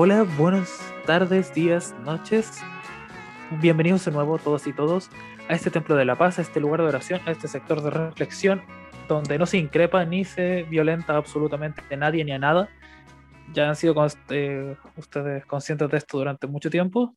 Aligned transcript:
Hola, 0.00 0.22
buenas 0.22 0.94
tardes, 1.06 1.52
días, 1.52 1.92
noches. 2.04 2.60
Bienvenidos 3.60 4.04
de 4.04 4.12
nuevo 4.12 4.38
todos 4.38 4.68
y 4.68 4.72
todos 4.72 5.10
a 5.48 5.54
este 5.54 5.72
templo 5.72 5.96
de 5.96 6.04
la 6.04 6.16
paz, 6.16 6.38
a 6.38 6.42
este 6.42 6.60
lugar 6.60 6.82
de 6.82 6.86
oración, 6.86 7.20
a 7.26 7.32
este 7.32 7.48
sector 7.48 7.82
de 7.82 7.90
reflexión 7.90 8.62
donde 9.08 9.40
no 9.40 9.44
se 9.44 9.58
increpa 9.58 10.04
ni 10.04 10.24
se 10.24 10.62
violenta 10.70 11.16
absolutamente 11.16 11.82
a 11.92 11.96
nadie 11.96 12.24
ni 12.24 12.30
a 12.30 12.38
nada. 12.38 12.68
Ya 13.52 13.68
han 13.68 13.74
sido 13.74 13.96
eh, 14.30 14.76
ustedes 14.96 15.44
conscientes 15.46 15.90
de 15.90 15.96
esto 15.96 16.18
durante 16.18 16.46
mucho 16.46 16.70
tiempo, 16.70 17.16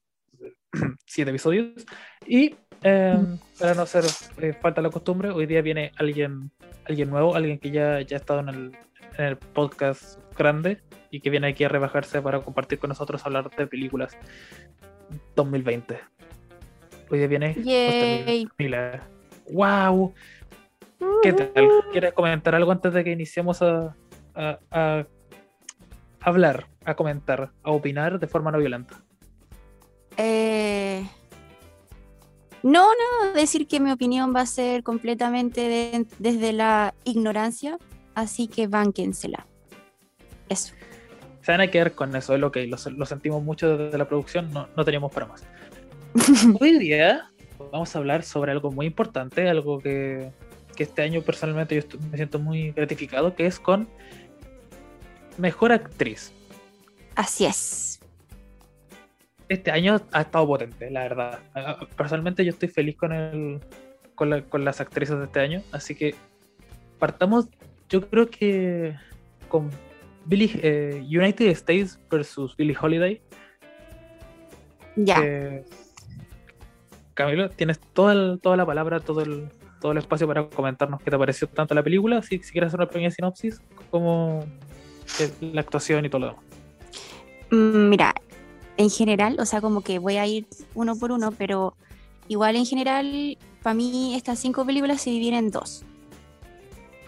siete 1.05 1.29
episodios. 1.29 1.85
Y 2.25 2.55
eh, 2.81 3.37
para 3.59 3.75
no 3.75 3.83
hacer 3.83 4.05
eh, 4.39 4.53
falta 4.59 4.81
la 4.81 4.89
costumbre, 4.89 5.29
hoy 5.29 5.45
día 5.45 5.61
viene 5.61 5.91
alguien, 5.97 6.49
alguien 6.85 7.11
nuevo, 7.11 7.35
alguien 7.35 7.59
que 7.59 7.69
ya, 7.69 8.01
ya 8.01 8.17
ha 8.17 8.19
estado 8.19 8.39
en 8.39 8.75
el 9.19 9.37
podcast 9.37 10.17
grande 10.35 10.81
y 11.11 11.19
que 11.19 11.29
viene 11.29 11.47
aquí 11.47 11.63
a 11.65 11.69
rebajarse 11.69 12.21
para 12.21 12.39
compartir 12.41 12.79
con 12.79 12.87
nosotros 12.87 13.23
hablar 13.25 13.49
de 13.55 13.67
películas 13.67 14.17
2020. 15.35 15.99
Hoy 17.09 17.17
día 17.19 17.27
viene 17.27 17.53
Yay. 17.61 18.47
Mila. 18.57 19.01
¡Wow! 19.51 20.13
¿Qué 21.21 21.33
tal? 21.33 21.51
¿Quieres 21.91 22.13
comentar 22.13 22.55
algo 22.55 22.71
antes 22.71 22.93
de 22.93 23.03
que 23.03 23.11
iniciemos 23.11 23.61
a, 23.61 23.95
a, 24.33 24.59
a 24.71 25.05
hablar, 26.21 26.67
a 26.85 26.95
comentar, 26.95 27.51
a 27.63 27.71
opinar 27.71 28.17
de 28.19 28.27
forma 28.27 28.51
no 28.51 28.59
violenta? 28.59 29.03
Eh, 30.15 31.05
no, 32.63 32.87
no, 32.93 33.33
decir 33.33 33.67
que 33.67 33.79
mi 33.81 33.91
opinión 33.91 34.33
va 34.33 34.41
a 34.41 34.45
ser 34.45 34.83
completamente 34.83 35.61
de- 35.61 36.05
desde 36.19 36.53
la 36.53 36.93
ignorancia, 37.03 37.77
así 38.15 38.47
que 38.47 38.67
bánquensela. 38.67 39.45
Eso. 40.47 40.73
Se 41.41 41.51
van 41.51 41.61
a 41.61 41.67
quedar 41.67 41.93
con 41.93 42.15
eso, 42.15 42.33
es 42.35 42.39
lo 42.39 42.51
que 42.51 42.67
lo, 42.67 42.77
lo 42.97 43.05
sentimos 43.05 43.43
mucho 43.43 43.77
desde 43.77 43.97
la 43.97 44.07
producción, 44.07 44.51
no, 44.53 44.67
no 44.75 44.85
teníamos 44.85 45.11
para 45.11 45.25
más. 45.25 45.43
Hoy 46.59 46.77
día 46.77 47.29
vamos 47.71 47.95
a 47.95 47.99
hablar 47.99 48.23
sobre 48.23 48.51
algo 48.51 48.71
muy 48.71 48.85
importante, 48.85 49.49
algo 49.49 49.79
que, 49.79 50.31
que 50.75 50.83
este 50.83 51.01
año 51.01 51.21
personalmente 51.21 51.75
yo 51.75 51.99
me 52.11 52.17
siento 52.17 52.37
muy 52.39 52.71
gratificado, 52.71 53.35
que 53.35 53.45
es 53.47 53.59
con 53.59 53.87
Mejor 55.37 55.71
Actriz. 55.71 56.31
Así 57.15 57.45
es. 57.45 57.99
Este 59.49 59.71
año 59.71 59.99
ha 60.11 60.21
estado 60.21 60.47
potente, 60.47 60.89
la 60.91 61.01
verdad. 61.03 61.39
Personalmente 61.97 62.45
yo 62.45 62.51
estoy 62.51 62.69
feliz 62.69 62.95
con, 62.97 63.11
el, 63.11 63.59
con, 64.15 64.29
la- 64.29 64.43
con 64.43 64.63
las 64.63 64.79
actrices 64.79 65.17
de 65.17 65.25
este 65.25 65.39
año, 65.39 65.61
así 65.71 65.95
que 65.95 66.15
partamos, 66.99 67.47
yo 67.89 68.07
creo 68.09 68.29
que 68.29 68.95
con 69.49 69.69
Billie, 70.25 70.51
eh, 70.61 71.03
United 71.07 71.47
States 71.47 71.99
versus 72.09 72.55
Billie 72.55 72.75
Holiday. 72.79 73.21
Ya. 74.95 75.17
Eh, 75.23 75.63
Camilo, 77.13 77.49
tienes 77.49 77.79
toda, 77.93 78.13
el- 78.13 78.39
toda 78.41 78.57
la 78.57 78.65
palabra, 78.65 78.99
todo 78.99 79.21
el, 79.21 79.49
todo 79.79 79.91
el 79.93 79.97
espacio 79.97 80.27
para 80.27 80.47
comentarnos 80.49 81.01
qué 81.01 81.11
te 81.11 81.17
pareció 81.17 81.47
tanto 81.47 81.73
la 81.73 81.83
película, 81.83 82.21
si, 82.21 82.37
si 82.39 82.51
quieres 82.51 82.67
hacer 82.67 82.79
una 82.79 82.87
pequeña 82.87 83.11
sinopsis, 83.11 83.61
como 83.89 84.45
la 85.41 85.61
actuación 85.61 86.05
y 86.05 86.09
todo 86.09 86.19
lo 86.21 86.27
demás. 86.27 86.43
Mm, 87.51 87.89
Mira, 87.89 88.13
en 88.77 88.89
general, 88.89 89.37
o 89.39 89.45
sea, 89.45 89.59
como 89.61 89.81
que 89.81 89.99
voy 89.99 90.17
a 90.17 90.25
ir 90.25 90.47
uno 90.73 90.95
por 90.95 91.11
uno, 91.11 91.31
pero 91.31 91.75
igual 92.27 92.55
en 92.55 92.65
general, 92.65 93.37
para 93.61 93.73
mí 93.73 94.15
estas 94.15 94.39
cinco 94.39 94.65
películas 94.65 95.01
se 95.01 95.09
dividen 95.09 95.33
en 95.35 95.51
dos. 95.51 95.83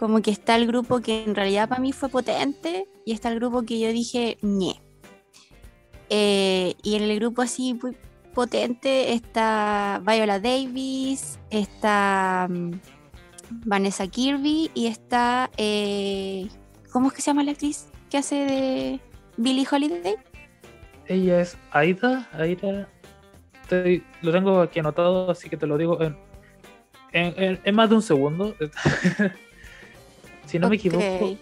Como 0.04 0.22
que 0.22 0.32
está 0.32 0.58
el 0.58 0.68
grupo 0.68 1.00
que 1.00 1.24
en 1.24 1.34
realidad 1.34 1.70
para 1.70 1.80
mí 1.80 1.94
fue 1.94 2.10
potente 2.10 2.90
y 3.06 3.14
está 3.14 3.30
el 3.30 3.36
grupo 3.40 3.64
que 3.64 3.80
yo 3.80 3.88
dije, 3.94 4.38
ñe. 4.42 4.82
Eh, 6.10 6.76
y 6.84 6.96
en 6.96 7.04
el 7.04 7.18
grupo 7.22 7.42
así 7.42 7.74
muy 7.82 7.96
potente 8.34 9.14
está 9.14 10.02
Viola 10.06 10.42
Davis, 10.42 11.40
está 11.50 12.48
mm, 12.50 12.72
Vanessa 13.66 14.06
Kirby 14.06 14.72
y 14.74 14.88
está, 14.88 15.50
eh, 15.56 16.50
¿cómo 16.92 17.08
es 17.08 17.14
que 17.14 17.22
se 17.22 17.28
llama 17.28 17.46
la 17.46 17.52
actriz 17.52 17.88
que 18.10 18.18
hace 18.18 18.36
de 18.36 19.00
Billie 19.38 19.66
Holiday? 19.72 20.16
Ella 21.08 21.40
es 21.40 21.58
Aida, 21.72 22.28
Aida. 22.34 22.90
Lo 24.22 24.32
tengo 24.34 24.60
aquí 24.60 24.82
anotado, 24.82 25.32
así 25.32 25.50
que 25.50 25.56
te 25.56 25.66
lo 25.66 25.78
digo 25.78 25.98
en- 26.04 26.18
en- 27.14 27.62
en 27.64 27.74
más 27.76 27.90
de 27.90 27.96
un 27.96 28.02
segundo. 28.02 28.54
si 30.54 30.60
no 30.60 30.70
me 30.70 30.76
equivoco, 30.76 31.38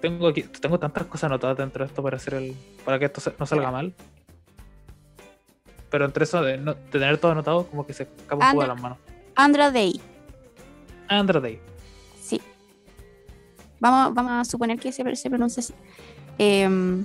tengo 0.00 0.28
aquí, 0.28 0.42
tengo 0.42 0.78
tantas 0.78 1.06
cosas 1.06 1.24
anotadas 1.24 1.56
dentro 1.58 1.84
de 1.84 1.88
esto 1.88 2.02
para 2.02 2.16
hacer 2.16 2.34
el, 2.34 2.54
para 2.84 2.98
que 2.98 3.06
esto 3.06 3.20
no 3.38 3.46
salga 3.46 3.70
mal. 3.70 3.94
Pero 5.90 6.04
entre 6.04 6.24
eso 6.24 6.42
de, 6.42 6.58
no- 6.58 6.74
de 6.74 6.80
tener 6.90 7.18
todo 7.18 7.32
anotado, 7.32 7.66
como 7.66 7.86
que 7.86 7.92
se 7.94 8.04
escapa 8.04 8.44
un 8.46 8.50
poco 8.52 8.62
de 8.62 8.68
las 8.68 8.80
manos. 8.80 8.98
Andra 9.34 9.70
Day, 9.70 10.00
Andra 11.08 11.40
Day. 11.40 11.58
sí. 12.20 12.40
Vamos, 13.80 14.12
vamos 14.14 14.32
a 14.32 14.44
suponer 14.44 14.78
que 14.78 14.90
se, 14.92 15.16
se 15.16 15.30
pronuncia 15.30 15.60
así. 15.60 15.72
Em, 16.38 17.04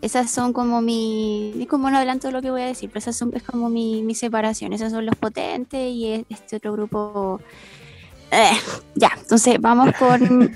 esas 0.00 0.30
son 0.30 0.52
como 0.52 0.80
mi. 0.82 1.66
Como 1.68 1.90
no 1.90 1.96
adelanto 1.96 2.30
lo 2.30 2.40
que 2.42 2.50
voy 2.50 2.60
a 2.62 2.66
decir, 2.66 2.88
pero 2.90 2.98
esas 2.98 3.16
son 3.16 3.32
es 3.34 3.42
como 3.42 3.68
mi, 3.70 4.02
mi 4.02 4.14
separación. 4.14 4.72
Esos 4.74 4.92
son 4.92 5.04
los 5.06 5.16
potentes 5.16 5.90
y 5.92 6.08
es- 6.12 6.24
este 6.28 6.56
otro 6.56 6.72
grupo. 6.72 7.40
Eh, 8.32 8.52
ya, 8.94 9.10
entonces 9.18 9.60
vamos 9.60 9.94
con. 9.98 10.50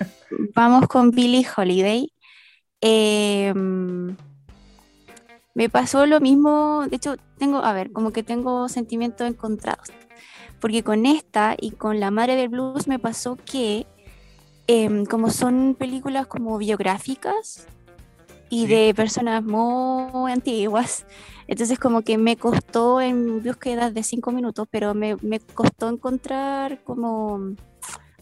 vamos 0.54 0.86
con 0.86 1.10
Billie 1.10 1.46
Holiday. 1.56 2.12
Em, 2.80 4.16
me 5.54 5.68
pasó 5.70 6.04
lo 6.06 6.20
mismo. 6.20 6.84
De 6.88 6.96
hecho, 6.96 7.16
tengo. 7.38 7.58
A 7.64 7.72
ver, 7.72 7.90
como 7.92 8.12
que 8.12 8.22
tengo 8.22 8.68
sentimientos 8.68 9.26
encontrados. 9.26 9.88
Porque 10.60 10.84
con 10.84 11.06
esta 11.06 11.56
y 11.58 11.72
con 11.72 11.98
La 12.00 12.10
Madre 12.10 12.36
del 12.36 12.48
Blues 12.50 12.86
me 12.86 12.98
pasó 12.98 13.36
que. 13.36 13.86
em, 14.68 15.04
como 15.06 15.30
son 15.30 15.74
películas 15.76 16.26
como 16.28 16.56
biográficas 16.56 17.66
y 18.48 18.66
Sí. 18.66 18.66
de 18.68 18.94
personas 18.94 19.42
muy 19.42 20.30
antiguas, 20.30 21.04
entonces 21.52 21.78
como 21.78 22.00
que 22.00 22.16
me 22.16 22.38
costó 22.38 23.02
en 23.02 23.42
búsquedas 23.42 23.92
de 23.92 24.02
cinco 24.02 24.32
minutos, 24.32 24.66
pero 24.70 24.94
me, 24.94 25.16
me 25.16 25.38
costó 25.38 25.90
encontrar 25.90 26.82
como 26.82 27.54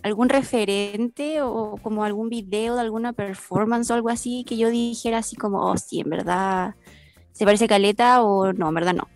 algún 0.02 0.28
referente 0.28 1.40
o 1.40 1.76
como 1.80 2.02
algún 2.02 2.28
video 2.28 2.74
de 2.74 2.80
alguna 2.80 3.12
performance 3.12 3.88
o 3.88 3.94
algo 3.94 4.08
así 4.08 4.42
que 4.44 4.56
yo 4.56 4.68
dijera 4.68 5.18
así 5.18 5.36
como, 5.36 5.60
oh 5.60 5.76
sí, 5.76 6.00
en 6.00 6.10
verdad 6.10 6.74
se 7.30 7.44
parece 7.44 7.68
caleta 7.68 8.24
o 8.24 8.52
no, 8.52 8.68
en 8.68 8.74
verdad 8.74 8.94
no. 8.94 9.06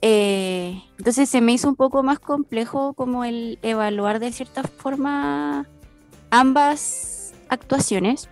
Eh, 0.00 0.82
entonces 0.96 1.28
se 1.28 1.42
me 1.42 1.52
hizo 1.52 1.68
un 1.68 1.76
poco 1.76 2.02
más 2.02 2.18
complejo 2.18 2.94
como 2.94 3.24
el 3.24 3.58
evaluar 3.60 4.20
de 4.20 4.32
cierta 4.32 4.62
forma 4.62 5.68
ambas 6.30 7.34
actuaciones. 7.50 8.30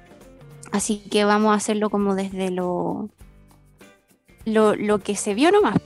Así 0.73 1.01
que 1.11 1.27
vamos 1.27 1.53
a 1.53 1.57
hacerlo 1.57 1.91
como 1.91 2.15
desde 2.15 2.51
lo, 2.51 3.11
lo, 4.45 4.75
lo 4.75 4.99
que 4.99 5.17
se 5.17 5.35
vio 5.35 5.51
nomás. 5.51 5.77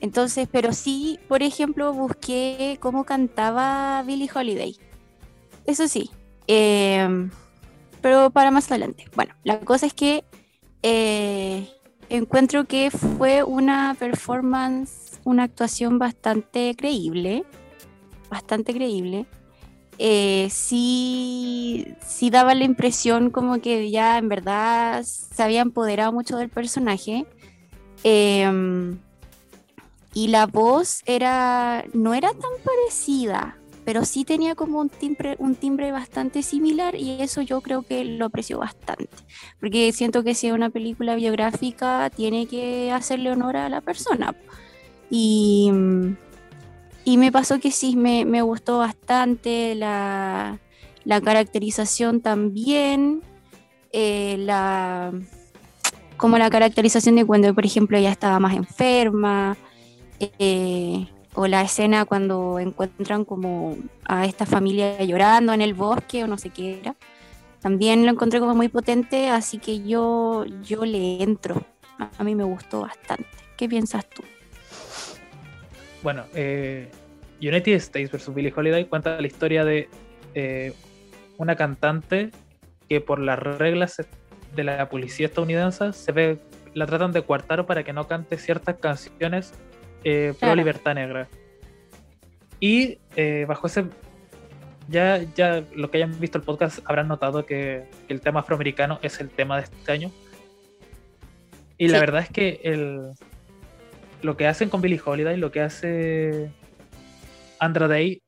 Entonces, 0.00 0.48
pero 0.50 0.72
sí, 0.72 1.18
por 1.28 1.42
ejemplo, 1.42 1.92
busqué 1.92 2.78
cómo 2.80 3.04
cantaba 3.04 4.02
Billie 4.02 4.30
Holiday. 4.32 4.76
Eso 5.66 5.88
sí. 5.88 6.10
em, 6.46 7.30
pero 8.00 8.30
para 8.30 8.50
más 8.50 8.70
adelante. 8.70 9.06
Bueno, 9.16 9.34
la 9.42 9.58
cosa 9.60 9.86
es 9.86 9.94
que 9.94 10.24
eh, 10.82 11.68
encuentro 12.08 12.66
que 12.66 12.90
fue 12.90 13.42
una 13.42 13.96
performance, 13.98 15.20
una 15.24 15.44
actuación 15.44 15.98
bastante 15.98 16.74
creíble. 16.76 17.44
Bastante 18.30 18.74
creíble. 18.74 19.26
Eh, 19.98 20.48
sí, 20.50 21.94
sí 22.06 22.30
daba 22.30 22.54
la 22.54 22.64
impresión 22.64 23.30
como 23.30 23.60
que 23.60 23.90
ya 23.90 24.18
en 24.18 24.28
verdad 24.28 25.02
se 25.04 25.42
había 25.42 25.62
empoderado 25.62 26.12
mucho 26.12 26.36
del 26.36 26.50
personaje. 26.50 27.26
Em, 28.04 28.98
y 30.14 30.28
la 30.28 30.46
voz 30.46 31.02
era, 31.06 31.84
no 31.92 32.14
era 32.14 32.30
tan 32.30 32.50
parecida, 32.64 33.58
pero 33.84 34.04
sí 34.04 34.24
tenía 34.24 34.54
como 34.54 34.80
un 34.80 34.88
timbre, 34.88 35.36
un 35.38 35.54
timbre 35.54 35.92
bastante 35.92 36.42
similar 36.42 36.94
y 36.96 37.22
eso 37.22 37.42
yo 37.42 37.60
creo 37.60 37.82
que 37.82 38.04
lo 38.04 38.26
aprecio 38.26 38.58
bastante. 38.58 39.08
Porque 39.60 39.92
siento 39.92 40.24
que 40.24 40.34
si 40.34 40.48
es 40.48 40.52
una 40.52 40.70
película 40.70 41.14
biográfica 41.14 42.10
tiene 42.10 42.46
que 42.46 42.90
hacerle 42.92 43.30
honor 43.30 43.56
a 43.56 43.68
la 43.68 43.80
persona. 43.80 44.34
Y, 45.10 45.70
y 47.04 47.16
me 47.16 47.30
pasó 47.30 47.60
que 47.60 47.70
sí, 47.70 47.94
me, 47.94 48.24
me 48.24 48.42
gustó 48.42 48.78
bastante 48.78 49.76
la, 49.76 50.58
la 51.04 51.20
caracterización 51.20 52.20
también, 52.20 53.22
eh, 53.92 54.36
la, 54.40 55.12
como 56.16 56.38
la 56.38 56.50
caracterización 56.50 57.16
de 57.16 57.24
cuando, 57.24 57.54
por 57.54 57.66
ejemplo, 57.66 57.96
ella 57.98 58.10
estaba 58.10 58.38
más 58.38 58.54
enferma, 58.54 59.56
eh, 60.20 61.06
o 61.34 61.46
la 61.46 61.62
escena 61.62 62.06
cuando 62.06 62.58
encuentran 62.58 63.24
como 63.24 63.76
a 64.06 64.24
esta 64.24 64.46
familia 64.46 65.02
llorando 65.04 65.52
en 65.52 65.60
el 65.60 65.74
bosque 65.74 66.24
o 66.24 66.26
no 66.26 66.38
sé 66.38 66.50
qué 66.50 66.80
era. 66.80 66.96
también 67.60 68.04
lo 68.06 68.12
encontré 68.12 68.40
como 68.40 68.54
muy 68.54 68.68
potente, 68.68 69.28
así 69.28 69.58
que 69.58 69.82
yo, 69.86 70.44
yo 70.62 70.84
le 70.84 71.22
entro. 71.22 71.64
A 72.18 72.24
mí 72.24 72.34
me 72.34 72.44
gustó 72.44 72.82
bastante. 72.82 73.26
¿Qué 73.56 73.68
piensas 73.68 74.08
tú? 74.08 74.22
Bueno, 76.02 76.24
eh, 76.34 76.90
United 77.40 77.74
States 77.74 78.10
vs. 78.10 78.34
Billie 78.34 78.52
Holiday 78.54 78.84
cuenta 78.86 79.20
la 79.20 79.26
historia 79.26 79.64
de 79.64 79.88
eh, 80.34 80.72
una 81.38 81.56
cantante 81.56 82.30
que 82.88 83.00
por 83.00 83.18
las 83.18 83.38
reglas 83.38 83.96
de 84.56 84.64
la 84.64 84.88
policía 84.88 85.26
estadounidense 85.26 85.92
se 85.92 86.12
ve, 86.12 86.38
la 86.74 86.86
tratan 86.86 87.12
de 87.12 87.22
coartar 87.22 87.66
para 87.66 87.84
que 87.84 87.92
no 87.92 88.08
cante 88.08 88.38
ciertas 88.38 88.76
canciones 88.76 89.54
eh, 90.02 90.34
pro 90.40 90.54
libertad 90.54 90.94
negra. 90.94 91.28
Y 92.58 92.98
eh, 93.14 93.44
bajo 93.46 93.66
ese 93.66 93.84
ya, 94.88 95.22
ya 95.34 95.64
lo 95.74 95.90
que 95.90 95.98
hayan 95.98 96.18
visto 96.18 96.38
el 96.38 96.44
podcast 96.44 96.78
habrán 96.84 97.08
notado 97.08 97.44
que, 97.44 97.88
el 98.08 98.20
tema 98.20 98.40
afroamericano 98.40 98.98
es 99.02 99.20
el 99.20 99.30
tema 99.30 99.56
de 99.56 99.64
este 99.64 99.92
año. 99.92 100.10
Y 101.78 101.88
la 101.88 102.00
verdad 102.00 102.22
es 102.22 102.30
que 102.30 102.60
el, 102.64 103.12
lo 104.22 104.36
que 104.36 104.46
hacen 104.46 104.70
con 104.70 104.80
Billie 104.80 105.00
Holiday, 105.04 105.36
lo 105.36 105.50
que 105.50 105.60
hace 105.60 106.50
Andra 107.58 107.88
Day, 107.88 108.22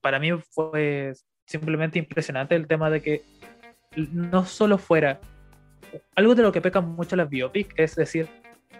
para 0.00 0.18
mí 0.18 0.30
fue 0.50 1.12
simplemente 1.46 1.98
impresionante 1.98 2.54
el 2.54 2.68
tema 2.68 2.90
de 2.90 3.02
que 3.02 3.22
no 3.96 4.44
solo 4.44 4.78
fuera 4.78 5.20
algo 6.14 6.34
de 6.34 6.42
lo 6.42 6.52
que 6.52 6.60
pecan 6.60 6.88
mucho 6.88 7.16
las 7.16 7.28
biopic, 7.28 7.72
es 7.76 7.94
decir, 7.96 8.28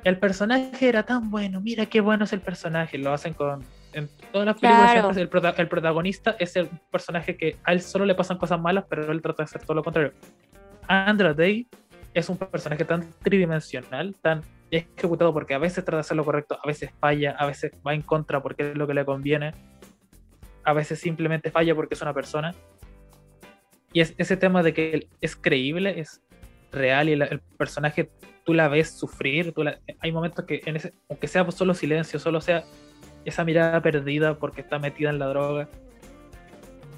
el 0.05 0.19
personaje 0.19 0.89
era 0.89 1.05
tan 1.05 1.31
bueno, 1.31 1.61
mira 1.61 1.87
qué 1.87 2.01
bueno 2.01 2.25
es 2.25 2.33
el 2.33 2.41
personaje, 2.41 2.99
lo 2.99 3.13
hacen 3.13 3.35
con 3.35 3.65
en 3.93 4.09
todas 4.33 4.47
las 4.47 4.61
películas 4.61 5.17
el, 5.17 5.69
protagonista 5.69 6.37
es 6.39 6.57
el 6.57 6.69
personaje 6.91 7.37
que 7.37 7.57
a 7.65 7.73
él 7.73 7.81
solo 7.81 8.05
le 8.05 8.15
pasan 8.15 8.39
cosas 8.39 8.61
malas, 8.61 8.85
pero 8.89 9.11
él 9.11 9.21
trata 9.21 9.43
de 9.43 9.45
hacer 9.45 9.63
todo 9.63 9.75
lo 9.75 9.83
contrario. 9.83 10.13
Andra 10.87 11.35
Day 11.35 11.67
es 12.15 12.29
un 12.29 12.37
personaje 12.37 12.85
tan 12.85 13.11
tridimensional, 13.23 14.15
tan 14.21 14.43
ejecutado 14.71 15.33
porque 15.33 15.55
a 15.55 15.59
veces 15.59 15.85
trata 15.85 15.97
de 15.97 16.01
hacer 16.01 16.17
lo 16.17 16.25
correcto, 16.25 16.59
a 16.63 16.67
veces 16.67 16.91
falla, 17.01 17.33
a 17.33 17.47
veces 17.47 17.73
va 17.87 17.95
en 17.95 18.03
contra 18.03 18.41
porque 18.41 18.71
es 18.71 18.77
lo 18.77 18.87
que 18.87 18.95
le 18.95 19.05
conviene, 19.05 19.55
a 20.65 20.73
veces 20.73 21.01
simplemente 21.01 21.51
falla 21.51 21.75
porque 21.75 21.95
es 21.95 22.03
una 22.03 22.15
persona. 22.15 22.55
Y 23.93 24.01
es 24.01 24.15
ese 24.19 24.37
tema 24.37 24.63
de 24.63 24.73
que 24.73 25.09
es 25.21 25.35
creíble, 25.35 25.99
es 25.99 26.23
real 26.73 27.09
y 27.09 27.13
el 27.13 27.41
personaje 27.57 28.11
tú 28.45 28.55
la 28.55 28.69
ves 28.69 28.91
sufrir, 28.91 29.55
hay 30.01 30.13
momentos 30.13 30.45
que 30.45 30.63
en 30.65 30.77
ese, 30.77 30.95
aunque 31.09 31.29
sea 31.29 31.49
solo 31.51 31.75
silencio, 31.75 32.19
solo 32.19 32.41
sea 32.41 32.65
esa 33.25 33.45
mirada 33.45 33.81
perdida 33.83 34.39
porque 34.39 34.63
está 34.63 34.79
metida 34.79 35.11
en 35.11 35.19
la 35.19 35.27
droga, 35.27 35.69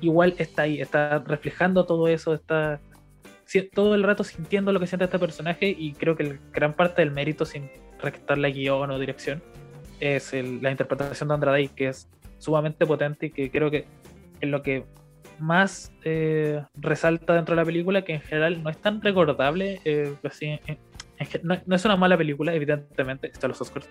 igual 0.01 0.35
está 0.39 0.63
ahí, 0.63 0.81
está 0.81 1.19
reflejando 1.21 1.85
todo 1.85 2.09
eso, 2.09 2.35
está 2.35 2.81
todo 3.75 3.95
el 3.95 4.03
rato 4.03 4.25
sintiendo 4.25 4.73
lo 4.73 4.81
que 4.81 4.87
siente 4.87 5.05
este 5.05 5.19
personaje 5.19 5.75
y 5.77 5.93
creo 5.93 6.17
que 6.17 6.39
gran 6.53 6.75
parte 6.75 7.03
del 7.03 7.11
mérito 7.11 7.45
sin 7.45 7.71
la 8.37 8.49
guion 8.49 8.91
o 8.91 8.99
dirección 8.99 9.43
es 10.01 10.33
la 10.33 10.71
interpretación 10.71 11.29
de 11.29 11.35
Andrade 11.35 11.69
que 11.69 11.89
es 11.89 12.09
sumamente 12.39 12.87
potente 12.87 13.27
y 13.27 13.31
que 13.31 13.51
creo 13.51 13.71
que 13.71 13.85
es 14.41 14.49
lo 14.49 14.63
que 14.63 14.85
más 15.43 15.93
eh, 16.05 16.63
resalta 16.75 17.35
dentro 17.35 17.55
de 17.55 17.61
la 17.61 17.67
película 17.67 18.03
que 18.03 18.15
en 18.15 18.21
general 18.21 18.63
no 18.63 18.71
es 18.71 18.79
tan 18.79 19.03
recordable 19.03 19.81
eh, 19.85 20.15
no, 21.43 21.55
es 21.77 21.85
una 21.85 21.97
mala 21.97 22.17
película 22.17 22.55
evidentemente 22.55 23.29
está 23.29 23.49
los 23.49 23.61
Oscars 23.61 23.89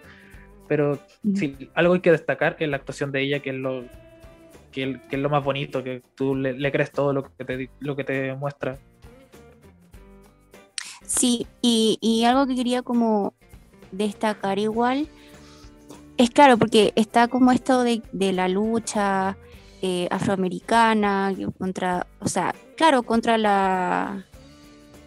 pero 0.71 0.97
si 1.35 1.69
algo 1.73 1.95
hay 1.95 1.99
que 1.99 2.11
destacar 2.11 2.55
es 2.57 2.69
la 2.69 2.77
actuación 2.77 3.11
de 3.11 3.21
ella, 3.21 3.41
que 3.41 3.49
es 3.49 3.57
lo, 3.57 3.83
que, 4.71 5.01
es 5.11 5.19
lo 5.19 5.29
más 5.29 5.43
bonito, 5.43 5.83
que 5.83 6.01
tú 6.15 6.33
le, 6.33 6.71
crees 6.71 6.93
todo 6.93 7.11
lo 7.11 7.23
que 7.23 7.43
te, 7.43 7.69
lo 7.81 7.97
que 7.97 8.05
te 8.05 8.33
muestra. 8.35 8.79
Sí, 11.05 11.45
y, 11.61 12.23
algo 12.23 12.47
que 12.47 12.55
quería 12.55 12.83
como 12.83 13.33
destacar 13.91 14.59
igual, 14.59 15.09
es 16.15 16.29
claro, 16.29 16.57
porque 16.57 16.93
está 16.95 17.27
como 17.27 17.51
esto 17.51 17.83
de, 17.83 18.01
la 18.13 18.47
lucha 18.47 19.35
eh, 19.81 20.07
afroamericana 20.11 21.33
contra, 21.57 22.05
o 22.19 22.27
sea, 22.27 22.53
claro, 22.77 23.01
contra 23.03 23.37
la, 23.39 24.25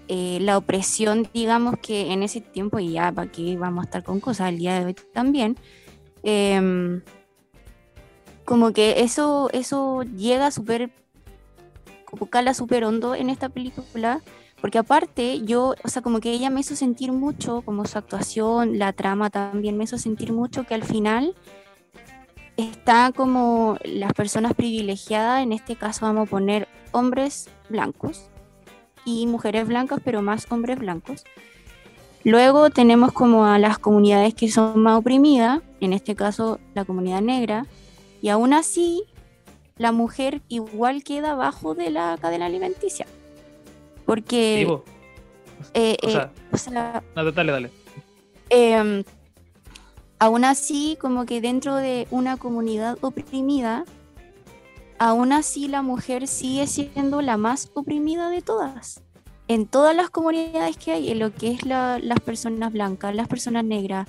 eh, 0.09 0.39
la 0.41 0.59
opresión, 0.59 1.29
digamos 1.33 1.77
que 1.79 2.13
en 2.13 2.23
ese 2.25 2.41
tiempo, 2.41 2.79
y 2.81 2.93
ya 2.93 3.13
para 3.13 3.31
qué 3.31 3.57
vamos 3.57 3.83
a 3.83 3.87
estar 3.87 4.03
con 4.03 4.19
cosas 4.19 4.49
al 4.49 4.59
día 4.59 4.81
de 4.81 4.87
hoy 4.87 4.95
también, 5.13 5.57
em, 6.25 7.03
como 8.45 8.73
que 8.73 9.01
eso, 9.03 9.49
eso 9.53 10.03
llega 10.03 10.51
súper, 10.51 10.91
como 12.05 12.27
cala 12.29 12.53
súper 12.53 12.85
hondo 12.85 13.15
en 13.15 13.31
esta 13.31 13.49
película, 13.49 14.21
porque 14.61 14.79
aparte 14.79 15.43
yo, 15.43 15.75
o 15.85 15.89
sea, 15.89 16.03
como 16.03 16.21
que 16.21 16.33
ella 16.33 16.51
me 16.51 16.61
hizo 16.61 16.75
sentir 16.75 17.13
mucho, 17.13 17.63
como 17.63 17.85
su 17.87 17.97
actuación, 17.97 18.79
la 18.79 18.93
trama 18.93 19.31
también 19.31 19.77
me 19.77 19.85
hizo 19.85 19.99
sentir 19.99 20.33
mucho 20.33 20.65
que 20.65 20.75
al 20.75 20.85
final 20.85 21.35
está 22.57 23.13
como 23.13 23.77
las 23.85 24.13
personas 24.13 24.55
privilegiadas, 24.55 25.43
en 25.43 25.53
este 25.53 25.77
caso 25.77 26.07
vamos 26.07 26.29
a 26.29 26.31
poner 26.31 26.69
hombres 26.93 27.49
blancos, 27.69 28.29
y 29.05 29.27
mujeres 29.27 29.67
blancas, 29.67 30.01
pero 30.05 30.23
más 30.23 30.51
hombres 30.51 30.79
blancos. 30.79 31.25
Luego 32.25 32.71
tenemos 32.71 33.13
como 33.13 33.45
a 33.45 33.59
las 33.59 33.79
comunidades 33.79 34.35
que 34.35 34.51
son 34.51 34.81
más 34.83 34.99
oprimidas, 34.99 35.61
en 35.81 35.93
este 35.93 36.15
caso 36.15 36.59
la 36.75 36.85
comunidad 36.85 37.21
negra, 37.21 37.67
y 38.23 38.31
aún 38.31 38.55
así 38.55 39.05
la 39.77 39.93
mujer 39.93 40.41
igual 40.49 41.05
queda 41.05 41.33
abajo 41.33 41.75
de 41.75 41.91
la 41.91 42.17
cadena 42.21 42.47
alimenticia. 42.47 43.07
Porque... 44.07 44.63
Eh, 45.73 45.97
eh, 46.03 46.29
no, 47.17 47.33
dale, 47.33 47.53
dale. 47.53 47.71
Em, 48.51 49.03
aún 50.25 50.45
así, 50.47 50.97
como 50.99 51.27
que 51.27 51.43
dentro 51.43 51.77
de 51.77 52.09
una 52.11 52.39
comunidad 52.39 52.97
oprimida, 53.03 53.85
aún 54.99 55.35
así 55.35 55.69
la 55.69 55.83
mujer 55.83 56.29
sigue 56.29 56.67
siendo 56.67 57.21
la 57.21 57.37
más 57.37 57.71
oprimida 57.75 58.31
de 58.31 58.41
todas. 58.41 59.03
En 59.49 59.67
todas 59.67 59.95
las 59.95 60.09
comunidades 60.09 60.79
que 60.79 60.93
hay, 60.93 61.11
en 61.11 61.19
lo 61.19 61.35
que 61.35 61.51
es 61.51 61.67
las 61.67 62.21
personas 62.21 62.73
blancas, 62.73 63.15
las 63.15 63.29
personas 63.29 63.65
negras, 63.65 64.09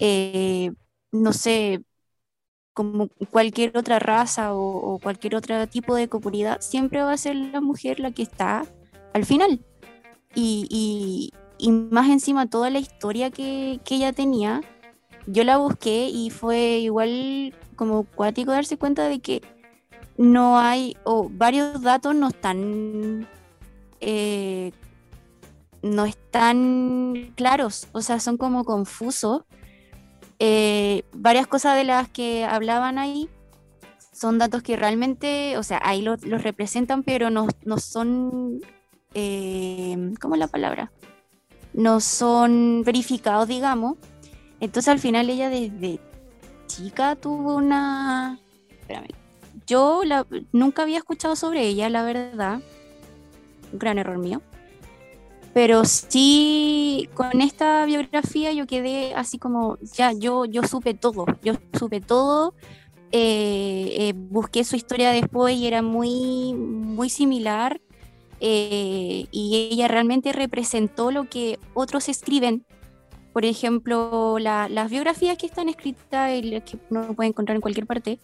eh, 0.00 0.72
no 1.12 1.32
sé, 1.32 1.82
como 2.74 3.08
cualquier 3.30 3.74
otra 3.78 3.98
raza 3.98 4.52
o, 4.54 4.98
cualquier 5.02 5.34
otro 5.34 5.66
tipo 5.66 5.94
de 5.94 6.08
comunidad, 6.08 6.60
siempre 6.60 7.02
va 7.02 7.12
a 7.12 7.16
ser 7.16 7.36
la 7.36 7.62
mujer 7.62 8.00
la 8.00 8.10
que 8.10 8.22
está 8.22 8.66
al 9.14 9.24
final. 9.24 9.64
Y, 10.34 11.32
más 11.90 12.10
encima 12.10 12.50
toda 12.50 12.68
la 12.68 12.80
historia 12.80 13.30
que, 13.30 13.80
que 13.84 13.94
ella 13.94 14.12
tenía, 14.12 14.60
yo 15.26 15.44
la 15.44 15.56
busqué 15.56 16.08
y 16.08 16.30
fue 16.30 16.78
igual 16.78 17.54
como 17.76 18.04
cuático 18.04 18.52
darse 18.52 18.76
cuenta 18.76 19.08
de 19.08 19.20
que 19.20 19.42
no 20.16 20.58
hay, 20.58 20.96
o 21.04 21.28
varios 21.30 21.82
datos 21.82 22.14
no 22.14 22.28
están, 22.28 23.28
eh, 24.00 24.72
no 25.82 26.04
están 26.04 27.32
claros, 27.34 27.88
o 27.92 28.00
sea, 28.00 28.20
son 28.20 28.36
como 28.36 28.64
confusos. 28.64 29.42
Eh, 30.38 31.04
varias 31.12 31.46
cosas 31.46 31.76
de 31.76 31.84
las 31.84 32.08
que 32.08 32.44
hablaban 32.44 32.98
ahí 32.98 33.28
son 34.12 34.38
datos 34.38 34.62
que 34.62 34.76
realmente, 34.76 35.58
o 35.58 35.62
sea, 35.62 35.80
ahí 35.82 36.02
los 36.02 36.20
representan, 36.42 37.02
pero 37.02 37.30
no, 37.30 37.48
no 37.64 37.78
son, 37.78 38.60
eh, 39.14 40.12
¿cómo 40.20 40.34
es 40.34 40.38
la 40.38 40.48
palabra? 40.48 40.92
No 41.72 42.00
son 42.00 42.82
verificados, 42.84 43.48
digamos. 43.48 43.96
Entonces 44.64 44.88
al 44.88 44.98
final 44.98 45.30
ella 45.30 45.48
desde 45.48 46.00
chica 46.66 47.16
tuvo 47.16 47.56
una... 47.56 48.38
Espérame 48.68 49.24
yo 49.66 50.02
nunca 50.52 50.82
había 50.82 50.98
escuchado 50.98 51.36
sobre 51.36 51.66
ella, 51.66 51.88
la 51.88 52.02
verdad. 52.02 52.60
Un 53.72 53.78
gran 53.78 53.98
error 53.98 54.18
mío. 54.18 54.42
Pero 55.52 55.84
sí, 55.84 57.08
con 57.14 57.40
esta 57.40 57.84
biografía 57.86 58.52
yo 58.52 58.66
quedé 58.66 59.14
así 59.14 59.38
como, 59.38 59.78
ya, 59.80 60.12
yo, 60.12 60.44
yo 60.46 60.64
supe 60.64 60.94
todo, 60.94 61.26
yo 61.42 61.54
supe 61.78 62.00
todo. 62.00 62.54
Eh, 63.12 63.94
eh, 63.98 64.12
busqué 64.16 64.64
su 64.64 64.74
historia 64.74 65.12
después 65.12 65.56
y 65.56 65.66
era 65.66 65.82
muy, 65.82 66.54
muy 66.54 67.08
similar. 67.08 67.80
Eh, 68.40 69.26
y 69.30 69.68
ella 69.70 69.86
realmente 69.88 70.32
representó 70.32 71.12
lo 71.12 71.30
que 71.30 71.58
otros 71.72 72.08
escriben. 72.08 72.66
Por 73.34 73.44
ejemplo, 73.44 74.38
las 74.38 74.90
biografías 74.90 75.36
que 75.36 75.46
están 75.46 75.68
escritas 75.68 76.30
y 76.32 76.60
que 76.60 76.78
uno 76.88 77.14
puede 77.14 77.30
encontrar 77.30 77.56
en 77.56 77.60
cualquier 77.60 77.84
parte, 77.84 78.20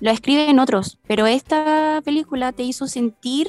lo 0.00 0.10
escriben 0.10 0.58
otros, 0.58 0.98
pero 1.06 1.26
esta 1.26 2.00
película 2.02 2.52
te 2.52 2.62
hizo 2.62 2.86
sentir 2.86 3.46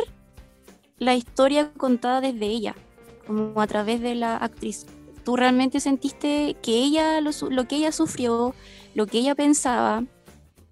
la 0.97 1.15
historia 1.15 1.71
contada 1.77 2.19
desde 2.19 2.47
ella, 2.47 2.75
como 3.25 3.61
a 3.61 3.67
través 3.67 4.01
de 4.01 4.13
la 4.13 4.35
actriz. 4.35 4.87
Tú 5.23 5.37
realmente 5.37 5.79
sentiste 5.79 6.57
que 6.61 6.73
ella, 6.73 7.21
lo, 7.21 7.31
que 7.65 7.77
ella 7.77 7.93
sufrió, 7.93 8.53
lo 8.93 9.07
que 9.07 9.19
ella 9.19 9.35
pensaba, 9.35 10.03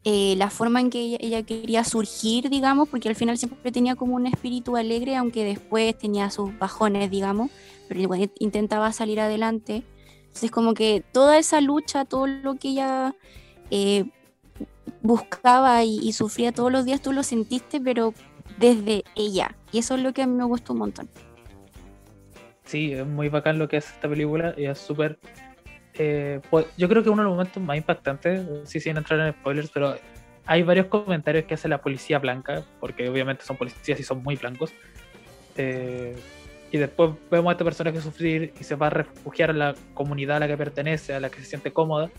eh, 0.03 0.35
la 0.37 0.49
forma 0.49 0.81
en 0.81 0.89
que 0.89 0.99
ella, 0.99 1.17
ella, 1.21 1.43
quería 1.43 1.85
surgir, 1.85 2.49
digamos, 2.49 2.89
porque 2.89 3.07
al 3.07 3.15
final 3.15 3.37
siempre 3.37 3.71
tenía 3.71 3.95
como 3.95 4.15
un 4.15 4.27
espíritu 4.27 4.75
alegre, 4.75 5.15
aunque 5.15 5.45
después 5.45 5.97
tenía 5.97 6.29
sus 6.31 6.57
bajones, 6.59 7.09
digamos, 7.09 7.49
pero 7.87 8.13
intentaba 8.39 8.91
salir 8.91 9.21
adelante. 9.21 9.85
Entonces 10.37 10.51
como 10.51 10.75
que 10.75 11.03
toda 11.11 11.39
esa 11.39 11.61
lucha, 11.61 12.05
todo 12.05 12.27
lo 12.27 12.57
que 12.57 12.67
ella 12.67 13.15
eh, 13.71 14.05
buscaba 15.01 15.83
y, 15.83 16.13
sufría 16.13 16.51
todos 16.51 16.71
los 16.71 16.85
días, 16.85 17.01
tú 17.01 17.11
lo 17.11 17.23
sentiste, 17.23 17.81
pero 17.81 18.13
desde 18.59 19.03
ella. 19.15 19.55
Y 19.71 19.79
eso 19.79 19.95
es 19.95 20.03
lo 20.03 20.13
que 20.13 20.21
a 20.21 20.27
mí 20.27 20.35
me 20.35 20.43
gustó 20.43 20.73
un 20.73 20.79
montón. 20.79 21.09
Sí, 22.65 22.93
es 22.93 23.03
muy 23.03 23.29
bacán 23.29 23.57
lo 23.57 23.67
que 23.67 23.77
es 23.77 23.87
esta 23.87 24.07
película 24.07 24.53
y 24.55 24.65
es 24.65 24.77
súper... 24.77 25.17
Eh, 25.95 26.39
pues, 26.51 26.67
yo 26.77 26.87
creo 26.87 27.01
que 27.01 27.09
uno 27.09 27.23
de 27.23 27.29
los 27.29 27.35
momentos 27.35 27.63
más 27.63 27.77
impactantes, 27.77 28.45
sí, 28.65 28.79
sin 28.79 28.95
entrar 28.95 29.19
en 29.19 29.33
spoilers, 29.33 29.71
pero 29.71 29.95
hay 30.45 30.61
varios 30.61 30.85
comentarios 30.85 31.45
que 31.45 31.55
hace 31.55 31.67
la 31.67 31.81
policía 31.81 32.19
blanca, 32.19 32.63
porque 32.79 33.09
obviamente 33.09 33.43
son 33.43 33.57
policías 33.57 33.99
y 33.99 34.03
son 34.03 34.21
muy 34.21 34.35
blancos. 34.35 34.71
Eh, 35.55 36.15
y 36.71 36.77
después 36.77 37.11
vemos 37.31 37.49
a 37.49 37.51
esta 37.53 37.63
persona 37.63 37.91
que 37.91 38.01
sufrir 38.01 38.53
y 38.59 38.63
se 38.63 38.75
va 38.75 38.87
a 38.87 38.89
refugiar 38.89 39.51
a 39.51 39.53
la 39.53 39.75
comunidad 39.93 40.37
a 40.37 40.39
la 40.41 40.47
que 40.47 40.57
pertenece, 40.57 41.13
a 41.13 41.19
la 41.19 41.29
que 41.29 41.39
se 41.39 41.45
siente 41.45 41.71
cómoda. 41.71 42.09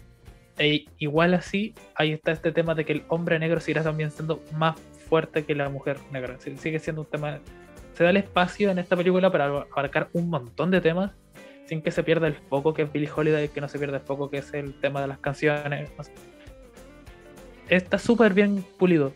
E 0.58 0.86
igual 0.98 1.34
así, 1.34 1.74
ahí 1.94 2.12
está 2.12 2.32
este 2.32 2.50
tema 2.50 2.74
de 2.74 2.84
que 2.84 2.92
el 2.92 3.04
hombre 3.08 3.38
negro 3.38 3.60
seguirá 3.60 3.82
también 3.82 4.10
siendo 4.10 4.42
más 4.54 4.80
fuerte 5.08 5.44
que 5.44 5.54
la 5.54 5.68
mujer 5.68 5.98
negra. 6.10 6.38
Sigue 6.40 6.78
siendo 6.78 7.02
un 7.02 7.08
tema. 7.08 7.40
Se 7.92 8.04
da 8.04 8.10
el 8.10 8.16
espacio 8.16 8.70
en 8.70 8.78
esta 8.78 8.96
película 8.96 9.30
para 9.30 9.44
abarcar 9.46 10.08
un 10.12 10.30
montón 10.30 10.70
de 10.70 10.80
temas 10.80 11.12
sin 11.66 11.82
que 11.82 11.90
se 11.90 12.02
pierda 12.02 12.26
el 12.26 12.34
foco 12.34 12.72
que 12.72 12.82
es 12.82 12.92
Billie 12.92 13.10
Holiday, 13.14 13.48
que 13.48 13.60
no 13.60 13.68
se 13.68 13.78
pierda 13.78 13.98
el 13.98 14.02
foco 14.02 14.30
que 14.30 14.38
es 14.38 14.54
el 14.54 14.74
tema 14.80 15.02
de 15.02 15.08
las 15.08 15.18
canciones. 15.18 15.90
Está 17.68 17.98
súper 17.98 18.32
bien 18.32 18.64
pulido. 18.78 19.12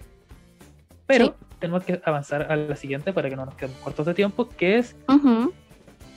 Pero 1.06 1.26
¿Sí? 1.26 1.32
Tenemos 1.62 1.84
que 1.84 2.02
avanzar 2.04 2.50
a 2.50 2.56
la 2.56 2.74
siguiente 2.74 3.12
para 3.12 3.30
que 3.30 3.36
no 3.36 3.46
nos 3.46 3.54
quedemos 3.54 3.78
cortos 3.78 4.04
de 4.04 4.14
tiempo, 4.14 4.48
que 4.48 4.78
es 4.78 4.96
uh 5.06 5.52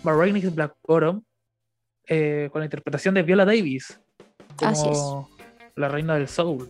-huh. 0.04 0.56
Black 0.56 0.74
Bottom, 0.84 1.22
eh, 2.08 2.50
con 2.52 2.62
la 2.62 2.66
interpretación 2.66 3.14
de 3.14 3.22
Viola 3.22 3.46
Davis 3.46 4.02
como 4.56 5.30
la 5.75 5.88
reina 5.88 6.16
del 6.16 6.28
soul. 6.28 6.68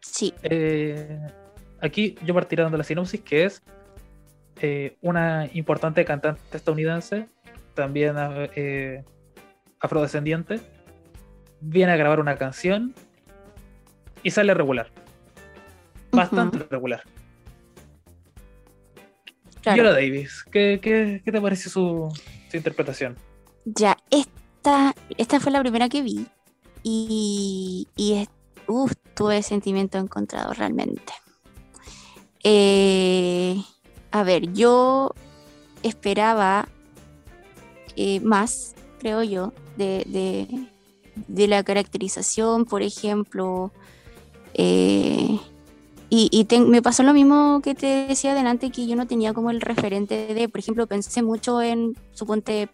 Sí. 0.00 0.32
Eh, 0.44 1.18
aquí 1.80 2.14
yo 2.24 2.32
partiré 2.32 2.62
dando 2.62 2.78
la 2.78 2.84
sinopsis, 2.84 3.20
que 3.22 3.44
es 3.44 3.60
eh, 4.60 4.96
una 5.00 5.48
importante 5.52 6.04
cantante 6.04 6.40
estadounidense, 6.56 7.26
también 7.74 8.14
afrodescendiente, 9.80 10.60
viene 11.60 11.90
a 11.90 11.96
grabar 11.96 12.20
una 12.20 12.36
canción 12.36 12.94
y 14.22 14.30
sale 14.30 14.54
regular. 14.54 14.86
Bastante 16.12 16.58
uh 16.58 16.60
-huh. 16.60 16.68
regular. 16.70 17.02
Claro. 19.62 19.82
Viola 19.82 19.92
Davis, 19.92 20.44
¿qué, 20.50 20.80
qué, 20.82 21.22
qué 21.24 21.32
te 21.32 21.40
parece 21.40 21.70
su, 21.70 22.12
su, 22.50 22.56
interpretación? 22.56 23.16
Ya, 23.64 23.96
esta, 24.10 24.94
esta 25.16 25.38
fue 25.38 25.52
la 25.52 25.60
primera 25.60 25.88
que 25.88 26.02
vi 26.02 26.26
y, 26.82 27.86
y 27.96 28.26
uf, 28.66 28.92
tuve 29.14 29.42
sentimiento 29.42 29.98
encontrado 29.98 30.52
realmente. 30.52 31.12
Eh, 32.42 33.62
a 34.10 34.24
ver, 34.24 34.52
yo 34.52 35.14
esperaba 35.82 36.68
eh, 37.96 38.20
más, 38.20 38.74
creo 38.98 39.22
yo, 39.22 39.52
de, 39.76 40.04
de, 40.06 40.66
de, 41.28 41.46
la 41.46 41.62
caracterización, 41.62 42.64
por 42.64 42.82
ejemplo. 42.82 43.72
Eh, 44.54 45.38
y, 46.14 46.28
y 46.30 46.58
me 46.60 46.82
pasó 46.82 47.02
lo 47.04 47.14
mismo 47.14 47.62
que 47.62 47.74
te 47.74 48.06
decía 48.06 48.32
adelante, 48.32 48.70
que 48.70 48.86
yo 48.86 48.96
no 48.96 49.06
tenía 49.06 49.32
como 49.32 49.50
el 49.50 49.62
referente 49.62 50.34
de, 50.34 50.46
por 50.46 50.58
ejemplo, 50.58 50.86
pensé 50.86 51.22
mucho 51.22 51.62
en, 51.62 51.96
suponte, 52.12 52.68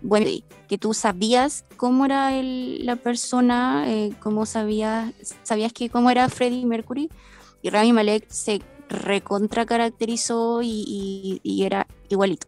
bueno, 0.00 0.30
que 0.68 0.78
tú 0.78 0.94
sabías 0.94 1.64
cómo 1.76 2.04
era 2.04 2.38
el, 2.38 2.86
la 2.86 2.94
persona, 2.94 3.82
eh, 3.88 4.12
cómo 4.20 4.46
sabías, 4.46 5.12
sabías 5.42 5.72
que 5.72 5.90
cómo 5.90 6.08
era 6.08 6.28
Freddie 6.28 6.66
Mercury, 6.66 7.10
y 7.62 7.70
Rami 7.70 7.92
Malek 7.92 8.30
se 8.30 8.62
recontra 8.88 9.66
caracterizó 9.66 10.60
y, 10.62 11.40
era 11.64 11.88
igualito. 12.08 12.46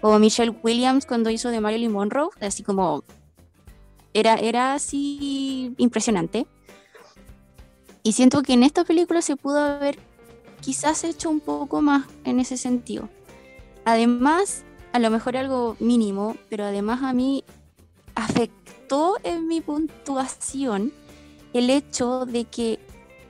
Como 0.00 0.18
Michelle 0.18 0.56
Williams 0.62 1.04
cuando 1.04 1.28
hizo 1.28 1.50
de 1.50 1.60
Marilyn 1.60 1.92
Monroe, 1.92 2.30
así 2.40 2.62
como 2.62 3.04
era, 4.14 4.36
era 4.36 4.72
así 4.72 5.74
impresionante. 5.76 6.46
Y 8.06 8.12
siento 8.12 8.42
que 8.42 8.52
en 8.52 8.62
esta 8.62 8.84
película 8.84 9.22
se 9.22 9.34
pudo 9.34 9.58
haber 9.58 9.98
quizás 10.60 11.04
hecho 11.04 11.30
un 11.30 11.40
poco 11.40 11.80
más 11.80 12.06
en 12.24 12.38
ese 12.38 12.58
sentido. 12.58 13.08
Además, 13.86 14.62
a 14.92 14.98
lo 14.98 15.08
mejor 15.10 15.38
algo 15.38 15.76
mínimo, 15.80 16.36
pero 16.50 16.64
además 16.64 17.02
a 17.02 17.14
mí 17.14 17.44
afectó 18.14 19.16
en 19.24 19.48
mi 19.48 19.62
puntuación 19.62 20.92
el 21.54 21.70
hecho 21.70 22.26
de 22.26 22.44
que 22.44 22.78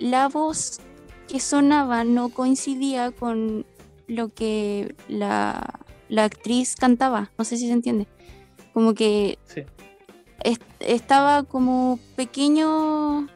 la 0.00 0.28
voz 0.28 0.81
que 1.28 1.38
sonaba 1.38 2.02
no 2.02 2.31
coincidía 2.31 3.12
con 3.12 3.64
lo 4.09 4.28
que 4.28 4.97
la, 5.09 5.81
la 6.09 6.25
actriz 6.25 6.75
cantaba. 6.75 7.31
No 7.38 7.45
sé 7.45 7.57
si 7.59 7.69
se 7.69 7.73
entiende. 7.73 8.09
Como 8.73 8.93
que 8.95 9.38
sí. 9.47 9.62
est 10.43 10.62
estaba 10.81 11.45
como 11.45 11.99
pequeño 12.16 13.28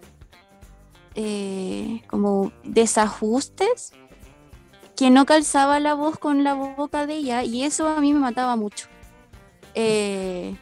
eh, 1.21 2.01
como 2.07 2.53
desajustes 2.63 3.93
que 4.95 5.11
no 5.11 5.27
calzaba 5.27 5.81
la 5.81 5.95
voz 5.95 6.17
con 6.17 6.45
la 6.45 6.55
boca 6.55 7.09
de 7.09 7.15
ella 7.15 7.43
y 7.43 7.65
eso 7.65 7.89
a 7.89 8.01
mí 8.01 8.13
me 8.13 8.21
mataba 8.21 8.55
mucho. 8.55 8.87
Eh, 9.75 10.57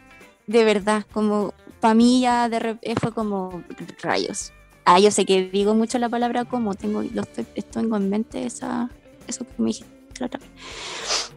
de 0.46 0.64
verdad, 0.64 1.04
como 1.12 1.52
para 1.78 1.92
mí 1.92 2.22
ya 2.22 2.48
de 2.48 2.78
fue 2.98 3.12
como 3.12 3.62
rayos. 4.00 4.54
Ah, 4.86 4.98
yo 4.98 5.10
sé 5.10 5.26
que 5.26 5.44
digo 5.50 5.74
mucho 5.74 5.98
la 5.98 6.08
palabra 6.08 6.46
como, 6.46 6.74
tengo, 6.74 7.02
lo 7.02 7.20
estoy, 7.20 7.44
tengo 7.44 7.98
en 7.98 8.08
mente 8.08 8.46
esa, 8.46 8.88
eso 9.28 9.44
que 9.44 9.52
me 9.58 9.66
dijiste. 9.66 9.94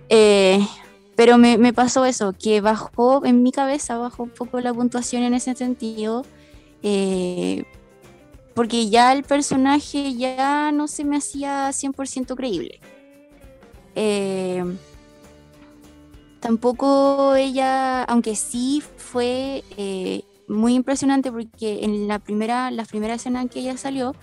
Eh, 0.08 0.66
pero 1.18 1.38
me, 1.38 1.58
me, 1.58 1.74
pasó 1.74 2.06
eso, 2.06 2.34
que 2.42 2.62
bajó 2.62 3.26
en 3.26 3.44
mi 3.44 3.52
cabeza, 3.52 3.98
bajó 3.98 4.24
un 4.24 4.30
poco 4.30 4.62
la 4.62 4.74
puntuación 4.74 5.24
en 5.24 5.34
ese 5.34 5.56
sentido. 5.56 6.24
Eh, 6.84 7.66
porque 8.60 8.90
ya 8.90 9.14
el 9.14 9.24
personaje 9.24 10.16
ya 10.16 10.74
no 10.74 10.90
se 10.90 11.06
me 11.06 11.16
hacía 11.16 11.70
100% 11.70 12.36
creíble. 12.36 12.82
Eh, 13.96 14.62
tampoco 16.42 17.36
ella, 17.36 18.04
aunque 18.04 18.36
sí 18.36 18.84
fue 18.98 19.64
eh, 19.78 20.24
muy 20.50 20.74
impresionante 20.74 21.32
porque 21.32 21.86
en 21.86 22.10
la 22.10 22.20
primera, 22.20 22.70
la 22.70 22.84
primera 22.84 23.14
escena 23.14 23.42
en 23.42 23.48
que 23.48 23.62
ella 23.62 23.78
salió, 23.78 24.14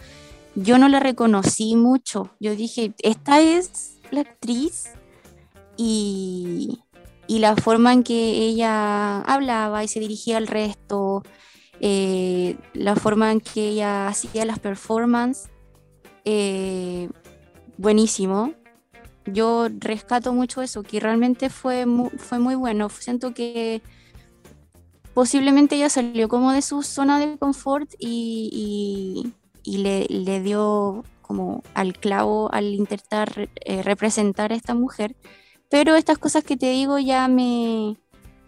yo 0.55 0.77
no 0.77 0.91
la 0.91 1.01
reconocí 1.01 1.75
mucho. 1.75 2.29
Yo 2.39 2.55
dije, 2.55 2.93
esta 2.99 3.41
es 3.41 4.01
la 4.11 4.21
actriz 4.21 4.91
y, 5.79 6.81
y 7.27 7.39
la 7.39 7.57
forma 7.57 7.95
en 7.95 8.03
que 8.03 8.33
ella 8.37 9.23
hablaba 9.23 9.83
y 9.83 9.89
se 9.89 9.99
dirigía 9.99 10.37
al 10.37 10.47
resto, 10.47 11.23
eh, 11.81 12.57
la 12.73 12.97
forma 12.97 13.33
en 13.33 13.41
que 13.41 13.69
ella 13.69 14.09
hacía 14.09 14.45
las 14.45 14.59
performances, 14.59 15.51
eh, 16.25 17.09
buenísimo. 17.77 18.53
Yo 19.27 19.69
rescato 19.79 20.33
mucho 20.33 20.63
eso, 20.63 20.83
que 20.83 21.01
realmente 21.01 21.51
fue 21.51 21.87
muy, 21.87 22.11
fue 22.11 22.39
muy 22.39 22.55
bueno. 22.55 22.89
Siento 22.89 23.35
que 23.35 23.83
posiblemente 25.15 25.77
ella 25.77 25.89
salió 25.91 26.29
como 26.29 26.53
de 26.53 26.63
su 26.63 26.83
zona 26.83 27.19
de 27.19 27.39
confort 27.39 27.93
y, 27.99 29.33
y, 29.65 29.79
le, 29.79 30.07
le, 30.09 30.41
dio 30.41 31.05
como 31.23 31.63
al 31.75 31.95
clavo 31.95 32.53
al 32.53 32.67
intentar 32.75 33.49
eh, 33.65 33.83
representar 33.83 34.53
a 34.53 34.57
esta 34.57 34.75
mujer. 34.75 35.17
Pero 35.69 35.97
estas 35.97 36.19
cosas 36.19 36.45
que 36.45 36.57
te 36.57 36.71
digo 36.71 36.99
ya 36.99 37.27
me, 37.29 37.97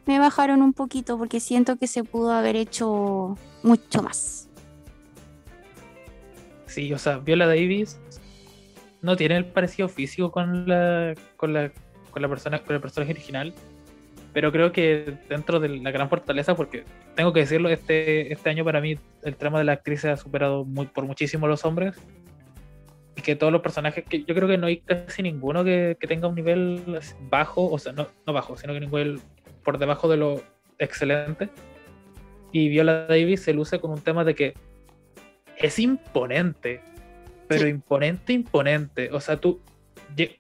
me 0.09 0.19
bajaron 0.19 0.63
un 0.63 0.73
poquito 0.73 1.19
porque 1.19 1.39
siento 1.39 1.77
que 1.77 1.87
se 1.87 2.03
pudo 2.03 2.33
haber 2.33 2.57
hecho 2.57 3.37
mucho 3.63 4.03
más. 4.03 4.49
Sí, 6.67 6.91
o 6.95 6.99
sea, 6.99 7.19
Viola 7.19 7.47
Davis 7.47 8.01
no 9.03 9.17
tiene 9.17 9.37
el 9.37 9.45
parecido 9.45 9.87
físico 9.87 10.33
con 10.33 10.67
la 10.67 11.15
con 11.37 11.53
la 11.53 11.71
con 12.11 12.23
la 12.23 12.29
persona 12.29 12.59
con 12.61 12.75
el 12.75 12.81
personaje 12.81 13.13
original, 13.13 13.53
pero 14.33 14.51
creo 14.51 14.73
que 14.73 15.19
dentro 15.29 15.61
de 15.61 15.69
la 15.69 15.91
gran 15.91 16.09
fortaleza, 16.09 16.57
porque 16.57 16.85
tengo 17.15 17.35
que 17.35 17.41
decirlo, 17.41 17.69
este 17.69 18.33
este 18.33 18.49
año 18.49 18.65
para 18.65 18.81
mí 18.81 18.99
el 19.25 19.37
trama 19.37 19.59
de 19.59 19.65
la 19.65 19.73
actriz 19.73 20.01
se 20.01 20.11
ha 20.11 20.17
superado 20.17 20.65
muy, 20.65 20.87
por 20.87 21.05
muchísimo 21.05 21.47
los 21.47 21.67
hombres 21.67 21.97
y 23.19 23.21
que 23.21 23.37
todos 23.37 23.53
los 23.53 23.61
personajes, 23.61 24.05
que 24.09 24.25
yo 24.25 24.35
creo 24.35 24.49
que 24.49 24.57
no 24.57 24.69
hay 24.69 24.79
casi 24.79 25.23
ninguno 25.23 25.65
que, 25.65 25.97
que 26.01 26.07
tenga 26.07 26.29
un 26.29 26.37
nivel 26.37 27.01
bajo, 27.29 27.69
o 27.69 27.79
sea, 27.79 27.93
no, 27.93 28.07
no 28.27 28.33
bajo, 28.33 28.57
sino 28.57 28.73
que 28.73 28.79
un 28.79 28.85
nivel 28.85 29.21
por 29.69 29.77
debajo 29.77 30.09
de 30.09 30.17
lo 30.17 30.41
excelente. 30.79 31.51
Y 32.53 32.71
Viola 32.71 33.05
Davis 33.05 33.43
se 33.43 33.53
luce 33.53 33.79
con 33.79 33.91
un 33.91 34.01
tema 34.01 34.25
de 34.25 34.35
que 34.35 34.55
es 35.59 35.79
imponente, 35.79 36.81
pero 37.47 37.69
imponente, 37.69 38.33
imponente. 38.33 39.11
O 39.13 39.21
sea, 39.21 39.37
tú, 39.37 39.61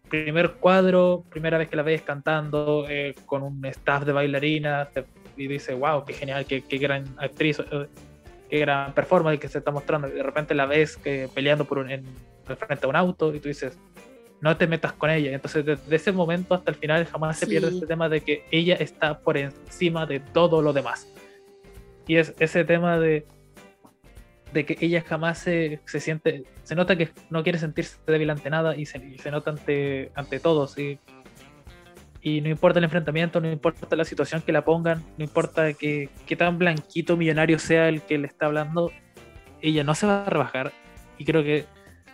primer 0.09 0.53
cuadro, 0.53 1.27
primera 1.29 1.59
vez 1.59 1.69
que 1.69 1.77
la 1.77 1.83
ves 1.83 2.01
cantando 2.01 2.87
eh, 2.89 3.15
con 3.27 3.43
un 3.43 3.63
staff 3.67 4.07
de 4.07 4.13
bailarinas 4.13 4.89
y 5.37 5.47
dice, 5.47 5.75
wow, 5.75 6.07
qué 6.07 6.15
genial, 6.15 6.47
qué, 6.47 6.63
qué 6.63 6.79
gran 6.79 7.05
actriz, 7.19 7.59
eh, 7.59 7.87
qué 8.49 8.61
gran 8.61 8.95
performance 8.95 9.39
que 9.39 9.49
se 9.49 9.59
está 9.59 9.71
mostrando. 9.71 10.09
Y 10.09 10.13
de 10.13 10.23
repente 10.23 10.55
la 10.55 10.65
ves 10.65 10.97
que 10.97 11.29
peleando 11.35 11.67
por 11.67 11.77
un, 11.77 11.91
en, 11.91 12.07
frente 12.57 12.87
a 12.87 12.89
un 12.89 12.97
auto 12.97 13.35
y 13.35 13.41
tú 13.41 13.49
dices, 13.49 13.79
no 14.40 14.57
te 14.57 14.66
metas 14.66 14.92
con 14.92 15.11
ella. 15.11 15.33
Entonces, 15.33 15.64
desde 15.64 15.97
ese 15.97 16.12
momento 16.12 16.54
hasta 16.54 16.71
el 16.71 16.76
final 16.76 17.07
jamás 17.07 17.38
se 17.38 17.47
pierde 17.47 17.68
este 17.68 17.87
tema 17.87 18.09
de 18.09 18.21
que 18.21 18.45
ella 18.50 18.76
está 18.76 19.21
por 19.21 19.37
encima 19.37 20.07
de 20.07 20.21
todo 20.21 20.62
lo 20.62 20.73
demás. 20.73 21.09
Y 22.07 22.16
es 22.16 22.35
ese 22.38 22.64
tema 22.64 22.99
de, 22.99 23.26
de 24.52 24.64
que 24.64 24.76
ella 24.80 25.02
jamás 25.07 25.38
se, 25.38 25.80
se 25.85 26.00
siente, 26.00 26.45
se 26.62 26.75
nota 26.75 26.97
que 26.97 27.11
no 27.30 27.42
quiere 27.42 27.59
sentirse 27.59 27.99
débil 28.07 28.30
ante 28.30 28.49
nada 28.49 28.76
y 28.76 28.87
se, 28.87 29.18
se 29.18 29.30
nota 29.30 29.50
ante, 29.50 30.11
ante 30.14 30.40
todos. 30.40 30.78
Y, 30.78 30.99
y 32.23 32.40
no 32.40 32.49
importa 32.49 32.78
el 32.78 32.85
enfrentamiento, 32.85 33.40
no 33.40 33.50
importa 33.50 33.95
la 33.97 34.04
situación 34.04 34.42
que 34.42 34.52
la 34.52 34.64
pongan, 34.64 35.04
no 35.16 35.25
importa 35.25 35.73
que, 35.73 36.09
que 36.26 36.37
tan 36.37 36.59
blanquito 36.59 37.16
millonario 37.16 37.59
sea 37.59 37.88
el 37.88 38.02
que 38.02 38.18
le 38.18 38.26
está 38.26 38.47
hablando, 38.47 38.92
ella 39.61 39.85
no 39.85 39.95
se 39.95 40.07
va 40.07 40.25
a 40.25 40.30
rebajar. 40.30 40.73
Y 41.18 41.25
creo 41.25 41.42
que 41.42 41.64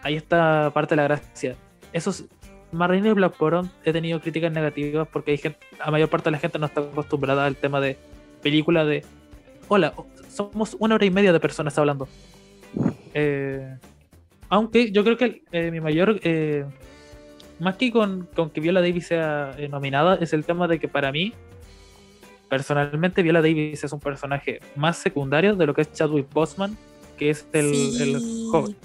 ahí 0.03 0.17
está 0.17 0.71
parte 0.75 0.95
de 0.95 0.97
la 0.97 1.05
gracia 1.05 1.57
esos 1.95 2.25
Marine 2.73 3.09
y 3.09 3.13
Black 3.13 3.37
he 3.85 3.93
tenido 3.93 4.21
críticas 4.21 4.53
negativas 4.53 5.09
porque 5.11 5.31
hay 5.31 5.39
gente, 5.39 5.59
la 5.79 5.91
mayor 5.91 6.11
parte 6.11 6.27
de 6.27 6.33
la 6.33 6.39
gente 6.39 6.59
no 6.59 6.67
está 6.67 6.81
acostumbrada 6.81 7.47
al 7.47 7.57
tema 7.57 7.81
de 7.81 7.97
película 8.43 8.85
de 8.85 9.05
hola, 9.69 9.95
somos 10.29 10.77
una 10.81 10.97
hora 10.97 11.07
y 11.07 11.11
media 11.11 11.33
de 11.33 11.41
personas 11.41 11.79
hablando. 11.79 12.09
Eh, 13.15 13.79
aunque 14.49 14.91
yo 14.91 15.05
creo 15.05 15.17
que 15.17 15.45
eh, 15.53 15.71
mi 15.71 15.81
mayor 15.81 16.21
eh, 16.25 16.65
más 17.61 17.77
que 17.77 17.93
con, 17.93 18.29
que 18.53 18.61
Viola 18.61 18.81
Davis 18.81 19.07
sea 19.07 19.57
nominada 19.71 20.17
es 20.17 20.33
el 20.33 20.45
tema 20.45 20.67
de 20.67 20.81
que 20.81 20.89
para 20.89 21.13
mí 21.13 21.33
personalmente 22.49 23.23
Viola 23.23 23.41
Davis 23.41 23.85
es 23.85 23.93
un 23.93 24.01
personaje 24.01 24.59
más 24.75 24.99
secundario 24.99 25.55
de 25.55 25.67
lo 25.67 25.75
que 25.75 25.83
es 25.83 25.93
Chadwick 25.93 26.29
Boseman 26.33 26.77
que 27.17 27.31
es 27.31 27.47
el, 27.53 27.73
el 28.01 28.21
joven 28.51 28.77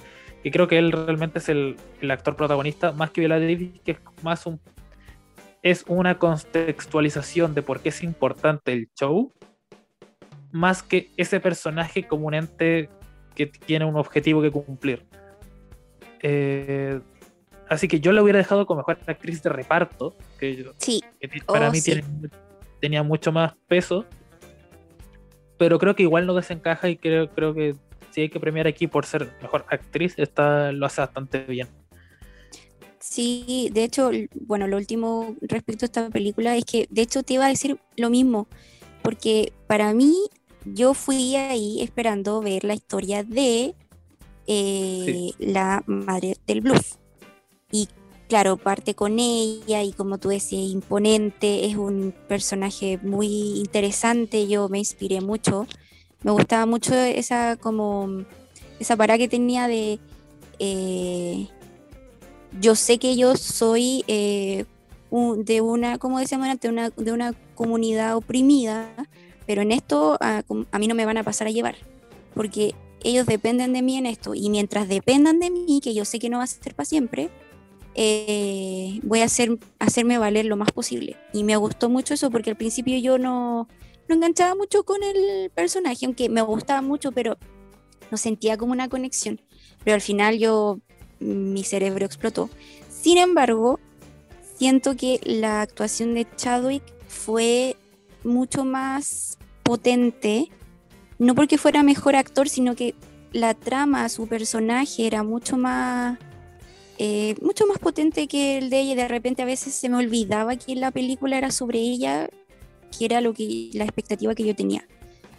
y 0.43 0.51
creo 0.51 0.67
que 0.67 0.77
él 0.77 0.91
realmente 0.91 1.39
es 1.39 1.49
el, 1.49 1.77
actor 2.09 2.35
protagonista, 2.35 2.91
más 2.91 3.11
que 3.11 3.21
Viola 3.21 3.39
Davis, 3.39 3.79
que 3.83 3.91
es 3.91 3.99
más 4.23 4.45
un 4.45 4.59
es 5.61 5.83
una 5.87 6.17
contextualización 6.17 7.53
de 7.53 7.61
por 7.61 7.81
qué 7.81 7.89
es 7.89 8.01
importante 8.01 8.71
el 8.71 8.89
show, 8.97 9.33
más 10.51 10.83
que 10.83 11.09
ese 11.17 11.41
personaje 11.41 12.07
como 12.07 12.27
un 12.27 12.33
ente 12.33 12.89
que 13.35 13.47
tiene 13.47 13.83
un 13.85 13.97
objetivo 13.97 14.41
que 14.41 14.51
cumplir. 14.51 15.05
Eh, 16.21 16.99
así 17.67 17.89
que 17.89 17.99
yo 17.99 18.13
la 18.13 18.23
hubiera 18.23 18.39
dejado 18.39 18.65
como 18.65 18.79
mejor 18.79 18.99
actriz 19.05 19.43
de 19.43 19.49
reparto, 19.49 20.15
que, 20.39 20.65
sí. 20.77 21.03
para 21.45 21.67
oh, 21.67 21.71
mí 21.71 21.79
tenía 22.79 23.03
mucho 23.03 23.33
más 23.33 23.53
peso, 23.67 24.05
pero 25.57 25.77
creo 25.77 25.95
que 25.95 26.03
igual 26.03 26.25
no 26.25 26.33
desencaja 26.33 26.87
y 26.87 26.95
creo, 26.95 27.29
creo 27.29 27.53
que 27.53 27.75
si 28.19 28.23
hay 28.23 28.29
que 28.29 28.39
premiar 28.39 28.67
aquí 28.67 28.87
por 28.87 29.05
ser 29.05 29.31
mejor 29.41 29.65
actriz, 29.69 30.13
está, 30.17 30.73
lo 30.73 30.85
hace 30.85 30.99
bastante 30.99 31.39
bien. 31.45 31.69
Sí, 32.99 33.69
de 33.71 33.85
hecho, 33.85 34.11
bueno, 34.41 34.67
lo 34.67 34.75
último 34.75 35.37
respecto 35.41 35.85
a 35.85 35.87
esta 35.87 36.09
película 36.09 36.57
es 36.57 36.65
que, 36.65 36.87
de 36.89 37.01
hecho, 37.03 37.23
te 37.23 37.35
iba 37.35 37.45
a 37.45 37.49
decir 37.49 37.79
lo 37.95 38.09
mismo, 38.09 38.47
porque 39.01 39.53
para 39.67 39.93
mí, 39.93 40.13
yo 40.65 40.93
fui 40.93 41.37
ahí 41.37 41.81
esperando 41.81 42.41
ver 42.41 42.65
la 42.65 42.73
historia 42.73 43.23
de 43.23 43.73
eh, 44.47 45.31
la 45.39 45.81
madre 45.87 46.35
del 46.45 46.59
blues. 46.59 46.99
Y 47.71 47.87
claro, 48.27 48.57
parte 48.57 48.95
con 48.95 49.17
ella 49.17 49.81
y 49.81 49.93
como 49.93 50.17
tú 50.17 50.27
decías, 50.27 50.69
imponente, 50.69 51.65
es 51.65 51.77
un 51.77 52.13
personaje 52.27 52.99
muy 53.01 53.59
interesante, 53.59 54.45
yo 54.49 54.67
me 54.67 54.79
inspiré 54.79 55.21
mucho 55.21 55.65
me 56.23 56.31
gustaba 56.31 56.65
mucho 56.65 56.93
esa 56.95 57.55
como 57.57 58.25
esa 58.79 58.95
parada 58.95 59.17
que 59.17 59.27
tenía 59.27 59.67
de 59.67 59.99
eh, 60.59 61.47
yo 62.59 62.75
sé 62.75 62.97
que 62.97 63.15
yo 63.15 63.35
soy 63.35 64.03
eh, 64.07 64.65
de 65.37 65.61
una, 65.61 65.97
como 65.97 66.19
decíamos 66.19 66.47
antes, 66.47 66.69
una, 66.69 66.89
de 66.89 67.11
una 67.11 67.33
comunidad 67.55 68.15
oprimida, 68.15 68.89
pero 69.45 69.61
en 69.61 69.71
esto 69.71 70.17
a, 70.19 70.43
mí 70.79 70.87
no 70.87 70.95
me 70.95 71.05
van 71.05 71.17
a 71.17 71.23
pasar 71.23 71.47
a 71.47 71.51
llevar, 71.51 71.75
porque 72.33 72.75
ellos 73.03 73.25
dependen 73.25 73.73
de 73.73 73.81
mí 73.81 73.97
en 73.97 74.05
esto, 74.05 74.35
y 74.35 74.49
mientras 74.49 74.87
dependan 74.87 75.39
de 75.39 75.49
mí, 75.49 75.79
que 75.81 75.93
yo 75.93 76.05
sé 76.05 76.19
que 76.19 76.29
no 76.29 76.37
va 76.37 76.43
a 76.43 76.47
ser 76.47 76.75
para 76.75 76.85
siempre, 76.85 77.29
eh, 77.95 78.99
voy 79.03 79.21
a 79.21 79.25
hacer, 79.25 79.57
hacerme 79.79 80.17
valer 80.17 80.45
lo 80.45 80.55
más 80.57 80.71
posible. 80.71 81.17
Y 81.33 81.43
me 81.43 81.55
gustó 81.57 81.89
mucho 81.89 82.13
eso, 82.13 82.29
porque 82.29 82.51
al 82.51 82.55
principio 82.55 82.97
yo 82.99 83.17
no, 83.17 83.67
no 84.09 84.15
enganchaba 84.15 84.55
mucho 84.55 84.83
con 84.83 85.03
el 85.03 85.51
personaje, 85.51 86.05
aunque 86.05 86.29
me 86.29 86.41
gustaba 86.41 86.81
mucho, 86.81 87.11
pero 87.11 87.37
no 88.09 88.17
sentía 88.17 88.57
como 88.57 88.71
una 88.73 88.89
conexión. 88.89 89.39
Pero 89.83 89.95
al 89.95 90.01
final 90.01 90.39
yo, 90.39 90.79
mi 91.19 91.63
cerebro 91.63 92.05
explotó. 92.05 92.49
Sin 92.89 93.19
embargo, 93.19 93.79
siento 94.57 94.95
que 94.97 95.19
la 95.23 95.61
actuación 95.61 96.15
de 96.15 96.27
Chadwick 96.35 96.83
fue 97.07 97.77
mucho 98.23 98.65
más 98.65 99.37
potente, 99.61 100.49
no 101.19 101.35
porque 101.35 101.59
fuera 101.59 101.83
mejor 101.83 102.15
actor, 102.15 102.49
sino 102.49 102.75
que 102.75 102.95
la 103.31 103.53
trama, 103.53 104.09
su 104.09 104.27
personaje 104.27 105.05
era 105.05 105.21
mucho 105.21 105.55
más, 105.55 106.17
eh, 106.97 107.35
mucho 107.43 107.67
más 107.67 107.77
potente 107.77 108.27
que 108.27 108.57
el 108.57 108.71
de 108.71 108.79
ella. 108.79 108.95
De 108.95 109.07
repente 109.07 109.43
a 109.43 109.45
veces 109.45 109.75
se 109.75 109.87
me 109.87 109.97
olvidaba 109.97 110.55
que 110.55 110.75
la 110.75 110.89
película 110.89 111.37
era 111.37 111.51
sobre 111.51 111.77
ella 111.77 112.27
que 112.97 113.05
era 113.05 113.21
lo 113.21 113.33
que, 113.33 113.69
la 113.73 113.83
expectativa 113.83 114.35
que 114.35 114.45
yo 114.45 114.55
tenía. 114.55 114.85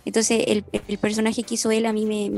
Entonces 0.04 0.44
el, 0.46 0.64
personaje 0.98 1.42
que 1.42 1.54
hizo 1.54 1.70
él 1.70 1.86
a 1.86 1.92
mí 1.92 2.06
me, 2.06 2.30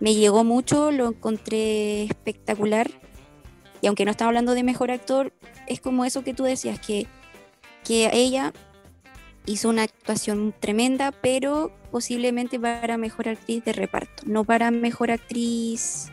me, 0.00 0.14
llegó 0.14 0.44
mucho, 0.44 0.90
lo 0.90 1.08
encontré 1.08 2.04
espectacular. 2.04 2.90
Y 3.80 3.86
aunque 3.86 4.04
no 4.04 4.10
estaba 4.10 4.28
hablando 4.28 4.54
de 4.54 4.62
mejor 4.62 4.90
actor, 4.90 5.32
es 5.66 5.80
como 5.80 6.04
eso 6.04 6.22
que 6.24 6.34
tú 6.34 6.44
decías, 6.44 6.78
que, 6.78 7.06
que 7.84 8.10
ella 8.12 8.52
hizo 9.46 9.68
una 9.68 9.82
actuación 9.82 10.54
tremenda, 10.58 11.12
pero 11.12 11.72
posiblemente 11.90 12.58
para 12.58 12.96
mejor 12.96 13.28
actriz 13.28 13.64
de 13.64 13.72
reparto, 13.72 14.22
no 14.24 14.44
para 14.44 14.70
mejor 14.70 15.10
actriz 15.10 16.10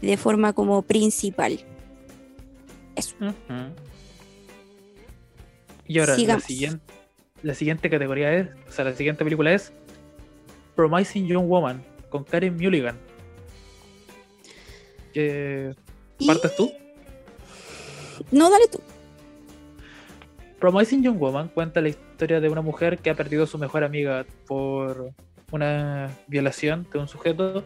de 0.00 0.16
forma 0.16 0.52
como 0.52 0.82
principal. 0.82 1.60
Eso. 2.94 3.14
Y 5.88 5.98
ahora, 5.98 6.16
la 6.16 6.40
siguiente, 6.40 6.94
la 7.42 7.54
siguiente 7.54 7.90
categoría 7.90 8.32
es, 8.32 8.48
o 8.68 8.72
sea, 8.72 8.84
la 8.84 8.94
siguiente 8.94 9.24
película 9.24 9.52
es 9.52 9.72
Promising 10.74 11.26
Young 11.26 11.46
Woman 11.46 11.84
con 12.10 12.24
Karen 12.24 12.56
Mulligan. 12.56 12.98
¿Partes 16.26 16.56
tú? 16.56 16.72
No, 18.30 18.50
dale 18.50 18.66
tú. 18.70 18.80
Promising 20.58 21.02
Young 21.02 21.18
Woman 21.18 21.48
cuenta 21.48 21.80
la 21.80 21.88
historia 21.88 22.40
de 22.40 22.48
una 22.48 22.62
mujer 22.62 22.98
que 22.98 23.10
ha 23.10 23.14
perdido 23.14 23.44
a 23.44 23.46
su 23.46 23.58
mejor 23.58 23.84
amiga 23.84 24.26
por 24.46 25.12
una 25.52 26.10
violación 26.26 26.86
de 26.92 26.98
un 26.98 27.08
sujeto 27.08 27.62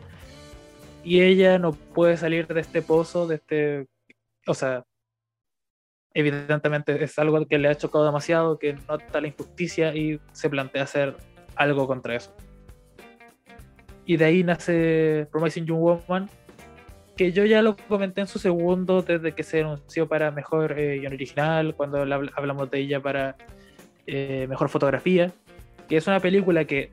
y 1.03 1.23
ella 1.23 1.59
no 1.59 1.73
puede 1.73 2.17
salir 2.17 2.47
de 2.47 2.61
este 2.61 2.83
pozo, 2.83 3.27
de 3.27 3.37
este, 3.37 3.87
o 4.47 4.55
sea, 4.55 4.85
evidentemente 6.15 7.03
es 7.03 7.19
algo 7.19 7.45
que 7.47 7.59
le 7.59 7.69
ha 7.69 7.75
chocado 7.75 8.05
demasiado, 8.05 8.59
que 8.59 8.75
nota 8.89 9.21
la 9.21 9.29
injusticia 9.29 9.95
y 9.95 10.21
se 10.33 10.51
plantea 10.51 10.83
hacer 10.83 11.17
algo 11.57 11.87
contra 11.87 12.17
eso. 12.17 12.35
Y 14.05 14.17
de 14.17 14.25
ahí 14.25 14.43
nace 14.43 15.29
Promising 15.31 15.67
Young 15.67 15.81
Woman, 15.81 16.29
que 17.17 17.33
yo 17.33 17.45
ya 17.45 17.63
lo 17.63 17.77
comenté 17.77 18.23
en 18.23 18.27
su 18.27 18.39
segundo 18.39 19.03
desde 19.03 19.33
que 19.33 19.43
se 19.43 19.61
anunció 19.61 20.09
para 20.09 20.31
mejor 20.31 20.79
eh, 20.79 21.07
original, 21.07 21.75
cuando 21.75 21.99
hablamos 21.99 22.71
de 22.71 22.79
ella 22.79 23.01
para 23.01 23.37
eh, 24.07 24.47
mejor 24.49 24.69
fotografía, 24.69 25.31
que 25.89 25.97
es 25.97 26.07
una 26.07 26.19
película 26.19 26.65
que 26.65 26.91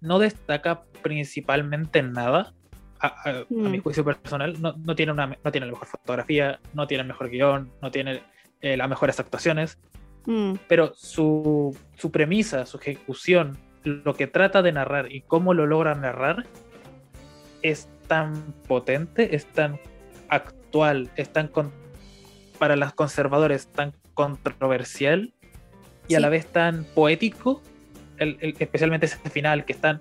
no 0.00 0.18
destaca 0.18 0.84
principalmente 1.02 1.98
en 1.98 2.12
nada, 2.12 2.52
a, 3.00 3.44
mi 3.48 3.78
mm. 3.78 3.82
juicio 3.82 4.04
personal, 4.04 4.60
no, 4.60 4.74
no, 4.76 4.94
tiene 4.94 5.12
una, 5.12 5.26
no 5.26 5.52
tiene 5.52 5.66
la 5.66 5.72
mejor 5.72 5.88
fotografía, 5.88 6.60
no 6.74 6.86
tiene 6.86 7.02
el 7.02 7.08
mejor 7.08 7.30
guion, 7.30 7.70
no 7.82 7.90
tiene 7.90 8.22
eh, 8.60 8.76
las 8.76 8.88
mejores 8.88 9.20
actuaciones, 9.20 9.78
mm. 10.26 10.54
pero 10.68 10.94
su, 10.94 11.76
su, 11.96 12.10
premisa, 12.10 12.66
su 12.66 12.78
ejecución, 12.78 13.58
lo 13.84 14.14
que 14.14 14.26
trata 14.26 14.62
de 14.62 14.72
narrar 14.72 15.12
y 15.12 15.20
cómo 15.20 15.54
lo 15.54 15.66
logra 15.66 15.94
narrar 15.94 16.46
es 17.62 17.88
tan 18.08 18.52
potente, 18.66 19.34
es 19.36 19.46
tan 19.46 19.78
actual, 20.28 21.10
es 21.16 21.32
tan 21.32 21.50
para 22.58 22.76
los 22.76 22.92
conservadores 22.94 23.68
tan 23.68 23.92
controversial 24.14 25.32
y 26.08 26.14
a 26.14 26.20
la 26.20 26.28
vez 26.28 26.46
tan 26.46 26.84
poético, 26.84 27.62
el, 28.18 28.38
especialmente 28.58 29.06
ese 29.06 29.18
final 29.30 29.64
que 29.64 29.72
es 29.72 29.80
tan 29.80 30.00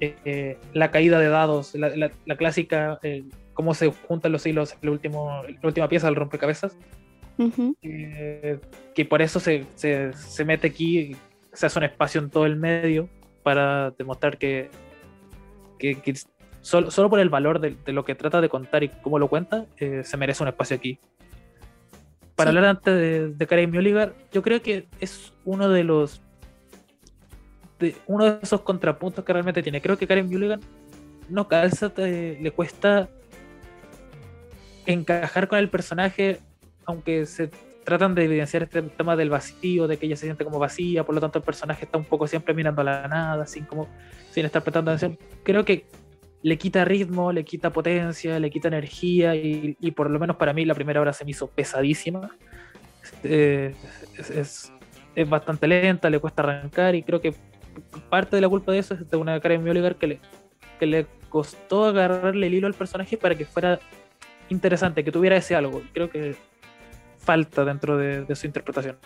eh, 0.00 0.58
la 0.72 0.90
caída 0.90 1.18
de 1.18 1.28
dados, 1.28 1.74
la, 1.74 2.36
clásica, 2.36 2.98
eh, 3.02 3.24
cómo 3.52 3.74
se 3.74 3.90
juntan 3.90 4.32
los 4.32 4.46
hilos, 4.46 4.76
el 4.82 4.90
último, 4.90 5.42
la 5.44 5.66
última 5.68 5.88
pieza 5.88 6.06
del 6.06 6.16
rompecabezas. 6.16 6.76
que 7.38 9.04
por 9.08 9.22
eso 9.22 9.40
se, 9.40 9.66
se, 9.74 10.44
mete 10.44 10.68
aquí, 10.68 11.16
se 11.52 11.66
hace 11.66 11.78
un 11.78 11.84
espacio 11.84 12.20
en 12.20 12.30
todo 12.30 12.46
el 12.46 12.56
medio 12.56 13.08
para 13.42 13.90
demostrar 13.92 14.38
que, 14.38 14.70
que, 15.78 16.14
solo, 16.60 16.90
solo, 16.90 17.10
por 17.10 17.20
el 17.20 17.28
valor 17.28 17.60
de, 17.60 17.76
lo 17.92 18.04
que 18.04 18.14
trata 18.14 18.40
de 18.40 18.48
contar 18.48 18.82
y 18.82 18.88
cómo 18.88 19.18
lo 19.18 19.28
cuenta, 19.28 19.66
se 19.76 20.16
merece 20.16 20.42
un 20.42 20.48
espacio 20.48 20.76
aquí. 20.76 20.98
Para 22.34 22.50
hablar 22.50 22.64
antes 22.64 22.94
de, 22.94 23.28
de 23.28 23.46
Karen 23.46 23.70
Mulligan, 23.70 24.12
yo 24.32 24.42
creo 24.42 24.60
que 24.60 24.88
es 24.98 25.32
uno 25.44 25.68
de 25.68 25.84
los 25.84 26.20
uno 28.06 28.24
de 28.24 28.38
esos 28.42 28.62
contrapuntos 28.62 29.24
que 29.24 29.32
realmente 29.32 29.62
tiene. 29.62 29.80
Creo 29.80 29.96
que 29.96 30.06
Karen 30.06 30.26
Mulligan 30.26 30.60
no 31.28 31.48
calza, 31.48 31.92
le 31.96 32.50
cuesta 32.54 33.08
encajar 34.86 35.48
con 35.48 35.58
el 35.58 35.70
personaje, 35.70 36.40
aunque 36.84 37.26
se 37.26 37.50
tratan 37.84 38.14
de 38.14 38.24
evidenciar 38.24 38.62
este 38.62 38.82
tema 38.82 39.16
del 39.16 39.30
vacío, 39.30 39.86
de 39.86 39.98
que 39.98 40.06
ella 40.06 40.16
se 40.16 40.26
siente 40.26 40.44
como 40.44 40.58
vacía, 40.58 41.04
por 41.04 41.14
lo 41.14 41.20
tanto 41.20 41.38
el 41.38 41.44
personaje 41.44 41.84
está 41.84 41.98
un 41.98 42.04
poco 42.04 42.26
siempre 42.26 42.54
mirando 42.54 42.80
a 42.80 42.84
la 42.84 43.08
nada, 43.08 43.46
sin 43.46 43.64
como 43.64 43.88
sin 44.30 44.46
estar 44.46 44.62
prestando 44.62 44.90
atención. 44.90 45.18
Creo 45.42 45.64
que 45.64 45.86
le 46.42 46.58
quita 46.58 46.84
ritmo, 46.84 47.32
le 47.32 47.44
quita 47.44 47.70
potencia, 47.70 48.38
le 48.38 48.50
quita 48.50 48.68
energía 48.68 49.34
y, 49.34 49.90
por 49.92 50.10
lo 50.10 50.18
menos 50.18 50.36
para 50.36 50.52
mí 50.52 50.64
la 50.64 50.74
primera 50.74 51.00
hora 51.00 51.12
se 51.12 51.24
me 51.24 51.30
hizo 51.30 51.48
pesadísima. 51.48 52.30
Eh, 53.22 53.74
es, 54.28 54.70
bastante 55.28 55.68
lenta, 55.68 56.10
le 56.10 56.18
cuesta 56.18 56.42
arrancar 56.42 56.94
y 56.94 57.02
creo 57.02 57.20
que 57.20 57.34
parte 58.10 58.36
de 58.36 58.42
la 58.42 58.48
culpa 58.48 58.72
de 58.72 58.78
eso 58.78 58.94
es 58.94 59.08
de 59.08 59.16
una 59.16 59.38
de 59.38 59.70
Oliver 59.70 59.96
que 59.96 60.06
le, 60.06 60.20
que 60.78 60.86
le 60.86 61.06
costó 61.28 61.84
agarrarle 61.84 62.46
el 62.46 62.54
hilo 62.54 62.66
al 62.66 62.74
personaje 62.74 63.16
para 63.16 63.34
que 63.34 63.44
fuera 63.44 63.80
interesante, 64.48 65.04
que 65.04 65.12
tuviera 65.12 65.36
ese 65.36 65.54
algo. 65.54 65.82
Creo 65.92 66.10
que 66.10 66.36
falta 67.18 67.64
dentro 67.64 67.96
de, 67.96 68.34
su 68.34 68.46
interpretación. 68.46 68.96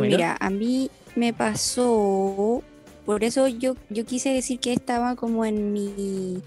Mira, 0.00 0.36
a 0.38 0.50
mí 0.50 0.90
me 1.16 1.32
pasó 1.32 2.62
por 3.08 3.24
eso 3.24 3.48
yo, 3.48 3.74
yo 3.88 4.04
quise 4.04 4.28
decir 4.34 4.60
que 4.60 4.70
estaba 4.74 5.16
como 5.16 5.46
en 5.46 5.72
mi 5.72 6.42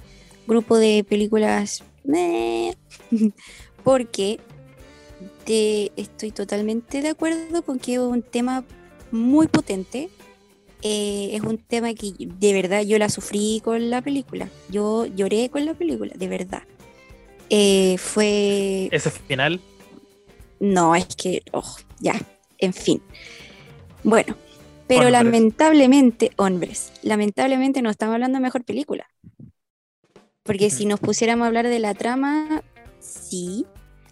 grupo 0.46 0.78
de 0.78 1.04
películas. 1.04 1.84
Porque 3.84 4.40
te, 5.44 5.92
estoy 5.96 6.30
totalmente 6.30 7.02
de 7.02 7.10
acuerdo 7.10 7.64
con 7.64 7.80
que 7.80 7.94
es 7.94 8.00
un 8.00 8.22
tema 8.22 8.64
muy 9.12 9.48
potente. 9.48 10.10
Eh, 10.84 11.30
es 11.34 11.42
un 11.42 11.58
tema 11.60 11.94
que 11.94 12.14
de 12.18 12.54
verdad 12.54 12.82
yo 12.82 12.98
la 12.98 13.10
sufrí 13.10 13.62
con 13.64 13.90
la 13.90 14.02
película. 14.02 14.50
Yo 14.70 15.06
lloré 15.06 15.50
con 15.50 15.66
la 15.66 15.74
película, 15.74 16.14
de 16.16 16.28
verdad. 16.28 16.64
Eh, 17.50 17.98
fue. 17.98 18.90
¿Ese 18.92 19.12
final? 19.12 19.62
No, 20.60 20.96
es 20.96 21.08
que. 21.16 21.44
Oh, 21.52 21.76
ya, 22.00 22.20
en 22.58 22.74
fin. 22.74 23.02
Bueno, 24.04 24.36
pero 24.88 25.10
lamentablemente, 25.10 26.32
hombres, 26.36 26.92
lamentablemente 27.02 27.82
no 27.82 27.90
estamos 27.90 28.14
hablando 28.14 28.38
de 28.38 28.44
mejor 28.44 28.64
película. 28.66 29.08
Porque 30.44 30.70
si 30.70 30.86
nos 30.86 31.00
pusiéramos 31.00 31.46
a 31.46 31.48
hablar 31.48 31.68
de 31.68 31.80
la 31.80 31.94
trama, 31.94 32.64
sí. 33.00 33.66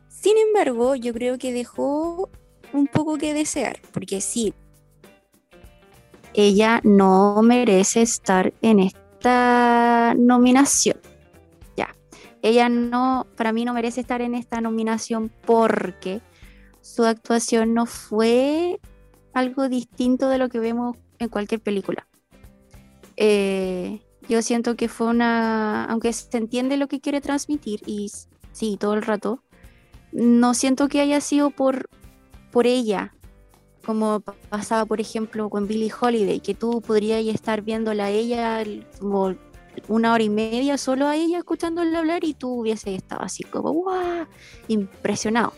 Sin 0.08 0.38
embargo, 0.38 0.96
yo 0.96 1.14
creo 1.14 1.38
que 1.38 1.52
dejó 1.52 2.30
un 2.72 2.88
poco 2.88 3.18
que 3.18 3.34
desear. 3.34 3.80
Porque 3.92 4.22
sí, 4.22 4.54
ella 6.48 6.82
no 6.84 7.42
merece 7.42 8.02
estar 8.02 8.54
en 8.62 8.80
esta 8.80 10.14
nominación. 10.18 10.98
Ya. 11.76 11.96
Ella 12.42 12.70
no, 12.70 13.28
para 13.36 13.54
mí 13.54 13.66
no 13.66 13.74
merece 13.74 14.02
estar 14.02 14.22
en 14.22 14.36
esta 14.36 14.62
nominación 14.62 15.32
porque 15.46 16.22
su 16.82 17.06
actuación 17.06 17.74
no 17.74 17.86
fue 17.86 18.80
algo 19.34 19.70
distinto 19.70 20.30
de 20.30 20.38
lo 20.38 20.50
que 20.50 20.60
vemos 20.60 20.98
en 21.20 21.30
cualquier 21.30 21.62
película. 21.62 22.08
Eh, 23.18 24.02
yo 24.28 24.42
siento 24.42 24.76
que 24.76 24.88
fue 24.88 25.08
una, 25.08 25.86
aunque 25.86 26.14
se 26.14 26.38
entiende 26.38 26.78
lo 26.78 26.88
que 26.88 27.02
quiere 27.02 27.20
transmitir 27.20 27.82
y 27.86 28.12
sí, 28.52 28.78
todo 28.80 28.94
el 28.94 29.02
rato, 29.02 29.44
no 30.12 30.54
siento 30.54 30.88
que 30.88 31.02
haya 31.02 31.20
sido 31.22 31.50
por, 31.50 31.90
por 32.52 32.66
ella, 32.66 33.14
como 33.86 34.22
pasaba 34.50 34.86
por 34.86 35.00
ejemplo 35.02 35.50
con 35.50 35.68
Billie 35.68 35.92
Holiday, 36.00 36.40
que 36.40 36.54
tú 36.54 36.82
podrías 36.82 37.26
estar 37.26 37.62
viéndola 37.62 38.06
a 38.06 38.10
ella 38.10 38.64
como 39.00 39.36
una 39.88 40.14
hora 40.14 40.24
y 40.24 40.30
media 40.30 40.78
solo 40.78 41.08
a 41.08 41.16
ella 41.16 41.40
escuchándola 41.40 42.00
hablar 42.00 42.24
y 42.24 42.34
tú 42.34 42.50
hubieses 42.50 42.96
estado 42.96 43.22
así 43.22 43.44
como 43.44 43.72
¡guau! 43.72 44.26
impresionado. 44.68 45.54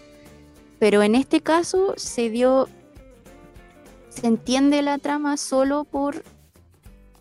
Pero 0.80 1.04
en 1.04 1.16
este 1.16 1.42
caso 1.42 1.94
se 1.98 2.30
dio 2.30 2.68
se 4.10 4.28
entiende 4.28 4.82
la 4.82 4.98
trama 4.98 5.38
solo 5.38 5.86
por 5.86 6.24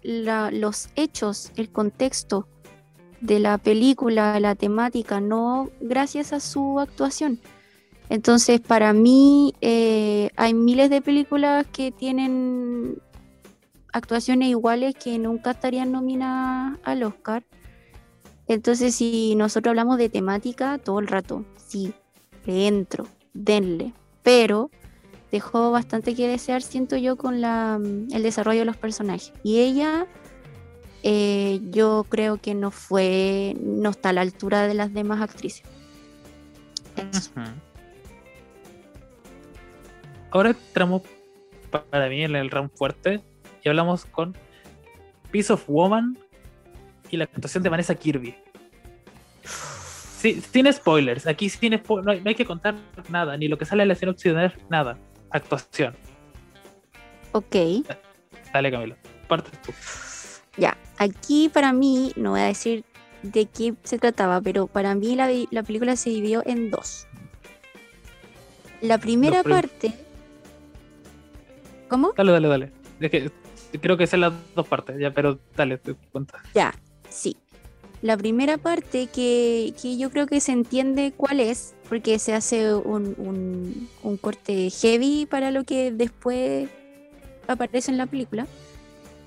los 0.02 0.88
hechos, 0.96 1.52
el 1.56 1.70
contexto 1.70 2.48
de 3.20 3.38
la 3.38 3.58
película, 3.58 4.40
la 4.40 4.54
temática, 4.54 5.20
no 5.20 5.70
gracias 5.80 6.32
a 6.32 6.40
su 6.40 6.80
actuación. 6.80 7.38
Entonces, 8.10 8.60
para 8.60 8.92
mí, 8.92 9.54
eh, 9.60 10.30
hay 10.36 10.52
miles 10.52 10.90
de 10.90 11.00
películas 11.00 11.64
que 11.72 11.92
tienen 11.92 13.00
actuaciones 13.92 14.48
iguales 14.48 14.96
que 14.96 15.16
nunca 15.16 15.52
estarían 15.52 15.92
nominadas 15.92 16.76
al 16.82 17.04
Oscar. 17.04 17.44
Entonces, 18.48 18.96
si 18.96 19.36
nosotros 19.36 19.70
hablamos 19.70 19.96
de 19.96 20.08
temática 20.08 20.78
todo 20.78 20.98
el 20.98 21.06
rato, 21.06 21.44
sí, 21.68 21.92
le 22.46 22.66
entro, 22.66 23.06
denle. 23.32 23.94
Pero 24.24 24.70
dejó 25.30 25.70
bastante 25.70 26.16
que 26.16 26.26
desear, 26.26 26.62
siento 26.62 26.96
yo, 26.96 27.14
con 27.14 27.40
la, 27.40 27.78
mm, 27.78 28.12
el 28.12 28.24
desarrollo 28.24 28.58
de 28.58 28.64
los 28.64 28.76
personajes. 28.76 29.32
Y 29.44 29.60
ella, 29.60 30.08
eh, 31.04 31.60
yo 31.70 32.04
creo 32.08 32.38
que 32.38 32.54
no 32.54 32.72
fue, 32.72 33.56
no 33.62 33.90
está 33.90 34.08
a 34.08 34.14
la 34.14 34.22
altura 34.22 34.66
de 34.66 34.74
las 34.74 34.92
demás 34.92 35.20
actrices. 35.20 35.62
Ahora 40.30 40.50
entramos 40.50 41.02
para 41.70 42.08
mí 42.08 42.22
en 42.22 42.36
el 42.36 42.50
round 42.50 42.70
fuerte 42.74 43.20
y 43.62 43.68
hablamos 43.68 44.04
con 44.04 44.36
Piece 45.30 45.52
of 45.52 45.68
Woman 45.68 46.18
y 47.10 47.16
la 47.16 47.24
actuación 47.24 47.62
de 47.62 47.68
Vanessa 47.68 47.94
Kirby. 47.94 48.34
Sí, 49.44 50.40
sin 50.40 50.70
spoilers, 50.72 51.26
aquí 51.26 51.48
sin 51.48 51.72
no, 51.72 52.10
hay, 52.10 52.34
que 52.34 52.44
contar 52.44 52.74
nada, 53.08 53.36
ni 53.36 53.48
lo 53.48 53.56
que 53.56 53.64
sale 53.64 53.82
en 53.82 53.88
la 53.88 53.94
escena 53.94 54.12
occidental, 54.12 54.54
nada 54.68 54.98
actuación. 55.30 55.94
Ok. 57.32 57.56
Dale, 58.52 58.70
Camilo. 58.70 58.96
Parte 59.28 59.50
tú. 59.64 59.72
Ya, 60.56 60.76
aquí 60.98 61.48
para 61.48 61.72
mí, 61.72 62.12
no 62.16 62.32
voy 62.32 62.40
a 62.40 62.44
decir 62.44 62.84
de 63.22 63.46
qué 63.46 63.74
se 63.84 63.98
trataba, 63.98 64.40
pero 64.40 64.66
para 64.66 64.94
mí 64.94 65.14
la, 65.14 65.62
película 65.62 65.96
se 65.96 66.10
dividió 66.10 66.42
en 66.44 66.70
dos. 66.70 67.06
La 68.80 68.98
primera 68.98 69.42
parte. 69.42 69.94
¿Cómo? 71.90 72.12
Dale, 72.16 72.31
dale, 72.31 72.48
dale. 72.48 72.72
Es 73.00 73.11
que 73.11 73.31
creo 73.81 73.96
que 73.96 74.07
son 74.07 74.20
las 74.20 74.33
dos 74.55 74.66
partes, 74.66 74.96
ya, 74.98 75.12
pero 75.12 75.40
dale, 75.57 75.76
te 75.76 75.94
cuenta. 76.12 76.40
Ya, 76.55 76.72
sí. 77.09 77.37
La 78.00 78.16
primera 78.16 78.57
parte 78.57 79.09
que, 79.09 79.74
yo 79.98 80.09
creo 80.11 80.26
que 80.26 80.40
se 80.40 80.53
entiende 80.53 81.12
cuál 81.14 81.40
es, 81.40 81.74
porque 81.88 82.18
se 82.20 82.33
hace 82.33 82.72
un, 82.72 83.88
corte 84.20 84.70
heavy 84.70 85.26
para 85.26 85.50
lo 85.50 85.64
que 85.64 85.90
después 85.90 86.70
aparece 87.48 87.90
en 87.90 87.98
la 87.98 88.07
película, 88.07 88.46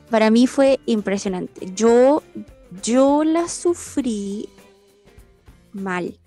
para 0.10 0.32
mí 0.32 0.48
fue 0.48 0.80
impresionante. 0.86 1.70
Yo, 1.76 2.24
yo 2.82 3.26
la 3.26 3.50
sufrí 3.50 4.48
mal, 5.74 6.18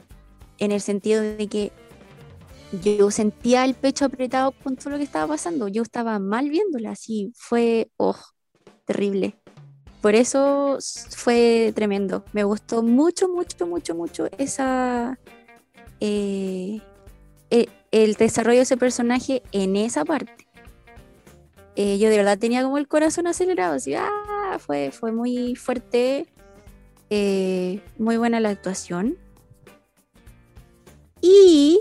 en 0.59 0.71
el 0.71 0.83
sentido 0.83 1.23
de 1.23 1.47
que 1.49 1.73
yo 2.73 3.11
sentía 3.11 3.65
el 3.65 3.75
pecho 3.75 4.05
apretado 4.07 4.53
con 4.53 4.77
todo 4.77 4.91
lo 4.91 4.97
que 4.99 5.05
estaba 5.05 5.27
pasando. 5.27 5.69
Yo 5.69 5.83
estaba 5.83 6.19
mal 6.19 6.51
viéndola, 6.51 6.91
así 6.91 7.33
fue, 7.37 7.91
oh, 7.97 8.17
terrible. 8.85 9.37
Por 10.01 10.15
eso 10.15 10.79
fue 11.17 11.73
tremendo. 11.75 12.25
Me 12.33 12.45
gustó 12.45 12.83
mucho, 12.83 13.29
mucho, 13.29 13.67
mucho, 13.67 13.95
mucho 13.95 14.29
esa. 14.39 15.19
Eh, 16.01 16.81
e, 17.51 17.69
el, 17.91 18.15
desarrollo 18.15 18.59
de 18.59 18.63
ese 18.63 18.77
personaje 18.77 19.43
en 19.53 19.77
esa 19.77 20.05
parte. 20.05 20.47
Eh, 21.77 21.99
yo 21.99 22.09
de 22.09 22.17
verdad 22.17 22.39
tenía 22.39 22.63
como 22.63 22.79
el 22.79 22.89
corazón 22.89 23.27
acelerado, 23.27 23.75
así, 23.75 23.95
ah, 23.95 24.59
fue, 24.59 24.91
fue 24.93 25.13
muy 25.13 25.57
fuerte, 25.57 26.27
eh, 27.11 27.83
muy 27.99 28.17
buena 28.17 28.41
la 28.41 28.51
actuación. 28.51 29.19
Y 31.21 31.81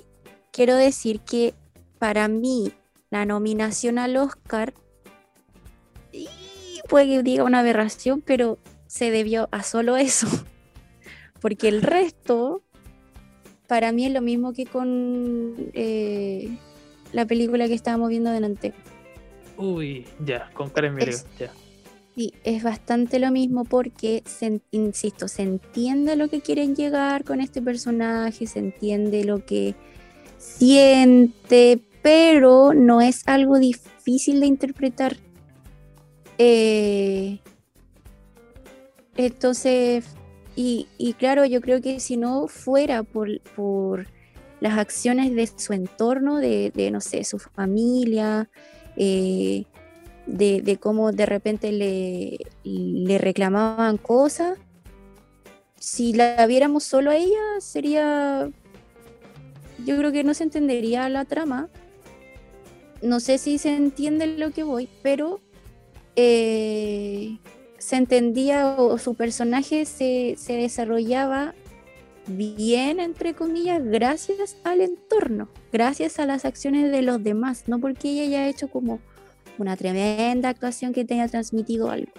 quiero 0.55 0.75
decir 0.77 1.19
que 1.19 1.53
para 1.99 2.29
mí 2.29 2.71
la 3.09 3.25
nominación 3.25 3.99
al 3.99 4.15
Oscar 4.15 4.73
puede 6.87 7.07
que 7.07 7.23
diga 7.23 7.43
una 7.43 7.59
aberración, 7.59 8.21
pero 8.21 8.57
se 8.87 9.11
debió 9.11 9.49
a 9.51 9.63
solo 9.63 9.97
eso. 9.97 10.27
Porque 11.41 11.67
el 11.67 11.81
resto, 11.81 12.61
para 13.67 13.91
mí 13.91 14.05
es 14.05 14.13
lo 14.13 14.21
mismo 14.21 14.53
que 14.53 14.65
con 14.65 15.55
eh, 15.73 16.57
la 17.11 17.25
película 17.25 17.67
que 17.67 17.73
estábamos 17.73 18.09
viendo 18.09 18.31
delante. 18.31 18.73
Uy, 19.57 20.05
ya, 20.25 20.49
con 20.53 20.69
Karen 20.69 20.93
Mulligan, 20.93 21.19
ya. 21.37 21.51
Sí, 22.15 22.33
es 22.45 22.63
bastante 22.63 23.19
lo 23.19 23.29
mismo 23.29 23.65
porque, 23.65 24.23
se, 24.25 24.61
insisto, 24.71 25.27
se 25.27 25.41
entiende 25.41 26.15
lo 26.15 26.29
que 26.29 26.39
quieren 26.39 26.75
llegar 26.75 27.25
con 27.25 27.41
este 27.41 27.61
personaje, 27.61 28.47
se 28.47 28.59
entiende 28.59 29.25
lo 29.25 29.45
que 29.45 29.75
siente, 30.37 31.81
pero 32.01 32.73
no 32.73 33.01
es 33.01 33.27
algo 33.27 33.57
difícil 33.57 34.39
de 34.39 34.45
interpretar. 34.45 35.17
Eh, 36.37 37.39
entonces, 39.17 40.05
y, 40.55 41.15
claro, 41.17 41.45
yo 41.45 41.61
creo 41.61 41.81
que 41.81 41.99
si 41.99 42.17
no 42.17 42.47
fuera 42.47 43.03
por, 43.03 43.27
las 44.61 44.77
acciones 44.77 45.35
de 45.35 45.47
su 45.57 45.73
entorno, 45.73 46.37
de, 46.37 46.89
no 46.91 47.01
sé, 47.01 47.23
su 47.23 47.39
familia, 47.39 48.49
eh, 48.95 49.65
de, 50.25 50.77
cómo 50.79 51.11
de 51.11 51.25
repente 51.25 51.71
le, 51.71 52.37
le 52.63 53.17
reclamaban 53.17 53.97
cosas. 53.97 54.57
Si 55.77 56.13
la 56.13 56.45
viéramos 56.47 56.83
solo 56.83 57.11
a 57.11 57.17
ella, 57.17 57.59
sería. 57.59 58.49
Yo 59.83 59.97
creo 59.97 60.11
que 60.11 60.23
no 60.23 60.33
se 60.33 60.43
entendería 60.43 61.09
la 61.09 61.25
trama. 61.25 61.69
No 63.01 63.19
sé 63.19 63.37
si 63.37 63.57
se 63.57 63.75
entiende 63.75 64.25
lo 64.27 64.51
que 64.51 64.63
voy, 64.63 64.89
pero 65.03 65.41
eh, 66.15 67.37
se 67.77 67.97
entendía 67.97 68.75
o, 68.77 68.97
su 68.97 69.15
personaje 69.15 69.85
se, 69.85 70.35
se 70.37 70.53
desarrollaba 70.53 71.53
bien, 72.27 72.99
entre 72.99 73.33
comillas, 73.33 73.83
gracias 73.83 74.57
al 74.63 74.81
entorno, 74.81 75.49
gracias 75.71 76.19
a 76.19 76.25
las 76.25 76.45
acciones 76.45 76.91
de 76.91 77.01
los 77.01 77.23
demás, 77.23 77.65
no 77.67 77.79
porque 77.79 78.09
ella 78.09 78.23
haya 78.23 78.47
hecho 78.47 78.69
como 78.69 78.99
una 79.57 79.77
tremenda 79.77 80.49
actuación 80.49 80.93
que 80.93 81.05
tenga 81.05 81.27
transmitido 81.27 81.91
algo. 81.91 82.11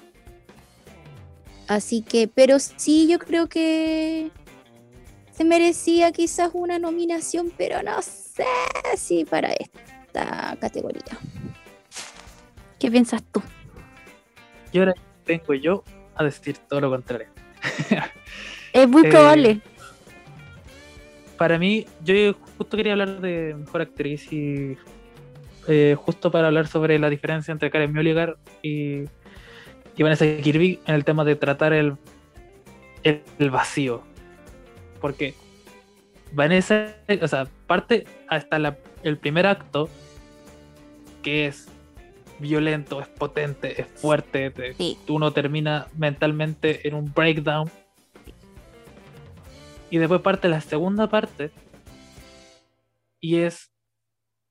Así 1.66 2.02
que, 2.02 2.28
pero 2.28 2.58
sí, 2.60 3.08
yo 3.08 3.18
creo 3.18 3.48
que 3.48 4.30
se 5.36 5.44
merecía 5.44 6.12
quizás 6.12 6.50
una 6.54 6.78
nominación, 6.78 7.52
pero 7.56 7.82
no 7.82 8.00
sé 8.02 8.46
si 8.96 9.24
para 9.24 9.50
esta 9.52 10.56
categoría. 10.60 11.18
¿Qué 12.78 12.90
piensas 12.90 13.22
tú? 13.32 13.42
Y 14.72 14.78
ahora 14.78 14.94
vengo 15.26 15.54
yo 15.54 15.84
a 16.14 16.24
decir 16.24 16.56
todo 16.58 16.80
lo 16.80 16.90
contrario. 16.90 17.28
es 18.72 18.88
muy 18.88 19.06
eh, 19.06 19.10
probable. 19.10 19.60
Para 21.36 21.58
mí, 21.58 21.86
yo 22.02 22.34
justo 22.56 22.76
quería 22.76 22.92
hablar 22.92 23.20
de 23.20 23.54
mejor 23.54 23.82
actriz 23.82 24.32
y 24.32 24.76
eh, 25.68 25.96
justo 25.98 26.30
para 26.30 26.46
hablar 26.46 26.66
sobre 26.66 26.98
la 26.98 27.10
diferencia 27.10 27.52
entre 27.52 27.70
Karen 27.70 27.92
Mulligan 27.92 28.36
y, 28.62 29.02
y 29.96 30.02
Vanessa 30.02 30.24
Kirby 30.24 30.80
en 30.86 30.94
el 30.94 31.04
tema 31.04 31.24
de 31.24 31.36
tratar 31.36 31.72
el, 31.72 31.96
el, 33.02 33.50
vacío. 33.50 34.02
Porque 35.00 35.34
Vanessa, 36.32 36.96
o 37.20 37.28
sea, 37.28 37.46
parte 37.66 38.06
hasta 38.28 38.76
el 39.02 39.18
primer 39.18 39.46
acto, 39.46 39.88
que 41.22 41.46
es 41.46 41.68
violento, 42.38 43.00
es 43.00 43.08
potente, 43.08 43.80
es 43.80 43.86
fuerte, 43.86 44.52
uno 45.08 45.32
termina 45.32 45.86
mentalmente 45.96 46.86
en 46.86 46.94
un 46.94 47.12
breakdown. 47.12 47.70
Y 49.90 49.98
después 49.98 50.20
parte 50.20 50.48
la 50.48 50.60
segunda 50.60 51.08
parte, 51.08 51.50
y 53.20 53.36
es 53.36 53.72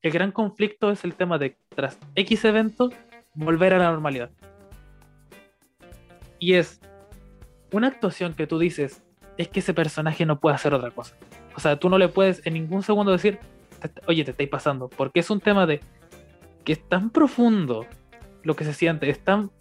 el 0.01 0.11
gran 0.11 0.31
conflicto 0.31 0.91
es 0.91 1.03
el 1.03 1.15
tema 1.15 1.37
de 1.37 1.57
tras 1.69 1.97
X 2.15 2.45
eventos 2.45 2.93
volver 3.33 3.73
a 3.73 3.79
la 3.79 3.91
normalidad. 3.91 4.29
Y 6.39 6.53
es 6.53 6.79
una 7.71 7.87
actuación 7.87 8.33
que 8.33 8.47
tú 8.47 8.59
dices, 8.59 9.01
es 9.37 9.47
que 9.47 9.59
ese 9.59 9.73
personaje 9.73 10.25
no 10.25 10.39
puede 10.39 10.55
hacer 10.55 10.73
otra 10.73 10.91
cosa. 10.91 11.15
O 11.55 11.59
sea, 11.59 11.77
tú 11.77 11.89
no 11.89 11.97
le 11.97 12.07
puedes 12.07 12.45
en 12.45 12.53
ningún 12.53 12.83
segundo 12.83 13.11
decir, 13.11 13.39
oye, 14.07 14.23
te 14.23 14.31
estáis 14.31 14.49
pasando, 14.49 14.89
porque 14.89 15.19
es 15.19 15.29
un 15.29 15.39
tema 15.39 15.65
de 15.65 15.81
que 16.63 16.73
es 16.73 16.87
tan 16.87 17.09
profundo 17.09 17.85
lo 18.43 18.55
que 18.55 18.63
se 18.63 18.73
siente, 18.73 19.09
es 19.09 19.23
tan 19.23 19.51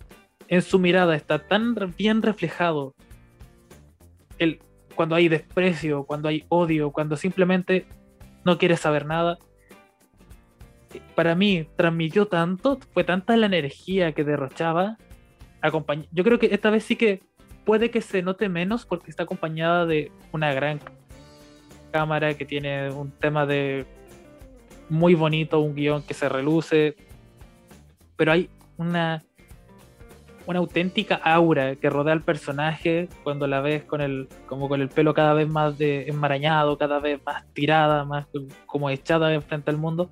en 0.49 0.63
su 0.63 0.79
mirada, 0.79 1.17
está 1.17 1.39
tan 1.39 1.75
bien 1.97 2.23
reflejado 2.23 2.95
el, 4.39 4.61
cuando 4.95 5.15
hay 5.15 5.29
desprecio, 5.29 6.05
cuando 6.05 6.29
hay 6.29 6.45
odio, 6.49 6.91
cuando 6.91 7.17
simplemente 7.17 7.87
no 8.45 8.59
quieres 8.59 8.81
saber 8.81 9.07
nada 9.07 9.39
para 11.15 11.35
mí 11.35 11.67
transmitió 11.77 12.27
tanto, 12.27 12.79
fue 12.93 13.05
tanta 13.05 13.37
la 13.37 13.47
energía 13.47 14.13
que 14.13 14.25
derrochaba. 14.25 14.97
Yo 16.13 16.25
creo 16.25 16.39
que 16.39 16.47
esta 16.47 16.71
vez 16.71 16.85
sí 16.85 16.97
que 16.97 17.23
puede 17.65 17.91
que 17.91 18.01
se 18.01 18.23
note 18.23 18.49
menos 18.49 18.87
porque 18.87 19.11
está 19.11 19.25
acompañada 19.25 19.87
de 19.87 20.11
una 20.33 20.53
gran 20.53 20.81
cámara 21.91 22.35
que 22.35 22.45
tiene 22.45 22.91
un 22.91 23.11
tema 23.11 23.47
de 23.47 23.87
muy 24.89 25.15
bonito, 25.15 25.61
un 25.61 25.75
guion 25.75 26.03
que 26.03 26.15
se 26.15 26.29
reluce, 26.29 26.97
pero 28.17 28.33
hay 28.33 28.51
una 28.77 29.23
una 30.47 30.59
auténtica 30.59 31.15
aura 31.15 31.75
que 31.75 31.89
rodea 31.89 32.13
al 32.13 32.23
personaje 32.23 33.09
cuando 33.23 33.47
la 33.47 33.63
ves 33.63 33.85
con 33.85 34.03
el 34.03 34.29
como 34.47 34.69
con 34.69 34.83
el 34.83 34.91
pelo 34.91 35.15
cada 35.15 35.33
vez 35.33 35.49
más 35.49 35.79
de 35.79 36.07
enmarañado, 36.09 36.77
cada 36.77 36.99
vez 36.99 37.19
más 37.25 37.47
tirada, 37.55 38.05
más 38.05 38.27
como 38.67 38.91
echada 38.91 39.41
frente 39.41 39.71
al 39.71 39.79
mundo 39.79 40.11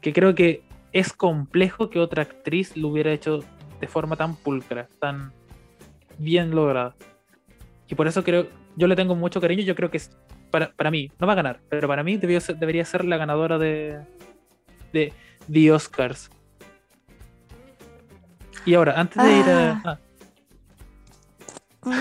que 0.00 0.12
creo 0.12 0.34
que 0.34 0.62
es 0.92 1.12
complejo 1.12 1.90
que 1.90 1.98
otra 1.98 2.22
actriz 2.22 2.76
lo 2.76 2.88
hubiera 2.88 3.10
hecho 3.10 3.40
de 3.80 3.88
forma 3.88 4.16
tan 4.16 4.36
pulcra, 4.36 4.86
tan 5.00 5.32
bien 6.18 6.50
lograda. 6.50 6.94
Y 7.88 7.94
por 7.94 8.06
eso 8.06 8.24
creo, 8.24 8.48
yo 8.76 8.86
le 8.86 8.96
tengo 8.96 9.14
mucho 9.14 9.40
cariño, 9.40 9.62
yo 9.62 9.74
creo 9.74 9.90
que 9.90 9.98
es 9.98 10.10
para, 10.50 10.72
para 10.72 10.90
mí, 10.90 11.10
no 11.18 11.26
va 11.26 11.32
a 11.32 11.36
ganar, 11.36 11.60
pero 11.68 11.88
para 11.88 12.02
mí 12.02 12.16
debería 12.16 12.84
ser 12.84 13.04
la 13.04 13.16
ganadora 13.16 13.58
de, 13.58 14.00
de 14.92 15.12
The 15.52 15.72
Oscars. 15.72 16.30
Y 18.64 18.74
ahora, 18.74 18.98
antes 18.98 19.22
de 19.22 19.38
ir 19.38 19.44
a... 19.44 19.82
Ah. 19.84 19.98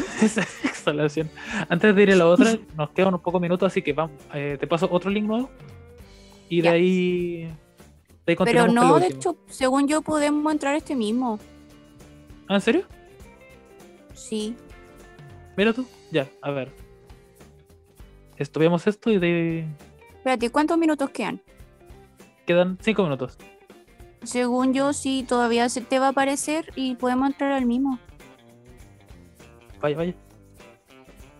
Antes 1.69 1.95
de 1.95 2.03
ir 2.03 2.11
a 2.11 2.15
la 2.15 2.27
otra, 2.27 2.57
nos 2.77 2.89
quedan 2.91 3.09
unos 3.09 3.21
pocos 3.21 3.41
minutos, 3.41 3.67
así 3.67 3.81
que 3.81 3.91
vamos, 3.91 4.17
eh, 4.33 4.57
te 4.59 4.67
paso 4.67 4.87
otro 4.89 5.09
link 5.09 5.25
nuevo. 5.25 5.49
Y 6.49 6.61
de 6.61 6.69
ahí 6.69 7.49
pero 8.25 8.67
no, 8.67 8.99
de 8.99 9.07
hecho, 9.07 9.37
según 9.47 9.87
yo 9.87 10.01
podemos 10.01 10.51
entrar 10.51 10.75
este 10.75 10.95
mismo. 10.95 11.39
¿Ah, 12.47 12.55
¿En 12.55 12.61
serio? 12.61 12.85
Sí. 14.23 14.55
Mira 15.57 15.73
tú, 15.73 15.85
ya, 16.09 16.29
a 16.41 16.51
ver. 16.51 16.71
Esto, 18.37 18.61
veamos 18.61 18.87
esto 18.87 19.11
y 19.11 19.19
de... 19.19 19.67
Espérate, 20.15 20.49
¿cuántos 20.49 20.77
minutos 20.77 21.09
quedan? 21.09 21.41
Quedan 22.45 22.77
cinco 22.81 23.03
minutos. 23.03 23.37
Según 24.23 24.73
yo, 24.73 24.93
sí, 24.93 25.25
todavía 25.27 25.67
se 25.67 25.81
te 25.81 25.99
va 25.99 26.07
a 26.07 26.09
aparecer 26.11 26.71
y 26.77 26.95
podemos 26.95 27.31
entrar 27.31 27.51
al 27.51 27.65
mismo. 27.65 27.99
Vaya, 29.81 29.97
vaya. 29.97 30.15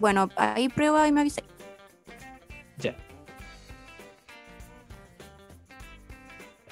Bueno, 0.02 0.30
ahí 0.36 0.67
prueba 0.67 1.08
y 1.08 1.13
me 1.13 1.22
avisa. 1.22 1.41
Ya. 2.80 2.98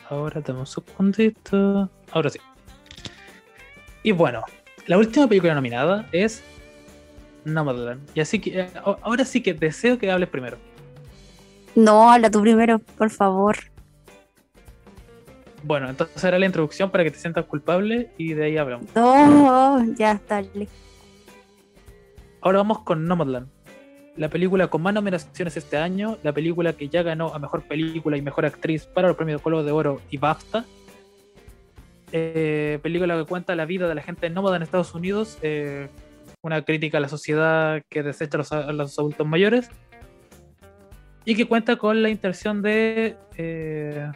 Ahora 0.10 0.41
tenemos 0.41 0.78
un 0.78 0.86
segundito. 0.86 1.89
Ahora 2.12 2.30
sí. 2.30 2.39
Y 4.04 4.12
bueno, 4.12 4.43
la 4.88 4.98
última 4.98 5.28
película 5.28 5.54
nominada 5.54 6.08
es 6.12 6.44
Nomadland. 7.46 8.02
Y 8.13 8.22
así 8.22 8.39
que 8.39 8.62
eh, 8.62 8.70
ahora 9.02 9.26
sí 9.26 9.41
que 9.41 9.54
deseo 9.54 9.98
que 9.98 10.12
hables 10.12 10.30
primero. 10.30 10.58
No, 11.76 12.12
habla 12.12 12.30
tú 12.30 12.41
primero, 12.41 12.80
por 12.80 13.10
favor. 13.10 13.58
Bueno, 15.63 15.89
entonces 15.89 16.24
haré 16.24 16.39
la 16.39 16.46
introducción 16.48 16.89
para 16.89 17.04
que 17.04 17.12
te 17.12 17.20
sientas 17.20 17.46
culpable 17.46 18.12
y 18.17 18.34
de 18.34 18.46
ahí 18.46 18.58
hablamos. 18.58 18.88
No, 18.96 19.84
ya, 19.94 20.20
dale. 20.28 20.67
Ahora 22.41 22.58
vamos 22.58 22.80
con 22.80 23.06
Nomadland 23.06 23.48
la 24.17 24.30
película 24.30 24.67
con 24.67 24.82
más 24.82 24.94
nominaciones 24.94 25.56
este 25.58 25.78
año, 25.78 26.17
la 26.24 26.34
película 26.34 26.74
que 26.74 26.89
ya 26.89 27.04
ganó 27.04 27.34
a 27.34 27.39
Mejor 27.39 27.63
Película 27.63 28.17
y 28.17 28.22
Mejor 28.22 28.46
Actriz 28.46 28.86
para 28.86 29.08
los 29.08 29.17
premios 29.17 29.44
Globo 29.44 29.63
de 29.63 29.72
Oro 29.72 30.02
y 30.10 30.17
BAFTA. 30.17 30.65
Eh, 32.13 32.80
película 32.82 33.17
que 33.17 33.26
cuenta 33.26 33.56
la 33.56 33.65
vida 33.65 33.88
de 33.88 33.95
la 33.95 34.02
gente 34.02 34.30
nómada 34.30 34.58
en 34.58 34.63
Estados 34.63 34.93
Unidos, 34.93 35.38
eh, 35.41 35.88
una 36.41 36.62
crítica 36.63 36.97
a 36.97 37.02
la 37.02 37.08
sociedad 37.08 37.82
que 37.89 38.04
desecha 38.04 38.38
a 38.38 38.71
los, 38.74 39.00
adultos 39.00 39.26
mayores 39.26 39.69
y 41.24 41.36
que 41.36 41.47
cuenta 41.47 41.78
con 41.78 42.02
la 42.02 42.10
intención 42.10 42.62
de 42.62 43.15
eh, 43.38 44.12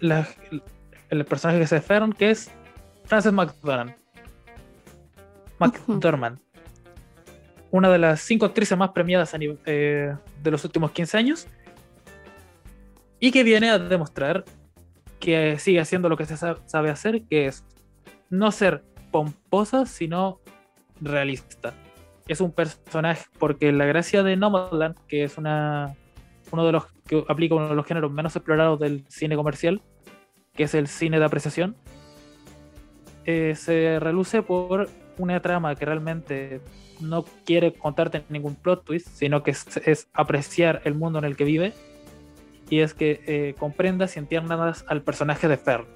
el 0.00 1.24
personaje 1.26 1.60
que 1.60 1.66
se 1.68 1.80
Ferron, 1.80 2.12
que 2.12 2.30
es 2.30 2.50
Frances 3.04 3.32
McDormand, 3.32 3.94
McDormand, 5.60 6.40
una 7.70 7.88
de 7.88 7.98
las 7.98 8.20
cinco 8.20 8.46
actrices 8.46 8.76
más 8.76 8.90
premiadas 8.90 9.30
de 9.32 10.18
los 10.44 10.64
últimos 10.64 10.90
15 10.90 11.18
años, 11.18 11.46
y 13.20 13.30
que 13.30 13.44
viene 13.44 13.70
a 13.70 13.78
demostrar 13.78 14.44
que 15.20 15.58
sigue 15.58 15.80
haciendo 15.80 16.08
lo 16.08 16.16
que 16.16 16.26
se 16.26 16.36
sabe 16.36 16.90
hacer, 16.90 17.22
que 17.22 17.46
es 17.46 17.64
no 18.30 18.50
ser 18.52 18.84
pomposa, 19.10 19.86
sino 19.86 20.40
realista. 21.00 21.74
Es 22.28 22.40
un 22.40 22.52
personaje, 22.52 23.26
porque 23.38 23.72
la 23.72 23.86
gracia 23.86 24.22
de 24.22 24.36
Nomadland, 24.36 24.96
que 25.06 25.24
es 25.24 25.38
una 25.38 25.94
uno 26.52 26.64
de 26.64 26.72
los 26.72 26.86
que 27.06 27.24
aplica 27.28 27.54
uno 27.54 27.68
de 27.68 27.74
los 27.74 27.86
géneros 27.86 28.12
menos 28.12 28.34
explorados 28.36 28.78
del 28.78 29.04
cine 29.08 29.36
comercial, 29.36 29.82
que 30.54 30.64
es 30.64 30.74
el 30.74 30.86
cine 30.86 31.18
de 31.18 31.24
apreciación, 31.24 31.76
eh, 33.24 33.54
se 33.56 33.98
reluce 34.00 34.42
por 34.42 34.88
una 35.18 35.40
trama 35.40 35.74
que 35.74 35.84
realmente 35.84 36.60
no 37.00 37.24
quiere 37.44 37.72
contarte 37.72 38.24
ningún 38.28 38.54
plot 38.54 38.84
twist, 38.84 39.08
sino 39.08 39.42
que 39.42 39.50
es, 39.50 40.08
apreciar 40.12 40.80
el 40.84 40.94
mundo 40.94 41.18
en 41.18 41.24
el 41.24 41.36
que 41.36 41.44
vive 41.44 41.72
y 42.68 42.80
es 42.80 42.94
que 42.94 43.22
eh, 43.26 43.54
comprendas 43.58 44.16
y 44.16 44.18
entiendas 44.18 44.84
al 44.88 45.02
personaje 45.02 45.48
de 45.48 45.56
Fern. 45.56 45.86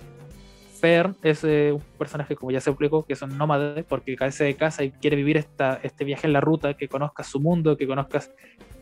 Fern 0.81 1.17
es 1.23 1.45
eh, 1.45 1.73
un 1.73 1.83
personaje, 1.99 2.37
como 2.37 2.53
ya 2.53 2.61
se 2.61 2.71
explicó, 2.71 3.05
que 3.05 3.13
es 3.13 3.23
un 3.23 3.37
nómade 3.37 3.85
porque 3.85 4.17
cae 4.17 4.31
de 4.31 4.57
casa 4.57 4.85
y 4.85 4.93
quiere 4.93 5.17
vivir 5.17 5.37
esta, 5.37 5.79
este 5.83 6.05
viaje 6.05 6.27
en 6.27 6.33
la 6.33 6.41
ruta, 6.41 6.75
que 6.75 6.89
conozcas 6.89 7.27
su 7.27 7.41
mundo, 7.41 7.77
que 7.77 7.87
conozcas 7.87 8.33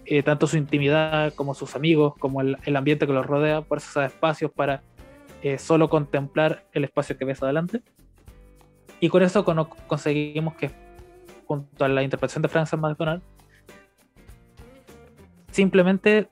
eh, 0.05 0.23
tanto 0.23 0.47
su 0.47 0.57
intimidad 0.57 1.35
como 1.35 1.55
sus 1.55 1.75
amigos, 1.75 2.15
como 2.19 2.41
el, 2.41 2.77
ambiente 2.77 3.07
que 3.07 3.13
los 3.13 3.27
rodea, 3.27 3.63
por 3.63 3.79
eso 3.79 4.03
espacios 4.03 4.51
para 4.53 4.83
solo 5.59 5.89
contemplar 5.89 6.65
el 6.73 6.85
espacio 6.85 7.17
que 7.17 7.25
ves 7.25 7.43
adelante. 7.43 7.83
Y 9.01 9.09
con 9.09 9.23
eso 9.23 9.45
conseguimos 9.87 10.55
que, 10.55 10.71
junto 11.47 11.85
a 11.85 11.89
la 11.89 12.03
interpretación 12.03 12.43
de 12.43 12.49
Frances 12.49 12.79
McDonald, 12.79 13.23
simplemente 15.53 16.29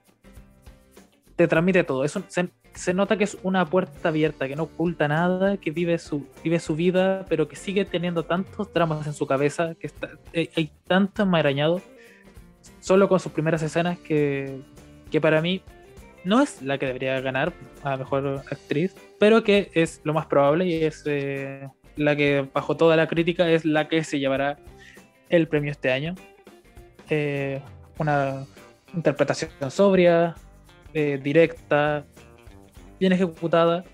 te 1.36 1.46
transmite 1.46 1.84
todo. 1.84 2.04
Se, 2.08 2.94
nota 2.94 3.16
que 3.16 3.24
es 3.24 3.38
una 3.42 3.64
puerta 3.64 4.08
abierta, 4.08 4.48
que 4.48 4.56
no 4.56 4.64
oculta 4.64 5.06
nada, 5.08 5.56
que 5.58 5.70
vive 5.70 5.98
su, 5.98 6.26
vive 6.42 6.58
su 6.58 6.74
vida, 6.74 7.24
pero 7.28 7.48
que 7.48 7.56
sigue 7.56 7.84
teniendo 7.84 8.24
tantos 8.24 8.72
dramas 8.72 9.06
en 9.06 9.12
su 9.12 9.26
cabeza, 9.26 9.74
que 9.74 9.86
está, 9.86 10.10
eh, 10.32 10.50
hay, 10.56 10.70
tanto 10.86 11.22
enmarañado, 11.22 11.80
solo 12.80 13.08
con 13.08 13.20
sus 13.20 13.32
primeras 13.32 13.62
escenas, 13.62 13.98
que, 13.98 14.60
que 15.10 15.20
para 15.20 15.40
mí 15.40 15.62
no 16.24 16.42
es 16.42 16.60
la 16.62 16.76
que 16.78 16.86
debería 16.86 17.20
ganar 17.20 17.52
a 17.82 17.96
mejor 17.96 18.42
actriz, 18.50 18.94
pero 19.18 19.44
que 19.44 19.70
es 19.74 20.00
lo 20.04 20.12
más 20.12 20.26
probable 20.26 20.66
y 20.66 20.84
es 20.84 21.02
eh, 21.06 21.68
la 21.96 22.16
que 22.16 22.48
bajo 22.52 22.76
toda 22.76 22.96
la 22.96 23.06
crítica 23.06 23.48
es 23.48 23.64
la 23.64 23.88
que 23.88 24.02
se 24.04 24.18
llevará 24.18 24.58
el 25.28 25.48
premio 25.48 25.70
este 25.70 25.92
año. 25.92 26.14
Eh, 27.08 27.60
una 27.98 28.44
interpretación 28.92 29.50
sobria, 29.70 30.34
eh, 30.96 31.20
directa, 31.22 32.06
bien 32.98 33.12
ejecutada. 33.12 33.84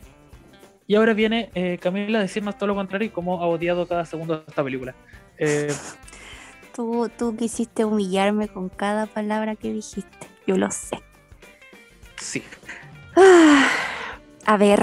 Y 0.86 0.94
ahora 0.94 1.14
viene 1.14 1.50
eh, 1.54 1.78
Camila 1.82 2.20
a 2.20 2.22
decirnos 2.22 2.56
todo 2.56 2.68
lo 2.68 2.76
contrario 2.76 3.06
y 3.06 3.10
cómo 3.10 3.42
ha 3.42 3.46
odiado 3.46 3.88
cada 3.88 4.04
segundo 4.04 4.36
de 4.36 4.44
esta 4.46 4.62
película. 4.62 4.94
Tú, 6.72 7.10
tú 7.18 7.36
quisiste 7.36 7.84
humillarme 7.84 8.46
con 8.46 8.68
cada 8.68 9.06
palabra 9.06 9.56
que 9.56 9.72
dijiste, 9.72 10.28
yo 10.46 10.56
lo 10.56 10.70
sé. 10.70 11.02
Sí. 12.16 12.44
Ah, 13.16 13.68
a 14.46 14.56
ver, 14.56 14.80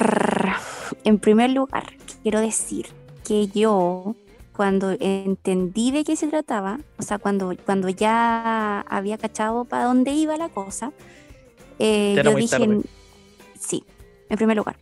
en 1.05 1.19
primer 1.19 1.51
lugar, 1.51 1.85
quiero 2.21 2.41
decir 2.41 2.87
que 3.25 3.47
yo, 3.47 4.13
cuando 4.51 4.91
entendí 4.99 5.91
de 5.91 6.03
qué 6.03 6.17
se 6.17 6.27
trataba, 6.27 6.79
o 6.97 7.03
sea, 7.03 7.17
cuando, 7.17 7.55
cuando 7.65 7.87
ya 7.87 8.81
había 8.81 9.17
cachado 9.17 9.63
para 9.63 9.85
dónde 9.85 10.11
iba 10.11 10.35
la 10.35 10.49
cosa, 10.49 10.91
eh, 11.79 12.21
yo 12.23 12.35
dije, 12.35 12.67
sí, 13.59 13.83
en 14.29 14.37
primer 14.37 14.57
lugar. 14.57 14.77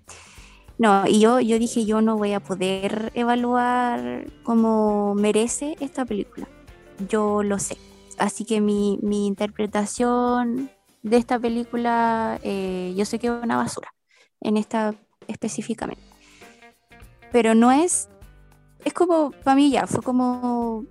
No, 0.77 1.07
y 1.07 1.19
yo, 1.19 1.39
yo 1.39 1.57
dije, 1.57 1.86
yo 1.86 2.01
no 2.01 2.17
voy 2.17 2.33
a 2.33 2.39
poder 2.39 3.12
evaluar 3.15 4.25
como 4.43 5.15
merece 5.15 5.75
esta 5.79 6.05
película. 6.05 6.47
Yo 7.10 7.41
lo 7.41 7.57
sé. 7.57 7.77
Así 8.19 8.45
que 8.45 8.62
mi, 8.62 8.99
mi 9.01 9.25
interpretación 9.25 10.69
de 11.01 11.17
esta 11.17 11.39
película, 11.39 12.39
eh, 12.43 12.93
yo 12.95 13.05
sé 13.05 13.17
que 13.17 13.27
es 13.27 13.33
una 13.41 13.57
basura, 13.57 13.93
en 14.41 14.57
esta 14.57 14.93
específicamente. 15.27 16.03
Pero 17.31 17.55
no 17.55 17.71
es 17.71 18.10
es 18.88 18.93
como, 18.93 19.31
para 19.31 19.55
mí 19.55 19.69
ya, 19.69 19.86
fue 19.86 20.01
como 20.01 20.86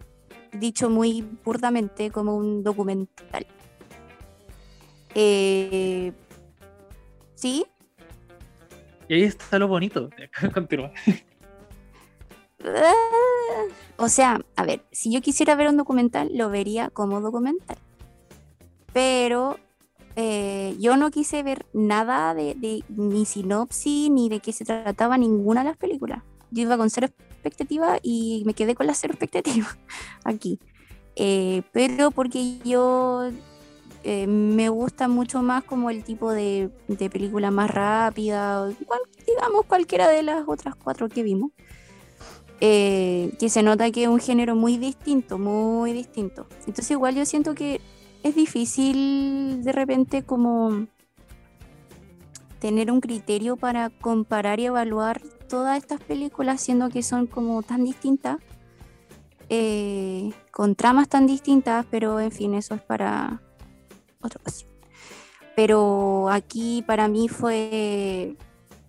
dicho 0.52 0.90
muy 0.90 1.22
burdamente, 1.44 2.10
como 2.10 2.36
un 2.36 2.62
documental. 2.62 3.46
Eh, 5.18 6.12
¿Sí? 7.34 7.64
Y 9.08 9.14
ahí 9.14 9.22
está 9.22 9.58
lo 9.58 9.66
bonito. 9.66 10.10
Continúa. 10.54 10.92
Ah, 12.62 13.64
o 13.96 14.10
sea, 14.10 14.42
a 14.56 14.64
ver, 14.64 14.82
si 14.92 15.10
yo 15.10 15.22
quisiera 15.22 15.54
ver 15.54 15.68
un 15.68 15.78
documental, 15.78 16.28
lo 16.34 16.50
vería 16.50 16.90
como 16.90 17.22
documental. 17.22 17.78
Pero 18.92 19.58
eh, 20.16 20.76
yo 20.78 20.98
no 20.98 21.10
quise 21.10 21.42
ver 21.42 21.64
nada 21.72 22.34
de, 22.34 22.54
de, 22.54 22.84
ni 22.88 23.24
sinopsis 23.24 24.10
ni 24.10 24.28
de 24.28 24.40
qué 24.40 24.52
se 24.52 24.66
trataba 24.66 25.16
ninguna 25.16 25.62
de 25.62 25.70
las 25.70 25.78
películas. 25.78 26.22
Yo 26.50 26.62
iba 26.62 26.76
con 26.76 26.90
cero 26.90 27.06
expectativa 27.06 27.98
y 28.02 28.42
me 28.44 28.52
quedé 28.52 28.74
con 28.74 28.86
la 28.86 28.94
cero 28.94 29.14
expectativa 29.14 29.66
aquí. 30.24 30.60
Eh, 31.14 31.62
pero 31.72 32.10
porque 32.10 32.58
yo 32.66 33.30
eh, 34.08 34.28
me 34.28 34.68
gusta 34.68 35.08
mucho 35.08 35.42
más 35.42 35.64
como 35.64 35.90
el 35.90 36.04
tipo 36.04 36.30
de, 36.30 36.70
película 37.10 37.50
más 37.50 37.68
rápida, 37.68 38.68
digamos 38.68 39.66
cualquiera 39.66 40.06
de 40.08 40.22
las 40.22 40.44
otras 40.46 40.76
cuatro 40.76 41.08
que 41.08 41.24
vimos. 41.24 41.50
Eh, 42.60 43.32
que 43.40 43.48
se 43.48 43.64
nota 43.64 43.90
que 43.90 44.04
es 44.04 44.08
un 44.08 44.20
género 44.20 44.54
muy 44.54 44.76
distinto, 44.78 45.38
muy 45.38 45.92
distinto. 45.92 46.46
Entonces 46.60 46.92
igual 46.92 47.16
yo 47.16 47.26
siento 47.26 47.56
que 47.56 47.80
es 48.22 48.36
difícil 48.36 49.64
de 49.64 49.72
repente 49.72 50.22
como 50.22 50.86
tener 52.60 52.92
un 52.92 53.00
criterio 53.00 53.56
para 53.56 53.90
comparar 53.90 54.60
y 54.60 54.66
evaluar 54.66 55.20
todas 55.48 55.78
estas 55.78 56.00
películas, 56.00 56.60
siendo 56.60 56.90
que 56.90 57.02
son 57.02 57.26
como 57.26 57.60
tan 57.64 57.84
distintas, 57.84 58.38
eh, 59.48 60.30
con 60.52 60.76
tramas 60.76 61.08
tan 61.08 61.26
distintas, 61.26 61.84
pero 61.90 62.20
en 62.20 62.30
fin, 62.30 62.54
eso 62.54 62.76
es 62.76 62.82
para 62.82 63.42
otra 64.20 64.40
ocasión. 64.40 64.70
Pero 65.54 66.28
aquí 66.30 66.82
para 66.86 67.08
mí 67.08 67.28
fue 67.28 68.36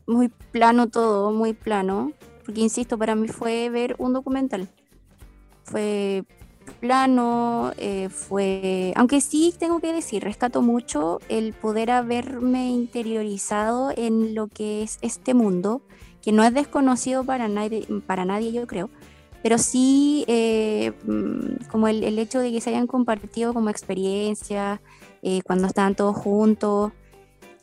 muy 0.06 0.30
plano 0.30 0.88
todo, 0.88 1.32
muy 1.32 1.54
plano, 1.54 2.12
porque 2.46 2.62
insisto, 2.62 2.98
para 2.98 3.16
mí 3.16 3.28
fue 3.28 3.70
ver 3.70 3.96
un 4.00 4.14
documental. 4.14 4.68
Fue 5.64 6.24
plano, 6.80 7.72
eh, 7.78 8.10
fue, 8.10 8.94
aunque 8.96 9.22
sí 9.22 9.54
tengo 9.58 9.80
que 9.80 9.94
decir, 9.94 10.24
rescato 10.24 10.62
mucho 10.62 11.20
el 11.30 11.54
poder 11.54 11.92
haberme 11.92 12.70
interiorizado 12.70 13.92
en 13.96 14.36
lo 14.36 14.48
que 14.48 14.84
es 14.84 14.98
este 15.02 15.34
mundo, 15.34 15.82
que 16.22 16.32
no 16.32 16.44
es 16.44 16.54
desconocido 16.54 17.24
para 17.24 17.48
nadie, 17.48 17.88
para 18.06 18.26
nadie 18.26 18.52
yo 18.52 18.68
creo, 18.68 18.90
pero 19.44 19.58
sí 19.58 20.26
eh, 20.28 20.92
mm, 21.06 21.68
como 21.72 21.88
el, 21.88 22.20
hecho 22.20 22.40
de 22.40 22.52
que 22.52 22.62
se 22.62 22.70
hayan 22.72 22.88
compartido 22.88 23.54
como 23.54 23.70
experiencia 23.70 24.82
eh, 25.22 25.42
cuando 25.44 25.68
estaban 25.68 25.96
todos 25.96 26.16
juntos, 26.16 26.92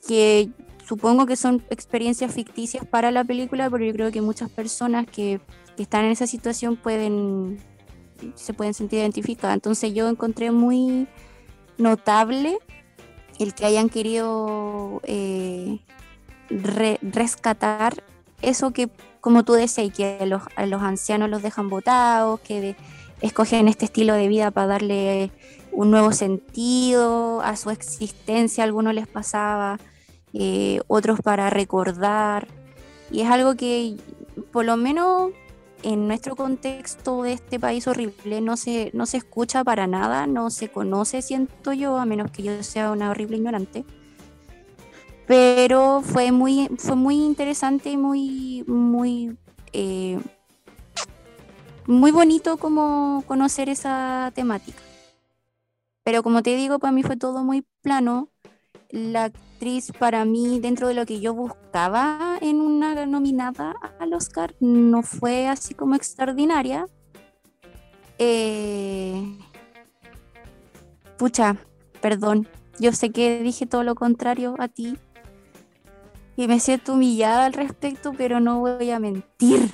que 0.07 0.51
supongo 0.87 1.27
que 1.27 1.37
son 1.37 1.65
experiencias 1.71 2.33
ficticias 2.33 2.85
para 2.87 3.11
la 3.11 3.25
película, 3.25 3.71
pero 3.71 3.85
yo 3.85 3.93
creo 3.93 4.13
que 4.13 4.21
muchas 4.21 4.51
personas 4.51 5.07
que, 5.07 5.41
están 5.77 6.05
en 6.05 6.13
esa 6.13 6.29
situación 6.29 6.77
pueden 6.77 7.59
se 8.37 8.55
pueden 8.55 8.75
sentir 8.75 9.01
identificadas. 9.01 9.55
Entonces 9.55 9.93
yo 9.93 10.09
encontré 10.09 10.53
muy 10.53 11.09
notable 11.79 12.59
el 13.41 13.55
que 13.55 13.67
hayan 13.67 13.89
querido 13.89 15.01
eh, 15.05 15.81
rescatar 16.49 18.05
eso 18.43 18.73
que, 18.73 18.89
como 19.21 19.45
tú 19.45 19.55
decías, 19.55 19.93
que 19.93 20.25
los, 20.27 20.43
ancianos 20.57 21.31
los 21.31 21.43
dejan 21.43 21.69
votados, 21.69 22.41
que 22.41 22.77
escogen 23.21 23.69
este 23.69 23.87
estilo 23.87 24.15
de 24.15 24.29
vida 24.29 24.51
para 24.51 24.67
darle 24.67 25.31
un 25.75 25.91
nuevo 25.91 26.13
sentido 26.13 27.41
a 27.43 27.57
su 27.57 27.71
existencia, 27.71 28.65
algunos 28.65 28.95
les 28.95 29.07
pasaba, 29.07 29.79
eh, 30.33 30.81
otros 30.87 31.21
para 31.21 31.51
recordar. 31.51 32.49
Y 33.11 33.21
es 33.21 33.31
algo 33.31 33.57
que 33.57 33.97
por 34.53 34.65
lo 34.65 34.77
menos 34.77 35.33
en 35.83 36.09
nuestro 36.09 36.35
contexto 36.35 37.23
de 37.23 37.35
este 37.35 37.61
país 37.61 37.87
horrible 37.87 38.41
no 38.41 38.57
se, 38.57 38.91
no 38.95 39.05
se 39.05 39.19
escucha 39.19 39.63
para 39.65 39.87
nada, 39.87 40.27
no 40.27 40.51
se 40.51 40.69
conoce, 40.69 41.23
siento 41.23 41.73
yo, 41.73 41.99
a 41.99 42.07
menos 42.07 42.31
que 42.31 42.43
yo 42.43 42.63
sea 42.63 42.91
una 42.91 43.11
horrible 43.11 43.37
ignorante. 43.37 43.85
Pero 45.27 46.03
fue 46.03 46.33
muy, 46.33 46.69
fue 46.79 46.97
muy 46.97 47.17
interesante 47.17 47.91
y 47.91 47.97
muy, 47.97 48.65
muy, 48.67 49.37
eh, 49.73 50.19
muy 51.87 52.11
bonito 52.11 52.57
como 52.59 53.25
conocer 53.27 53.69
esa 53.69 54.33
temática. 54.35 54.83
Pero 56.05 56.23
como 56.23 56.43
te 56.43 56.55
digo, 56.55 56.79
para 56.79 56.93
mí 56.93 57.03
fue 57.03 57.17
todo 57.17 57.43
muy 57.43 57.67
plano. 57.81 58.31
La 58.91 59.25
actriz 59.25 59.91
para 59.99 60.25
mí, 60.27 60.61
dentro 60.61 60.89
de 60.89 60.95
lo 60.95 61.07
que 61.07 61.19
yo 61.21 61.35
buscaba 61.35 62.39
en 62.41 62.61
una 62.61 63.07
nominada 63.07 63.75
al 63.99 64.13
Oscar, 64.13 64.55
no 64.61 65.03
fue 65.03 65.49
así 65.49 65.75
como 65.75 65.95
extraordinaria. 65.95 66.87
Eh, 68.19 69.39
pucha, 71.17 71.57
perdón. 72.01 72.47
Yo 72.79 72.93
sé 72.93 73.11
que 73.11 73.43
dije 73.43 73.67
todo 73.67 73.83
lo 73.83 73.95
contrario 73.95 74.55
a 74.59 74.69
ti. 74.69 74.99
Y 76.37 76.49
me 76.49 76.61
siento 76.61 76.95
humillada 76.95 77.47
al 77.47 77.55
respecto, 77.55 78.13
pero 78.13 78.41
no 78.41 78.61
voy 78.61 78.91
a 78.91 78.99
mentir. 78.99 79.71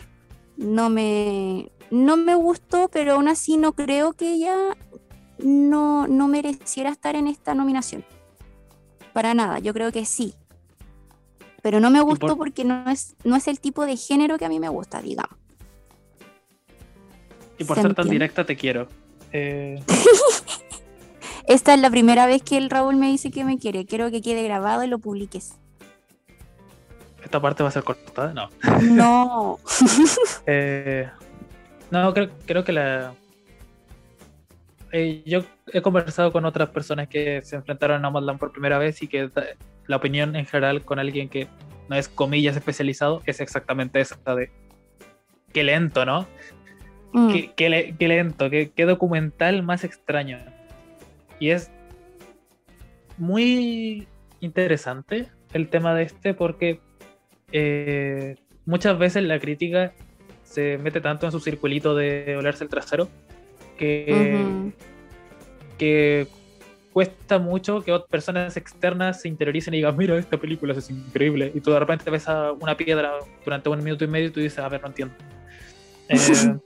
No 0.57 0.91
me, 0.91 1.72
no 1.91 2.16
me 2.16 2.35
gustó, 2.37 2.89
pero 2.89 3.14
aún 3.14 3.28
así 3.28 3.57
no 3.57 3.72
creo 3.72 4.12
que 4.12 4.35
ella 4.35 4.76
no, 5.45 6.07
no 6.07 6.28
mereciera 6.28 6.91
estar 6.91 7.16
en 7.16 7.26
esta 7.26 7.55
nominación. 7.55 8.05
Para 9.12 9.34
nada, 9.34 9.59
yo 9.59 9.72
creo 9.72 9.93
que 9.93 10.05
sí. 10.05 10.34
Pero 11.62 11.80
no 11.80 11.91
me 11.91 12.01
gustó 12.01 12.36
porque 12.36 12.64
no 12.64 12.88
es, 12.88 13.16
no 13.24 13.36
es 13.36 13.49
el 13.49 13.61
tipo 13.61 13.84
de 13.84 13.97
género 13.97 14.38
que 14.38 14.45
a 14.45 14.49
mí 14.49 14.59
me 14.59 14.68
gusta, 14.68 15.03
digamos. 15.03 15.36
Y 17.59 17.64
por 17.64 17.80
ser 17.80 17.95
tan 17.95 18.09
directa 18.09 18.45
te 18.45 18.57
quiero. 18.57 18.88
Eh, 19.32 19.82
Esta 21.47 21.74
es 21.74 21.80
la 21.80 21.91
primera 21.91 22.26
vez 22.26 22.43
que 22.43 22.57
el 22.57 22.70
Raúl 22.70 22.97
me 22.97 23.09
dice 23.09 23.30
que 23.30 23.45
me 23.45 23.59
quiere. 23.59 23.84
Quiero 23.84 24.11
que 24.11 24.22
quede 24.22 24.43
grabado 24.45 24.84
y 24.84 24.86
lo 24.86 24.99
publiques. 24.99 25.57
¿Esta 27.22 27.41
parte 27.41 27.62
va 27.62 27.68
a 27.68 27.72
ser 27.72 27.84
cortada? 27.84 28.32
No. 28.32 28.49
No. 28.80 29.59
Eh, 30.47 31.09
no, 31.91 32.14
creo, 32.14 32.30
creo 32.47 32.64
que 32.64 32.72
la, 32.72 33.14
eh, 34.93 35.22
yo 35.24 35.43
he 35.72 35.80
conversado 35.82 36.32
con 36.32 36.45
otras 36.45 36.70
personas 36.70 37.09
que 37.09 37.43
se 37.43 37.57
enfrentaron 37.57 37.99
a 37.99 38.01
Nomadland 38.01 38.38
por 38.38 38.53
primera 38.53 38.78
vez 38.78 39.03
y 39.03 39.09
que 39.09 39.30
la 39.86 39.97
opinión 39.97 40.36
en 40.36 40.47
general 40.47 40.82
con 40.82 40.99
alguien 40.99 41.28
que 41.28 41.49
no 41.88 41.97
es 41.97 42.09
comillas 42.09 42.57
especializado 42.57 43.22
es 43.26 43.41
exactamente 43.41 44.01
esa 44.01 44.16
de 44.34 44.51
qué 45.53 45.64
lento, 45.64 46.05
¿no? 46.05 46.26
Mm. 47.12 47.32
Qué, 47.57 47.97
lento, 47.99 48.51
qué, 48.51 48.84
documental 48.86 49.62
más 49.62 49.84
extraño. 49.84 50.38
Y 51.41 51.51
es 51.51 51.70
muy 53.18 54.07
interesante 54.41 55.28
el 55.53 55.68
tema 55.68 55.95
de 55.95 56.05
este 56.05 56.34
porque 56.34 56.80
eh, 57.53 58.36
muchas 58.64 58.99
veces 58.99 59.24
la 59.24 59.41
crítica 59.41 59.93
se 60.45 60.78
mete 60.78 61.01
tanto 61.01 61.26
en 61.26 61.32
su 61.32 61.41
circulito 61.41 61.95
de 61.95 62.36
olerse 62.38 62.64
el 62.64 62.70
trasero 62.70 63.09
que, 63.81 64.72
que 65.78 66.28
cuesta 66.93 67.39
mucho 67.39 67.83
que 67.83 67.93
otras 67.93 68.11
personas 68.11 68.57
externas 68.59 69.22
se 69.22 69.28
interioricen 69.28 69.72
y 69.72 69.78
digan, 69.78 69.97
mira, 69.97 70.18
esta 70.18 70.37
película 70.37 70.74
es 70.74 70.91
increíble. 70.91 71.51
Y 71.55 71.61
tú 71.61 71.70
de 71.70 71.78
repente 71.78 72.11
ves 72.11 72.28
a 72.28 72.53
una 72.53 72.76
piedra 72.76 73.12
durante 73.43 73.70
un 73.70 73.83
minuto 73.83 74.05
y 74.05 74.09
medio 74.09 74.28
y 74.28 74.31
tú 74.31 74.41
dices, 74.41 74.59
a 74.59 74.68
ver, 74.68 74.83
no 74.83 74.89
entiendo. 74.89 75.14
Eh, 76.12 76.59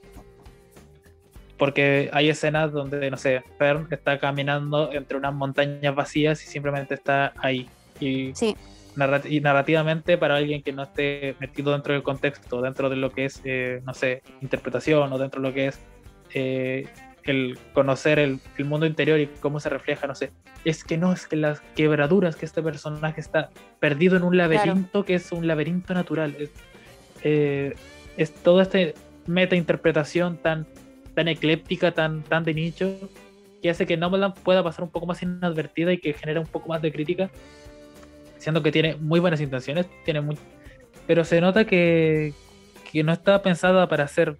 porque 1.57 2.09
hay 2.11 2.27
escenas 2.27 2.73
donde, 2.73 3.09
no 3.09 3.15
sé, 3.15 3.41
Fern 3.57 3.87
está 3.89 4.19
caminando 4.19 4.91
entre 4.91 5.15
unas 5.17 5.33
montañas 5.33 5.95
vacías 5.95 6.43
y 6.43 6.47
simplemente 6.47 6.95
está 6.95 7.31
ahí. 7.37 7.69
Y, 8.01 8.33
y 9.29 9.39
narrativamente, 9.39 10.17
para 10.17 10.35
alguien 10.35 10.63
que 10.63 10.73
no 10.73 10.83
esté 10.83 11.35
metido 11.39 11.71
dentro 11.71 11.93
del 11.93 12.03
contexto, 12.03 12.61
dentro 12.61 12.89
de 12.89 12.97
lo 12.97 13.09
que 13.09 13.25
es, 13.25 13.39
eh, 13.45 13.81
no 13.85 13.93
sé, 13.93 14.21
interpretación 14.41 15.13
o 15.13 15.17
dentro 15.17 15.41
de 15.41 15.47
lo 15.47 15.53
que 15.53 15.67
es 15.67 15.79
eh, 16.33 16.87
el 17.25 17.57
conocer 17.73 18.19
el, 18.19 18.39
mundo 18.65 18.85
interior 18.85 19.19
y 19.19 19.27
cómo 19.27 19.59
se 19.59 19.69
refleja, 19.69 20.07
no 20.07 20.15
sé. 20.15 20.31
Es 20.63 20.83
que 20.83 20.97
no, 20.97 21.13
es 21.13 21.27
que 21.27 21.35
las 21.35 21.61
quebraduras 21.75 22.35
que 22.35 22.45
este 22.45 22.61
personaje 22.61 23.21
está 23.21 23.49
perdido 23.79 24.15
en 24.17 24.23
un 24.23 24.37
laberinto 24.37 25.05
que 25.05 25.15
es 25.15 25.31
un 25.31 25.47
laberinto 25.47 25.93
natural. 25.93 26.35
Es, 26.39 26.51
eh, 27.23 27.73
es 28.17 28.33
toda 28.33 28.63
esta 28.63 28.79
meta 29.25 29.55
interpretación 29.55 30.37
tan, 30.37 30.67
tan 31.13 31.27
ecléptica, 31.27 31.91
tan, 31.91 32.23
tan 32.23 32.43
de 32.43 32.53
nicho, 32.53 32.97
que 33.61 33.69
hace 33.69 33.85
que 33.85 33.97
Nomadland 33.97 34.35
pueda 34.35 34.63
pasar 34.63 34.83
un 34.83 34.91
poco 34.91 35.07
más 35.07 35.23
inadvertida 35.23 35.91
y 35.93 35.97
que 35.97 36.13
genera 36.13 36.39
un 36.39 36.47
poco 36.47 36.69
más 36.69 36.81
de 36.81 36.91
crítica, 36.91 37.29
siendo 38.37 38.61
que 38.61 38.71
tiene 38.71 38.95
muy 38.95 39.19
buenas 39.19 39.41
intenciones, 39.41 39.87
tiene 40.03 40.21
muy, 40.21 40.37
pero 41.07 41.23
se 41.25 41.41
nota 41.41 41.65
que, 41.65 42.33
que 42.91 43.03
no 43.03 43.11
está 43.11 43.41
pensada 43.41 43.87
para 43.87 44.07
ser 44.07 44.37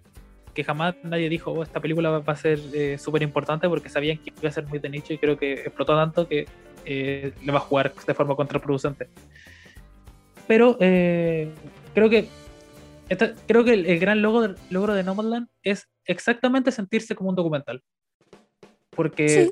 que 0.56 0.64
jamás 0.64 0.94
nadie 1.02 1.28
dijo, 1.28 1.52
oh, 1.52 1.62
esta 1.62 1.80
película 1.80 2.18
va 2.18 2.32
a 2.32 2.36
ser 2.36 2.58
eh, 2.72 2.96
súper 2.96 3.22
importante 3.22 3.68
porque 3.68 3.90
sabían 3.90 4.16
que 4.16 4.32
iba 4.40 4.48
a 4.48 4.52
ser 4.52 4.66
muy 4.66 4.78
de 4.78 4.88
nicho 4.88 5.12
y 5.12 5.18
creo 5.18 5.36
que 5.36 5.52
explotó 5.52 5.94
tanto 5.94 6.26
que 6.26 6.46
eh, 6.86 7.34
le 7.44 7.52
va 7.52 7.58
a 7.58 7.60
jugar 7.60 7.94
de 7.94 8.14
forma 8.14 8.34
contraproducente. 8.34 9.10
Pero 10.48 10.78
eh, 10.80 11.52
creo 11.92 12.08
que 12.08 12.28
creo 13.46 13.64
que 13.64 13.74
el, 13.74 13.98
gran 13.98 14.22
logro, 14.22 14.54
logro 14.70 14.94
de 14.94 15.04
Nomadland 15.04 15.48
es 15.62 15.88
exactamente 16.06 16.72
sentirse 16.72 17.14
como 17.14 17.28
un 17.28 17.36
documental. 17.36 17.82
Porque 18.90 19.50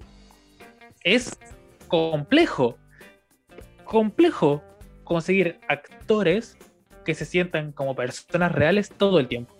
es 1.02 1.38
complejo, 1.86 2.78
complejo 3.84 4.64
conseguir 5.04 5.60
actores 5.68 6.56
que 7.04 7.14
se 7.14 7.26
sientan 7.26 7.72
como 7.72 7.94
personas 7.94 8.52
reales 8.52 8.88
todo 8.88 9.20
el 9.20 9.28
tiempo. 9.28 9.53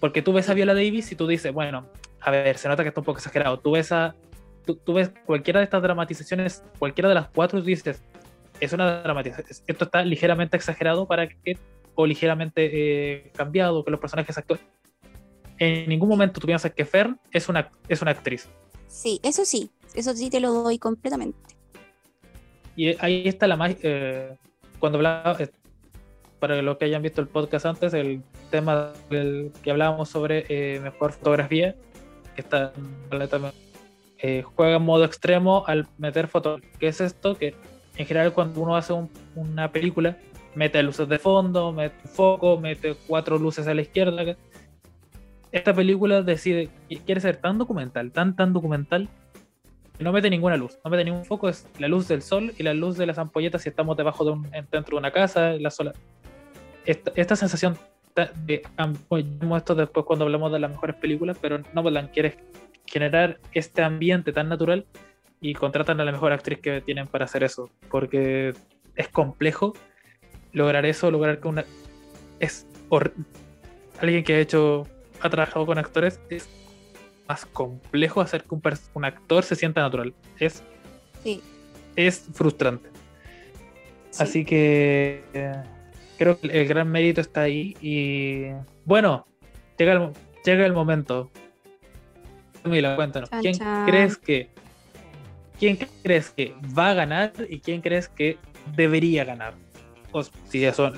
Porque 0.00 0.22
tú 0.22 0.32
ves 0.32 0.48
a 0.48 0.54
Viola 0.54 0.74
Davis 0.74 1.10
y 1.12 1.16
tú 1.16 1.26
dices, 1.26 1.52
bueno, 1.52 1.86
a 2.20 2.30
ver, 2.30 2.58
se 2.58 2.68
nota 2.68 2.82
que 2.82 2.88
está 2.88 3.00
un 3.00 3.04
poco 3.04 3.18
exagerado. 3.18 3.58
Tú 3.58 3.72
ves 3.72 3.92
a. 3.92 4.14
Tú, 4.64 4.92
ves 4.92 5.10
cualquiera 5.24 5.60
de 5.60 5.64
estas 5.64 5.82
dramatizaciones, 5.82 6.62
cualquiera 6.78 7.08
de 7.08 7.14
las 7.14 7.28
cuatro, 7.28 7.62
dices, 7.62 8.02
es 8.60 8.72
una 8.74 9.00
dramatización. 9.00 9.46
Esto 9.66 9.84
está 9.84 10.04
ligeramente 10.04 10.56
exagerado 10.56 11.06
para 11.06 11.28
que. 11.28 11.58
o 11.94 12.06
ligeramente 12.06 12.70
eh, 12.72 13.32
cambiado, 13.34 13.84
que 13.84 13.90
los 13.90 14.00
personajes 14.00 14.36
actúen. 14.36 14.60
En 15.58 15.88
ningún 15.88 16.08
momento 16.08 16.40
tú 16.40 16.46
piensas 16.46 16.72
que 16.72 16.84
Fern 16.84 17.18
es 17.32 17.48
una, 17.48 17.70
es 17.88 18.00
una 18.02 18.12
actriz. 18.12 18.48
Sí, 18.86 19.20
eso 19.24 19.44
sí, 19.44 19.70
eso 19.94 20.14
sí 20.14 20.30
te 20.30 20.38
lo 20.38 20.52
doy 20.52 20.78
completamente. 20.78 21.38
Y 22.76 22.94
ahí 23.00 23.26
está 23.26 23.48
la 23.48 23.56
más. 23.56 23.74
Eh, 23.82 24.36
cuando 24.78 24.98
hablaba, 24.98 25.36
eh, 25.40 25.50
para 26.38 26.60
los 26.62 26.76
que 26.78 26.86
hayan 26.86 27.02
visto 27.02 27.20
el 27.20 27.28
podcast 27.28 27.66
antes, 27.66 27.94
el 27.94 28.22
tema 28.50 28.92
del 29.10 29.52
que 29.62 29.70
hablábamos 29.70 30.08
sobre 30.08 30.44
eh, 30.48 30.80
mejor 30.80 31.12
fotografía, 31.12 31.74
que 32.34 32.42
está 32.42 32.72
eh, 34.20 34.42
juega 34.42 34.76
en 34.76 34.82
modo 34.82 35.04
extremo 35.04 35.64
al 35.66 35.86
meter 35.98 36.28
fotos. 36.28 36.60
¿Qué 36.78 36.88
es 36.88 37.00
esto? 37.00 37.36
Que 37.36 37.54
en 37.96 38.06
general 38.06 38.32
cuando 38.32 38.60
uno 38.60 38.76
hace 38.76 38.94
una 39.34 39.70
película, 39.70 40.16
mete 40.54 40.82
luces 40.82 41.08
de 41.08 41.18
fondo, 41.18 41.72
mete 41.72 42.08
foco, 42.08 42.58
mete 42.58 42.94
cuatro 43.06 43.38
luces 43.38 43.66
a 43.68 43.74
la 43.74 43.82
izquierda. 43.82 44.36
Esta 45.50 45.72
película 45.72 46.22
decide, 46.22 46.68
quiere 47.06 47.20
ser 47.20 47.36
tan 47.36 47.58
documental, 47.58 48.12
tan 48.12 48.36
tan 48.36 48.52
documental, 48.52 49.08
que 49.96 50.04
no 50.04 50.12
mete 50.12 50.30
ninguna 50.30 50.56
luz, 50.56 50.78
no 50.84 50.90
mete 50.90 51.04
ningún 51.04 51.24
foco, 51.24 51.48
es 51.48 51.66
la 51.78 51.88
luz 51.88 52.06
del 52.06 52.22
sol 52.22 52.52
y 52.56 52.62
la 52.62 52.74
luz 52.74 52.96
de 52.96 53.06
las 53.06 53.18
ampolletas 53.18 53.62
si 53.62 53.68
estamos 53.68 53.96
debajo 53.96 54.24
de 54.24 54.30
un, 54.32 54.42
dentro 54.70 54.94
de 54.94 54.96
una 54.96 55.10
casa, 55.10 55.52
la 55.52 55.70
sola, 55.70 55.92
esta, 56.88 57.36
sensación 57.36 57.78
de, 58.46 58.62
esto 59.56 59.74
después 59.74 60.06
cuando 60.06 60.24
hablamos 60.24 60.50
de 60.52 60.58
las 60.58 60.70
mejores 60.70 60.96
películas, 60.96 61.36
pero 61.40 61.60
Nomadland 61.74 62.10
quiere 62.10 62.38
generar 62.86 63.38
este 63.52 63.82
ambiente 63.82 64.32
tan 64.32 64.48
natural 64.48 64.86
y 65.40 65.54
contratan 65.54 66.00
a 66.00 66.04
la 66.04 66.12
mejor 66.12 66.32
actriz 66.32 66.60
que 66.60 66.80
tienen 66.80 67.06
para 67.06 67.26
hacer 67.26 67.44
eso, 67.44 67.70
porque 67.90 68.54
es 68.96 69.08
complejo 69.08 69.74
lograr 70.52 70.86
eso, 70.86 71.10
lograr 71.10 71.40
que 71.40 71.48
una 71.48 71.64
es 72.40 72.66
alguien 74.00 74.24
que 74.24 74.34
ha 74.34 74.38
hecho 74.40 74.86
ha 75.20 75.28
trabajado 75.28 75.66
con 75.66 75.78
actores 75.78 76.20
es 76.30 76.48
más 77.28 77.44
complejo 77.44 78.20
hacer 78.22 78.44
que 78.44 78.54
un, 78.94 79.04
actor 79.04 79.44
se 79.44 79.56
sienta 79.56 79.82
natural. 79.82 80.14
Es 80.38 80.62
es 81.96 82.26
frustrante. 82.32 82.88
Así 84.18 84.44
que 84.44 85.22
eh, 85.34 85.62
creo 86.18 86.38
que 86.38 86.48
el 86.48 86.66
gran 86.66 86.90
mérito 86.90 87.20
está 87.20 87.42
ahí 87.42 87.76
y 87.80 88.48
bueno, 88.84 89.26
llega 89.78 89.92
el, 89.92 90.10
llega 90.44 90.66
el 90.66 90.72
momento. 90.72 91.30
Mira, 92.64 92.96
cuéntanos, 92.96 93.30
¿quién 93.40 93.56
crees 93.86 94.18
que 94.18 94.50
quién 95.58 95.78
crees 96.02 96.30
que 96.30 96.54
va 96.76 96.90
a 96.90 96.94
ganar 96.94 97.32
y 97.48 97.60
quién 97.60 97.80
crees 97.80 98.08
que 98.08 98.36
debería 98.76 99.24
ganar? 99.24 99.54
O 100.12 100.22
si 100.22 100.64
eso 100.64 100.92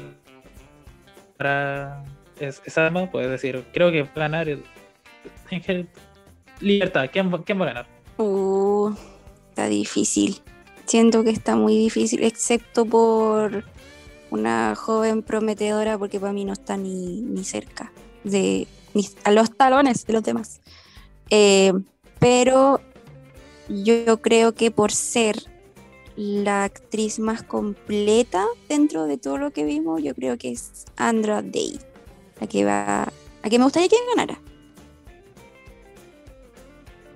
para 1.36 2.02
es, 2.40 2.62
esa 2.64 2.90
puedes 3.10 3.30
decir, 3.30 3.64
creo 3.72 3.92
que 3.92 4.02
va 4.02 4.10
a 4.14 4.18
ganar 4.18 4.48
libertad, 6.60 7.08
¿quién, 7.12 7.30
¿quién 7.30 7.60
va 7.60 7.64
a 7.64 7.68
ganar? 7.68 7.86
Uh, 8.16 8.94
está 9.50 9.68
difícil. 9.68 10.40
Siento 10.86 11.22
que 11.22 11.30
está 11.30 11.54
muy 11.56 11.76
difícil, 11.76 12.24
excepto 12.24 12.84
por 12.84 13.64
una 14.30 14.74
joven 14.74 15.22
prometedora 15.22 15.98
porque 15.98 16.20
para 16.20 16.32
mí 16.32 16.44
no 16.44 16.52
está 16.52 16.76
ni, 16.76 17.20
ni 17.22 17.44
cerca 17.44 17.92
de 18.24 18.66
ni 18.94 19.08
a 19.24 19.30
los 19.30 19.56
talones 19.56 20.06
de 20.06 20.12
los 20.12 20.22
demás. 20.22 20.60
Eh, 21.30 21.72
pero 22.18 22.80
yo 23.68 24.20
creo 24.20 24.52
que 24.52 24.70
por 24.70 24.92
ser 24.92 25.36
la 26.16 26.64
actriz 26.64 27.18
más 27.18 27.42
completa 27.42 28.46
dentro 28.68 29.04
de 29.04 29.16
todo 29.16 29.38
lo 29.38 29.52
que 29.52 29.64
vimos, 29.64 30.02
yo 30.02 30.14
creo 30.14 30.36
que 30.36 30.50
es 30.50 30.84
Andra 30.96 31.40
Day, 31.40 31.78
la 32.40 32.46
que 32.46 32.64
va, 32.64 33.04
a 33.04 33.48
que 33.48 33.58
me 33.58 33.64
gustaría 33.64 33.88
que 33.88 33.96
ganara. 34.14 34.40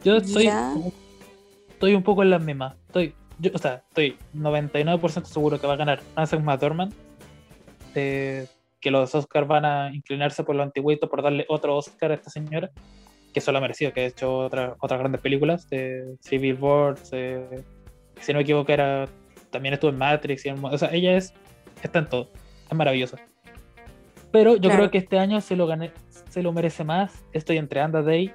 Yo 0.05 0.17
estoy, 0.17 0.51
estoy 1.71 1.95
un 1.95 2.03
poco 2.03 2.23
en 2.23 2.31
la 2.31 2.39
misma. 2.39 2.77
Estoy, 2.87 3.15
yo, 3.39 3.51
o 3.55 3.59
sea, 3.59 3.83
estoy 3.89 4.17
99% 4.35 5.25
seguro 5.25 5.61
que 5.61 5.67
va 5.67 5.75
a 5.75 5.77
ganar 5.77 6.01
Frances 6.15 6.43
McDormand. 6.43 6.93
Eh, 7.95 8.47
que 8.85 8.91
los 8.91 9.15
Oscars 9.15 9.49
van 9.49 9.65
a 9.65 9.95
inclinarse 9.95 10.45
por 10.45 10.55
lo 10.55 10.63
antiguito 10.63 11.09
por 11.09 11.23
darle 11.23 11.47
otro 11.49 11.75
Oscar 11.75 12.11
a 12.11 12.15
esta 12.15 12.29
señora, 12.29 12.71
que 13.33 13.41
solo 13.41 13.57
ha 13.57 13.61
merecido, 13.63 13.95
que 13.95 14.03
ha 14.03 14.07
hecho 14.07 14.41
otra, 14.41 14.77
otras 14.79 15.01
grandes 15.01 15.23
películas, 15.23 15.71
de 15.71 16.17
Civil 16.21 16.59
War, 16.61 16.99
si 16.99 18.33
no 18.33 18.39
me 18.39 18.43
equivoco, 18.43 18.71
era, 18.71 19.09
también 19.51 19.73
estuvo 19.73 19.91
en 19.91 19.97
Matrix, 19.97 20.45
o 20.63 20.77
sea, 20.77 20.93
ella 20.93 21.17
es, 21.17 21.33
está 21.83 22.01
en 22.01 22.11
todo, 22.11 22.31
es 22.71 22.77
maravillosa. 22.77 23.17
Pero 24.31 24.57
yo 24.57 24.69
creo 24.69 24.91
que 24.91 24.99
este 24.99 25.19
año 25.19 25.41
se 25.41 25.57
lo, 25.57 25.67
gané, 25.67 25.93
se 26.29 26.43
lo 26.43 26.53
merece 26.53 26.85
más. 26.85 27.25
Estoy 27.33 27.57
entre 27.57 27.81
Anda 27.81 28.03
Day 28.03 28.33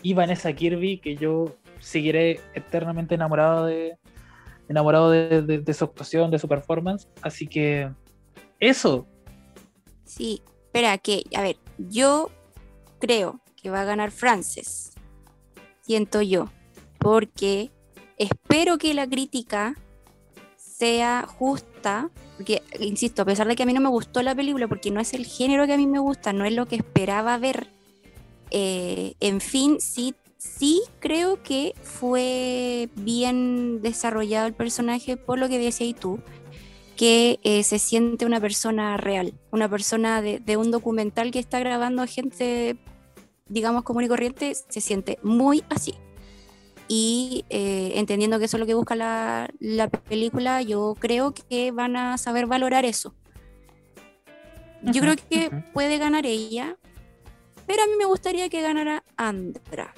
y 0.00 0.14
Vanessa 0.14 0.52
Kirby, 0.52 0.98
que 0.98 1.16
yo 1.16 1.56
seguiré 1.80 2.40
eternamente 2.54 3.16
enamorado 3.16 3.66
de 3.66 3.98
enamorado 4.68 5.10
de, 5.10 5.74
su 5.74 5.84
actuación, 5.84 6.30
de 6.30 6.38
su 6.38 6.48
performance. 6.48 7.08
Así 7.22 7.46
que 7.46 7.90
eso. 8.60 9.06
Sí, 10.04 10.42
espera, 10.66 10.98
que, 10.98 11.24
a 11.34 11.42
ver, 11.42 11.56
yo 11.78 12.30
creo 12.98 13.40
que 13.56 13.70
va 13.70 13.82
a 13.82 13.84
ganar 13.84 14.10
Frances. 14.10 14.92
Siento 15.82 16.22
yo. 16.22 16.50
Porque 16.98 17.70
espero 18.16 18.78
que 18.78 18.94
la 18.94 19.06
crítica 19.06 19.74
sea 20.56 21.26
justa. 21.26 22.10
Porque, 22.36 22.62
insisto, 22.80 23.22
a 23.22 23.24
pesar 23.24 23.46
de 23.46 23.56
que 23.56 23.62
a 23.62 23.66
mí 23.66 23.72
no 23.72 23.80
me 23.80 23.88
gustó 23.88 24.22
la 24.22 24.34
película, 24.34 24.68
porque 24.68 24.90
no 24.90 25.00
es 25.00 25.14
el 25.14 25.26
género 25.26 25.66
que 25.66 25.74
a 25.74 25.76
mí 25.76 25.86
me 25.86 25.98
gusta, 25.98 26.32
no 26.32 26.44
es 26.44 26.54
lo 26.54 26.66
que 26.66 26.76
esperaba 26.76 27.36
ver. 27.38 27.70
Eh, 28.50 29.14
en 29.20 29.40
fin, 29.40 29.80
sí 29.80 30.14
sí 30.44 30.82
creo 31.00 31.42
que 31.42 31.74
fue 31.82 32.88
bien 32.96 33.80
desarrollado 33.82 34.46
el 34.46 34.54
personaje 34.54 35.16
por 35.16 35.38
lo 35.38 35.48
que 35.48 35.58
decías 35.58 35.98
tú, 35.98 36.20
que 36.96 37.40
eh, 37.42 37.64
se 37.64 37.78
siente 37.78 38.26
una 38.26 38.40
persona 38.40 38.96
real, 38.96 39.34
una 39.50 39.68
persona 39.68 40.22
de, 40.22 40.56
un 40.56 40.70
documental 40.70 41.30
que 41.30 41.38
está 41.38 41.58
grabando 41.58 42.02
a 42.02 42.06
gente, 42.06 42.76
digamos, 43.48 43.82
común 43.82 44.04
y 44.04 44.08
corriente, 44.08 44.54
se 44.54 44.80
siente 44.80 45.18
muy 45.22 45.64
así. 45.70 45.94
Y 46.86 47.46
eh, 47.48 47.92
entendiendo 47.96 48.38
que 48.38 48.44
eso 48.44 48.58
es 48.58 48.60
lo 48.60 48.66
que 48.66 48.74
busca 48.74 48.94
la, 48.94 49.48
película, 50.08 50.62
yo 50.62 50.94
creo 50.98 51.32
que 51.32 51.72
van 51.72 51.96
a 51.96 52.18
saber 52.18 52.46
valorar 52.46 52.84
eso. 52.84 53.14
Yo 54.82 55.00
creo 55.00 55.16
que 55.16 55.50
puede 55.72 55.96
ganar 55.96 56.26
ella, 56.26 56.76
pero 57.66 57.82
a 57.82 57.86
mí 57.86 57.92
me 57.98 58.04
gustaría 58.04 58.50
que 58.50 58.60
ganara 58.60 59.02
Andra. 59.16 59.94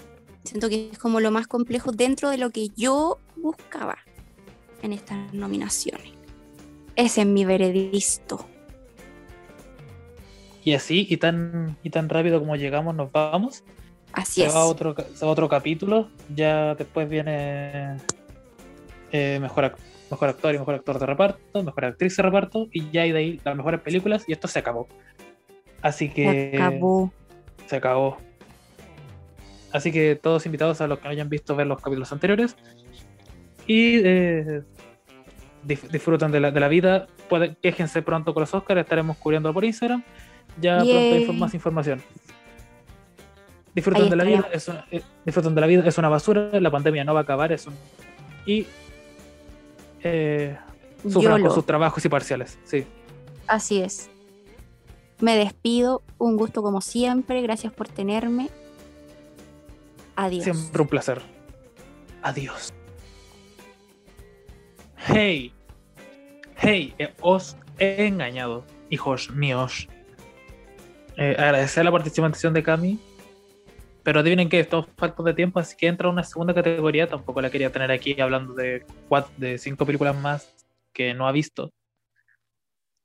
Siento 0.47 0.69
que 0.69 0.91
es 0.93 0.99
como 0.99 1.19
lo 1.19 1.33
más 1.33 1.49
complejo 1.49 1.91
dentro 1.91 2.31
de 2.31 2.39
lo 2.39 2.51
que 2.51 2.69
yo 2.77 3.19
buscaba 3.37 3.99
en 4.83 4.93
estas 4.93 5.35
nominaciones. 5.35 6.13
Ese 6.95 7.23
es 7.23 7.27
mi 7.27 7.45
veredicto. 7.45 8.47
Y 10.63 10.75
así, 10.75 11.05
y 11.11 11.17
tan, 11.17 11.77
y 11.83 11.91
tan 11.91 12.09
rápido 12.09 12.39
como 12.39 12.55
llegamos, 12.55 12.95
nos 12.95 13.11
vamos. 13.11 13.65
Así 14.13 14.43
es. 14.43 14.55
Va 14.55 14.65
otro, 14.65 14.95
otro 15.21 15.49
capítulo. 15.49 16.09
Ya 16.35 16.77
después 16.77 17.09
viene 17.09 17.97
eh, 19.11 19.39
mejor, 19.41 19.77
mejor 20.11 20.29
actor 20.29 20.55
y 20.55 20.59
mejor 20.59 20.75
actor 20.77 20.99
de 21.01 21.07
reparto, 21.07 21.63
mejor 21.65 21.85
actriz 21.87 22.17
de 22.17 22.23
reparto, 22.23 22.69
y 22.73 22.89
ya 22.93 23.03
hay 23.03 23.11
de 23.11 23.19
ahí 23.19 23.41
las 23.45 23.57
mejores 23.57 23.81
películas, 23.81 24.25
y 24.29 24.33
esto 24.33 24.47
se 24.47 24.61
acabó. 24.61 24.87
Así 25.83 26.09
que. 26.09 26.53
Se 26.53 26.57
acabó. 26.57 27.13
Se 27.67 27.77
acabó. 27.77 28.26
Así 29.77 29.93
que 29.93 30.17
todos 30.17 30.47
invitados 30.47 30.81
a 30.81 30.87
los 30.87 30.99
que 30.99 31.05
no 31.05 31.11
hayan 31.11 31.29
visto 31.29 31.55
ver 31.55 31.67
los 31.67 31.79
capítulos 31.79 32.11
anteriores. 32.11 32.57
Y 33.67 34.01
eh, 34.03 34.63
disfruten 35.65 36.33
de 36.33 36.41
la, 36.41 36.69
vida. 36.69 37.09
Pueden, 37.29 37.59
quéjense 37.61 38.01
pronto 38.01 38.33
con 38.33 38.41
los 38.41 38.55
Oscars, 38.55 38.81
estaremos 38.81 39.19
cubriendo 39.19 39.53
por 39.53 39.65
Instagram. 39.65 40.03
Ya 40.59 40.79
pronto 40.79 40.97
hay 40.97 41.27
más 41.39 41.53
información. 41.53 42.01
Disfruten 43.75 44.09
de 44.09 44.17
la 44.17 44.25
vida, 44.25 44.49
es 44.51 44.69
una, 44.69 44.87
eh, 44.91 45.03
disfruten 45.27 45.55
de 45.55 45.61
la 45.61 45.67
vida, 45.67 45.87
es 45.87 45.99
una 45.99 46.09
basura, 46.09 46.49
la 46.59 46.71
pandemia 46.71 47.05
no 47.05 47.13
va 47.13 47.21
a 47.21 47.23
acabar, 47.25 47.53
es 47.53 47.67
un, 47.67 47.75
y 48.47 48.67
eh, 50.03 50.57
sufran 51.07 51.43
con 51.43 51.51
sus 51.51 51.67
trabajos 51.67 52.03
y 52.03 52.09
parciales, 52.09 52.59
sí. 52.65 52.87
Así 53.47 53.83
es. 53.83 54.09
Me 55.21 55.37
despido, 55.37 56.03
un 56.17 56.39
gusto 56.39 56.63
como 56.63 56.81
siempre, 56.81 57.43
gracias 57.43 57.71
por 57.71 57.87
tenerme 57.87 58.49
Adiós. 60.17 60.45
Siempre 60.45 60.83
un 60.83 60.89
placer. 60.89 61.21
Adiós. 62.23 62.73
Hey. 64.97 65.53
Hey, 66.57 66.95
eh, 66.99 67.13
os 67.21 67.57
he 67.79 68.07
engañado, 68.07 68.65
hijos 68.91 69.31
míos. 69.31 69.89
Eh, 71.17 71.37
agradecer 71.39 71.85
la 71.85 71.93
participación 71.93 72.55
de 72.55 72.63
Cami. 72.63 72.99
Pero 74.03 74.21
adivinen 74.21 74.49
que 74.49 74.61
estamos 74.61 74.87
faltos 74.97 75.25
de 75.27 75.35
tiempo, 75.35 75.59
así 75.59 75.77
que 75.77 75.89
entra 75.89 76.09
una 76.09 76.23
segunda 76.23 76.55
categoría. 76.55 77.09
Tampoco 77.09 77.41
la 77.41 77.51
quería 77.51 77.71
tener 77.71 77.91
aquí 77.91 78.21
hablando 78.21 78.55
de, 78.55 78.85
cuatro, 79.09 79.33
de 79.37 79.59
cinco 79.59 79.85
películas 79.85 80.17
más 80.17 80.55
que 80.93 81.13
no 81.13 81.27
ha 81.29 81.33
visto. 81.33 81.73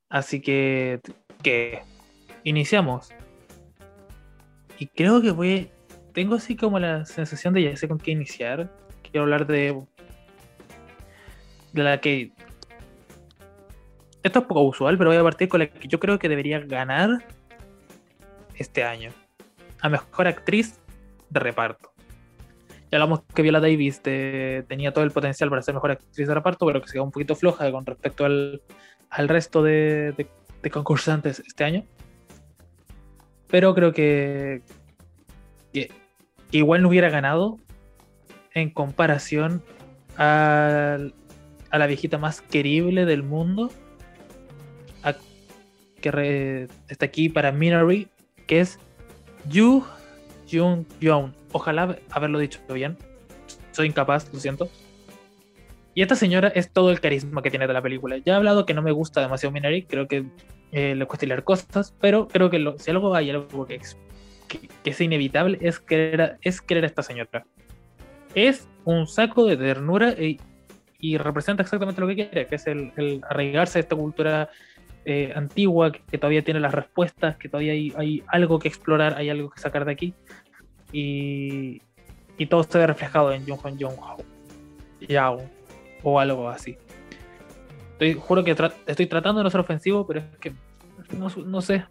Así 0.09 0.41
que, 0.41 1.01
que 1.41 1.82
iniciamos. 2.43 3.09
Y 4.78 4.88
creo 4.88 5.22
que 5.22 5.32
voy 5.32 5.72
tengo 6.14 6.36
así 6.36 6.55
como 6.55 6.80
la 6.80 7.05
sensación 7.05 7.53
de 7.53 7.64
ya 7.64 7.76
sé 7.76 7.88
con 7.88 7.97
qué 7.97 8.12
iniciar. 8.12 8.70
Quiero 9.03 9.24
hablar 9.24 9.47
de. 9.47 9.82
de 11.74 11.84
la 11.84 11.99
que. 11.99 12.32
Esto 14.24 14.39
es 14.39 14.45
poco 14.45 14.62
usual, 14.64 14.97
pero 14.97 15.09
voy 15.09 15.18
a 15.18 15.24
partir 15.24 15.47
con 15.47 15.59
la 15.62 15.68
que 15.68 15.88
yo 15.88 15.99
creo 15.99 16.20
que 16.20 16.30
debería 16.30 16.59
ganar 16.59 17.26
este 18.55 18.84
año. 18.84 19.12
A 19.82 19.89
mejor 19.89 20.28
actriz 20.28 20.80
de 21.30 21.39
reparto. 21.39 21.91
Ya 22.91 22.97
hablamos 22.97 23.22
que 23.34 23.41
Viola 23.41 23.59
Davis 23.59 24.01
tenía 24.01 24.93
todo 24.93 25.03
el 25.03 25.12
potencial 25.12 25.49
para 25.49 25.62
ser 25.62 25.74
mejor 25.74 25.91
actriz 25.91 26.28
de 26.28 26.34
reparto, 26.34 26.66
pero 26.66 26.82
que 26.82 26.88
se 26.88 26.93
quedó 26.93 27.05
un 27.05 27.12
poquito 27.12 27.36
floja 27.36 27.72
con 27.72 27.86
respecto 27.86 28.26
al, 28.26 28.62
resto 29.09 29.64
de 29.64 30.28
concursantes 30.72 31.39
este 31.39 31.64
año. 31.64 31.86
Pero 33.47 33.74
creo 33.74 33.91
que, 33.91 34.62
que 35.74 35.89
igual 36.52 36.82
no 36.82 36.89
hubiera 36.89 37.10
ganado 37.10 37.60
en 38.54 38.70
comparación 38.70 39.64
a, 40.18 40.97
la 41.72 41.88
viejita 41.88 42.18
más 42.18 42.41
querible 42.41 43.06
del 43.06 43.24
mundo, 43.24 43.72
que 46.02 46.68
está 46.89 47.06
aquí 47.06 47.30
para 47.30 47.52
Minari, 47.52 48.08
que 48.47 48.60
es 48.60 48.80
Yu 49.47 49.84
Jung 50.52 50.86
Young. 50.99 51.32
Ojalá 51.52 51.97
haberlo 52.10 52.39
dicho 52.39 52.60
bien. 52.74 52.97
Soy 53.72 53.88
incapaz, 53.88 54.34
lo 54.34 54.39
siento. 54.39 54.70
Y 55.93 56.02
esta 56.02 56.16
señora 56.16 56.47
es 56.49 56.72
todo 56.72 56.91
el 56.91 56.99
carisma 56.99 57.41
que 57.41 57.49
tiene 57.49 57.68
de 57.68 57.74
la 57.74 57.82
película. 57.82 58.18
Ya 58.18 58.34
he 58.34 58.36
hablado 58.36 58.66
que 58.66 58.74
no 58.74 58.82
me 58.82 58.91
gusta 58.91 59.22
demasiado 59.22 59.52
Minari, 59.52 59.84
creo 59.84 60.08
que 60.08 60.26
eh, 60.72 60.95
le 60.95 61.06
cuesta 61.06 61.26
leer 61.26 61.43
cosas, 61.43 61.93
pero 61.99 62.28
creo 62.28 62.49
que 62.49 62.74
si 62.78 62.91
algo 62.91 63.14
hay 63.14 63.30
algo 63.30 63.66
que 63.66 63.80
que, 64.60 64.89
es 64.89 65.02
inevitable 65.02 65.58
es 65.62 65.80
querer, 65.80 66.38
es 66.41 66.62
querer 66.62 66.84
a 66.84 66.88
esta 66.88 67.04
señora. 67.04 67.45
Es 68.36 68.68
un 68.86 69.08
saco 69.08 69.45
de 69.45 69.58
ternura 69.58 70.14
y, 70.14 70.39
representa 71.18 71.64
exactamente 71.64 71.99
lo 71.99 72.08
que 72.08 72.16
quiere, 72.16 72.45
que 72.45 72.56
es 72.56 72.68
el, 72.68 73.22
arraigarse 73.28 73.80
a 73.80 73.82
esta 73.82 73.95
cultura 73.95 74.49
eh, 75.06 75.34
antigua, 75.36 75.91
que, 75.91 76.18
todavía 76.18 76.43
tiene 76.43 76.60
las 76.60 76.74
respuestas, 76.74 77.38
que 77.38 77.49
todavía 77.49 77.74
hay, 77.74 78.24
algo 78.28 78.60
que 78.60 78.68
explorar, 78.68 79.16
hay 79.18 79.30
algo 79.30 79.49
que 79.49 79.60
sacar 79.60 79.86
de 79.86 79.91
aquí. 79.91 80.14
Y, 80.91 81.82
y 82.38 82.45
todo 82.45 82.64
se 82.64 82.78
ve 82.78 82.88
reflejado 82.88 83.32
en 83.32 83.45
Jung 83.45 83.60
Hong 83.60 83.78
Jung 83.80 83.95
Yao 85.08 85.41
o 86.04 86.20
algo 86.20 86.49
así. 86.49 86.78
Estoy, 87.93 88.14
juro 88.14 88.43
que 88.43 88.56
estoy 88.88 89.06
tratando 89.08 89.39
de 89.39 89.43
no 89.43 89.49
ser 89.49 89.62
ofensivo, 89.62 90.06
pero 90.06 90.20
es 90.20 90.38
que 90.38 90.54
no, 91.18 91.30
no 91.45 91.62
sé, 91.62 91.86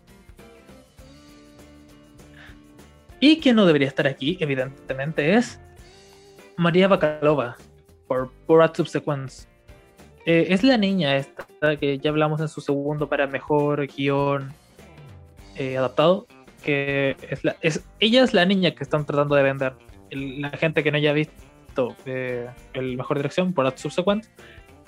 Y 3.21 3.39
quien 3.39 3.57
no 3.57 3.67
debería 3.67 3.89
estar 3.89 4.07
aquí, 4.07 4.39
evidentemente, 4.41 5.35
es 5.35 5.61
María 6.57 6.89
Bakalova, 6.89 7.57
por 8.09 8.33
Borat 8.47 8.77
Subsequence. 8.77 9.47
Eh, 10.27 10.47
es 10.51 10.63
la 10.63 10.77
niña 10.77 11.17
esta 11.17 11.47
que 11.79 11.99
ya 11.99 12.11
hablamos 12.11 12.41
en 12.41 12.49
su 12.49 12.61
segundo 12.61 13.09
para 13.09 13.27
mejor 13.27 13.87
guion 13.87 14.53
eh, 15.57 15.77
adaptado. 15.77 16.27
que 16.65 17.17
es, 17.29 17.45
la, 17.45 17.57
es 17.61 17.85
ella 18.01 18.23
es 18.23 18.35
la 18.35 18.45
niña 18.45 18.73
que 18.73 18.83
están 18.83 19.07
tratando 19.07 19.35
de 19.35 19.43
vender. 19.43 19.75
la 20.11 20.51
gente 20.51 20.83
que 20.83 20.91
no 20.91 20.97
haya 20.97 21.13
visto 21.13 21.97
eh, 22.05 22.49
el 22.75 22.97
mejor 22.97 23.19
dirección 23.19 23.53
por 23.53 23.71
Subsequent 23.79 24.27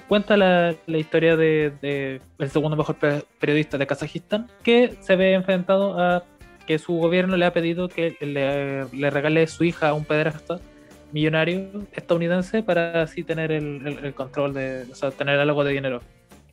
cuenta 0.09 0.37
la, 0.37 0.75
la 0.87 0.99
historia 0.99 1.37
de, 1.37 1.73
de, 1.81 2.21
el 2.39 2.51
segundo 2.51 2.77
mejor 2.77 2.97
periodista 3.39 3.79
de 3.79 3.87
Kazajistán 3.87 4.47
que 4.63 4.97
se 5.01 5.17
ve 5.17 5.33
enfrentado 5.33 5.99
a 5.99 6.25
que 6.67 6.79
su 6.79 6.95
gobierno 6.95 7.37
le 7.37 7.47
ha 7.47 7.53
pedido 7.53 7.89
que 7.89 8.17
le, 8.21 8.87
le 8.87 9.11
regale 9.11 9.47
su 9.47 9.65
hija 9.65 9.89
a 9.89 9.95
un 9.95 10.05
pederasta 10.05 10.61
millonario 11.13 11.87
estadounidense 11.93 12.63
para 12.63 13.03
así 13.03 13.23
tener 13.23 13.53
el, 13.53 14.15
control 14.15 14.55
de, 14.55 14.87
o 14.91 14.95
sea, 14.95 15.11
tener 15.11 15.39
algo 15.39 15.63
de 15.63 15.73
dinero, 15.73 16.01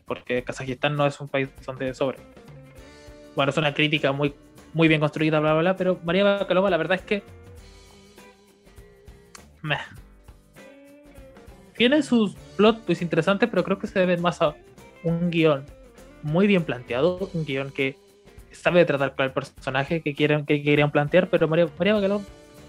porque 0.05 0.43
Kazajistán 0.43 0.95
no 0.95 1.07
es 1.07 1.19
un 1.19 1.29
país 1.29 1.49
donde 1.65 1.93
sobre. 1.93 2.17
Bueno, 3.35 3.51
es 3.51 3.57
una 3.57 3.73
crítica 3.73 4.11
muy, 4.11 4.33
muy 4.73 4.87
bien 4.87 4.99
construida, 4.99 5.39
bla, 5.39 5.53
bla, 5.53 5.61
bla, 5.61 5.75
pero 5.77 5.99
María 6.03 6.23
Bacalova 6.23 6.69
la 6.69 6.77
verdad 6.77 6.97
es 6.97 7.03
que... 7.03 7.23
Meh. 9.61 9.77
Tiene 11.75 12.03
sus 12.03 12.35
plot 12.57 12.85
twists 12.85 13.01
interesantes, 13.01 13.49
pero 13.49 13.63
creo 13.63 13.79
que 13.79 13.87
se 13.87 13.99
deben 13.99 14.21
más 14.21 14.41
a 14.41 14.53
un 15.03 15.29
guion 15.29 15.65
muy 16.23 16.47
bien 16.47 16.63
planteado, 16.63 17.29
un 17.33 17.45
guion 17.45 17.71
que 17.71 17.95
sabe 18.51 18.85
tratar 18.85 19.15
con 19.15 19.25
el 19.25 19.31
personaje 19.31 20.01
que 20.01 20.13
quieren 20.13 20.45
que 20.45 20.61
querían 20.63 20.91
plantear, 20.91 21.29
pero 21.29 21.47
María, 21.47 21.67
María 21.77 22.19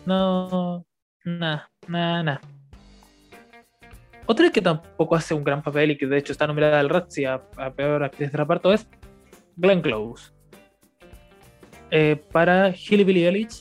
no, 0.06 0.84
Nah, 1.24 1.60
nah, 1.86 2.22
nah. 2.22 2.38
Otra 4.26 4.50
que 4.50 4.62
tampoco 4.62 5.16
hace 5.16 5.34
un 5.34 5.44
gran 5.44 5.62
papel 5.62 5.90
y 5.90 5.98
que 5.98 6.06
de 6.06 6.18
hecho 6.18 6.32
está 6.32 6.46
nominada 6.46 6.80
al 6.80 6.88
Razzie 6.88 7.26
a, 7.26 7.40
peor 7.74 8.04
actriz 8.04 8.30
de 8.30 8.38
reparto 8.38 8.72
es 8.72 8.88
Glenn 9.56 9.82
Close. 9.82 10.32
Eh, 11.90 12.22
para 12.30 12.70
Hillbilly 12.70 13.24
Elite 13.24 13.56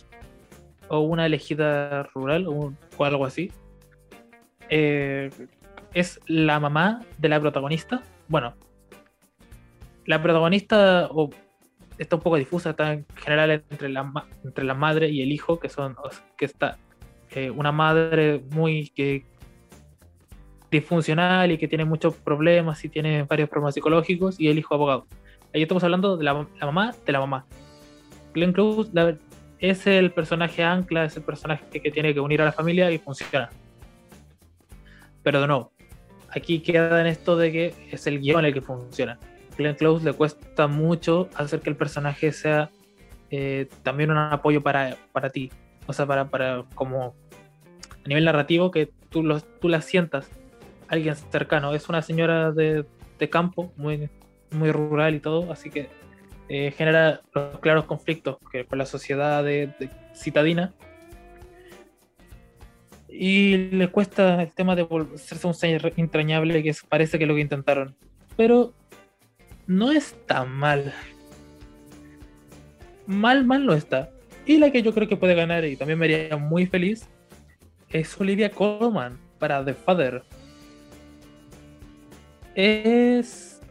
o 0.87 0.99
una 0.99 1.25
elegida 1.25 2.03
rural 2.13 2.47
o, 2.47 2.73
algo 3.03 3.25
así. 3.25 3.51
Eh, 4.69 5.29
es 5.93 6.19
la 6.27 6.59
mamá 6.59 7.01
de 7.17 7.29
la 7.29 7.39
protagonista. 7.39 8.03
Bueno, 8.27 8.53
la 10.05 10.21
protagonista 10.21 11.07
o, 11.11 11.29
está 11.99 12.15
un 12.15 12.21
poco 12.21 12.37
difusa, 12.37 12.71
está 12.71 12.93
en 12.93 13.05
general 13.15 13.51
entre 13.69 13.89
la, 13.89 14.11
entre 14.43 14.63
la 14.63 14.73
madre 14.73 15.09
y 15.09 15.21
el 15.21 15.31
hijo, 15.31 15.59
que 15.59 15.69
son 15.69 15.95
que 16.37 16.45
está 16.45 16.77
eh, 17.31 17.51
una 17.51 17.71
madre 17.71 18.41
muy 18.51 18.91
disfuncional 20.71 21.51
y 21.51 21.57
que 21.57 21.67
tiene 21.67 21.85
muchos 21.85 22.15
problemas 22.15 22.83
y 22.85 22.89
tiene 22.89 23.23
varios 23.23 23.49
problemas 23.49 23.75
psicológicos 23.75 24.39
y 24.39 24.47
el 24.47 24.57
hijo 24.57 24.73
abogado. 24.73 25.05
Ahí 25.53 25.61
estamos 25.61 25.83
hablando 25.83 26.15
de 26.15 26.23
la, 26.23 26.47
mamá 26.61 26.95
de 27.05 27.11
la 27.11 27.19
mamá. 27.19 27.45
Glenn 28.33 28.53
Close 28.53 28.89
es 29.59 29.85
el 29.85 30.11
personaje 30.11 30.63
ancla, 30.63 31.05
es 31.05 31.17
el 31.17 31.23
personaje 31.23 31.65
que, 31.81 31.91
tiene 31.91 32.13
que 32.13 32.19
unir 32.19 32.41
a 32.41 32.45
la 32.45 32.51
familia 32.51 32.89
y 32.91 32.97
funciona. 32.97 33.49
Pero 35.21 35.45
no, 35.47 35.71
aquí 36.29 36.61
queda 36.61 37.01
en 37.01 37.07
esto 37.07 37.35
de 37.35 37.51
que 37.51 37.73
es 37.91 38.07
el 38.07 38.21
guion 38.21 38.45
el 38.45 38.53
que 38.53 38.61
funciona. 38.61 39.19
Glenn 39.59 39.75
Close 39.75 40.03
le 40.03 40.13
cuesta 40.13 40.67
mucho 40.67 41.29
hacer 41.35 41.59
que 41.61 41.69
el 41.69 41.75
personaje 41.75 42.31
sea 42.31 42.71
eh, 43.29 43.67
también 43.83 44.09
un 44.09 44.17
apoyo 44.17 44.63
para, 44.63 44.97
para 45.11 45.29
ti 45.29 45.51
o 45.89 45.93
sea, 45.93 46.05
para, 46.05 46.29
para 46.29 46.65
como 46.75 47.15
a 48.05 48.07
nivel 48.07 48.23
narrativo, 48.23 48.69
que 48.69 48.91
tú, 49.09 49.23
los, 49.23 49.43
tú 49.59 49.69
la 49.69 49.81
sientas, 49.81 50.29
alguien 50.87 51.15
cercano. 51.15 51.73
Es 51.73 51.89
una 51.89 52.03
señora 52.03 52.51
de, 52.51 52.85
de 53.17 53.29
campo, 53.31 53.73
muy, 53.75 54.07
muy 54.51 54.71
rural 54.71 55.15
y 55.15 55.19
todo, 55.19 55.51
así 55.51 55.71
que 55.71 55.89
eh, 56.47 56.71
genera 56.77 57.21
los 57.33 57.57
claros 57.57 57.85
conflictos 57.85 58.37
que 58.51 58.65
con 58.65 58.77
la 58.77 58.85
sociedad 58.85 59.43
de, 59.43 59.73
citadina. 60.13 60.75
Y 63.07 63.57
le 63.71 63.87
cuesta 63.87 64.43
el 64.43 64.53
tema 64.53 64.75
de 64.75 64.87
hacerse 65.15 65.47
un 65.47 65.55
ser 65.55 65.91
entrañable, 65.97 66.61
que 66.61 66.75
parece 66.87 67.17
que 67.17 67.23
es 67.23 67.27
lo 67.27 67.33
que 67.33 67.41
intentaron. 67.41 67.95
Pero 68.37 68.75
no 69.69 69.91
está 69.91 70.45
mal. 70.45 70.91
Mal, 73.05 73.45
mal 73.45 73.65
no 73.67 73.73
está. 73.73 74.09
Y 74.45 74.57
la 74.57 74.71
que 74.71 74.81
yo 74.81 74.95
creo 74.95 75.07
que 75.07 75.15
puede 75.15 75.35
ganar 75.35 75.63
y 75.63 75.77
también 75.77 75.99
me 75.99 76.05
haría 76.05 76.37
muy 76.37 76.65
feliz 76.65 77.07
es 77.89 78.19
Olivia 78.19 78.49
Colman 78.49 79.19
para 79.37 79.63
The 79.63 79.75
Father. 79.75 80.23
Es 82.55 83.61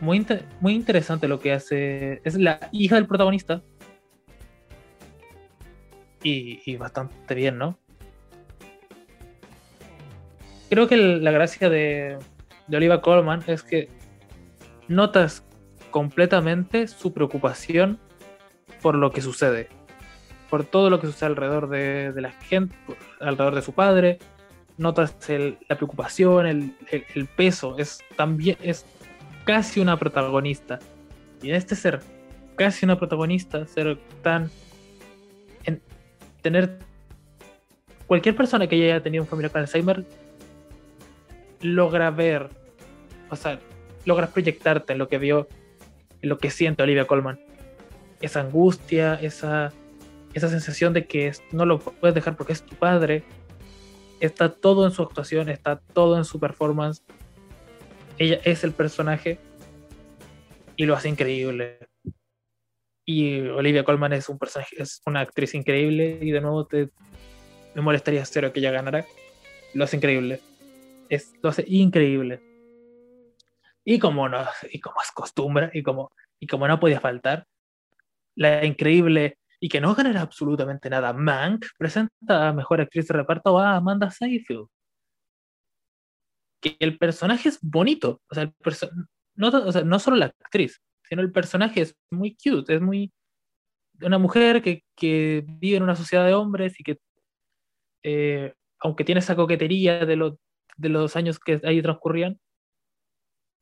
muy, 0.00 0.26
muy 0.60 0.74
interesante 0.74 1.28
lo 1.28 1.38
que 1.38 1.52
hace. 1.52 2.20
Es 2.24 2.34
la 2.34 2.68
hija 2.72 2.96
del 2.96 3.06
protagonista. 3.06 3.62
Y, 6.24 6.76
bastante 6.76 7.36
bien, 7.36 7.58
¿no? 7.58 7.78
Creo 10.68 10.88
que 10.88 10.96
la 10.96 11.30
gracia 11.30 11.70
de, 11.70 12.18
de 12.66 12.76
Olivia 12.76 13.00
Colman 13.00 13.44
es 13.46 13.62
que 13.62 13.97
notas 14.88 15.44
completamente 15.90 16.88
su 16.88 17.12
preocupación 17.12 17.98
por 18.82 18.94
lo 18.94 19.10
que 19.10 19.22
sucede 19.22 19.68
por 20.50 20.64
todo 20.64 20.90
lo 20.90 21.00
que 21.00 21.06
sucede 21.06 21.26
alrededor 21.26 21.68
de, 21.68 22.12
la 22.16 22.30
gente, 22.30 22.74
alrededor 23.20 23.54
de 23.54 23.62
su 23.62 23.72
padre. 23.72 24.18
Notas 24.76 25.16
la 25.68 25.76
preocupación, 25.76 26.46
el, 26.46 27.28
peso. 27.36 27.76
Es 27.78 28.00
también 28.16 28.56
es 28.62 28.86
casi 29.44 29.80
una 29.80 29.98
protagonista. 29.98 30.78
Y 31.42 31.50
en 31.50 31.56
este 31.56 31.74
ser 31.74 32.00
casi 32.56 32.84
una 32.84 32.98
protagonista, 32.98 33.66
ser 33.66 33.98
tan. 34.22 34.50
En, 35.64 35.82
tener. 36.42 36.78
Cualquier 38.06 38.34
persona 38.34 38.66
que 38.66 38.76
haya 38.76 39.02
tenido 39.02 39.24
un 39.24 39.28
familiar 39.28 39.52
con 39.52 39.60
Alzheimer 39.60 40.06
logra 41.60 42.10
ver, 42.10 42.48
o 43.28 43.36
sea, 43.36 43.60
logras 44.08 44.30
proyectarte 44.30 44.94
en 44.94 44.98
lo 44.98 45.08
que 45.08 45.18
vio, 45.18 45.48
en 46.22 46.28
lo 46.28 46.38
que 46.38 46.50
siente 46.50 46.82
Olivia 46.82 47.06
Colman. 47.06 47.38
Esa 48.20 48.40
angustia, 48.40 49.14
esa 49.14 49.72
esa 50.34 50.48
sensación 50.48 50.92
de 50.92 51.06
que 51.06 51.32
no 51.52 51.66
lo 51.66 51.78
puedes 51.78 52.14
dejar 52.14 52.36
porque 52.36 52.52
es 52.52 52.62
tu 52.62 52.76
padre, 52.76 53.22
está 54.20 54.52
todo 54.52 54.86
en 54.86 54.92
su 54.92 55.02
actuación, 55.02 55.48
está 55.48 55.80
todo 55.92 56.16
en 56.16 56.24
su 56.24 56.38
performance. 56.40 57.02
Ella 58.18 58.40
es 58.44 58.64
el 58.64 58.72
personaje 58.72 59.38
y 60.76 60.86
lo 60.86 60.94
hace 60.94 61.08
increíble. 61.08 61.78
Y 63.04 63.40
Olivia 63.40 63.84
Colman 63.84 64.12
es 64.12 64.28
un 64.28 64.38
personaje, 64.38 64.76
es 64.78 65.00
una 65.06 65.20
actriz 65.20 65.54
increíble 65.54 66.18
y 66.20 66.30
de 66.30 66.40
nuevo 66.40 66.66
te 66.66 66.90
me 67.74 67.82
molestaría 67.82 68.24
cero 68.24 68.52
que 68.52 68.60
ella 68.60 68.70
ganara. 68.70 69.06
Lo 69.74 69.84
hace 69.84 69.96
increíble. 69.96 70.40
Es, 71.08 71.32
lo 71.42 71.50
hace 71.50 71.64
increíble. 71.66 72.40
Y 73.90 73.98
como 73.98 74.28
no, 74.28 74.44
y 74.70 74.80
como 74.80 75.00
es 75.00 75.10
costumbre, 75.12 75.70
y 75.72 75.82
como, 75.82 76.12
y 76.38 76.46
como 76.46 76.68
no 76.68 76.78
podía 76.78 77.00
faltar, 77.00 77.46
la 78.36 78.66
increíble 78.66 79.38
y 79.60 79.70
que 79.70 79.80
no 79.80 79.94
ganará 79.94 80.20
absolutamente 80.20 80.90
nada. 80.90 81.14
Mank 81.14 81.64
presenta 81.78 82.48
a 82.48 82.52
mejor 82.52 82.82
actriz 82.82 83.08
de 83.08 83.14
reparto 83.14 83.58
a 83.58 83.76
Amanda 83.76 84.10
Seyfield. 84.10 84.66
Que 86.60 86.76
el 86.80 86.98
personaje 86.98 87.48
es 87.48 87.58
bonito, 87.62 88.20
o 88.30 88.34
sea, 88.34 88.42
el 88.42 88.52
no, 89.36 89.48
o 89.48 89.72
sea, 89.72 89.82
no 89.84 89.98
solo 89.98 90.18
la 90.18 90.26
actriz, 90.26 90.82
sino 91.08 91.22
el 91.22 91.32
personaje 91.32 91.80
es 91.80 91.96
muy 92.10 92.36
cute, 92.36 92.74
es 92.74 92.82
muy 92.82 93.10
una 94.02 94.18
mujer 94.18 94.60
que, 94.60 94.82
que 94.96 95.46
vive 95.46 95.78
en 95.78 95.82
una 95.84 95.96
sociedad 95.96 96.26
de 96.26 96.34
hombres 96.34 96.78
y 96.78 96.84
que, 96.84 96.98
eh, 98.02 98.52
aunque 98.80 99.04
tiene 99.04 99.20
esa 99.20 99.34
coquetería 99.34 100.04
de, 100.04 100.16
lo, 100.16 100.38
de 100.76 100.90
los 100.90 101.16
años 101.16 101.38
que 101.38 101.58
ahí 101.64 101.80
transcurrían, 101.80 102.38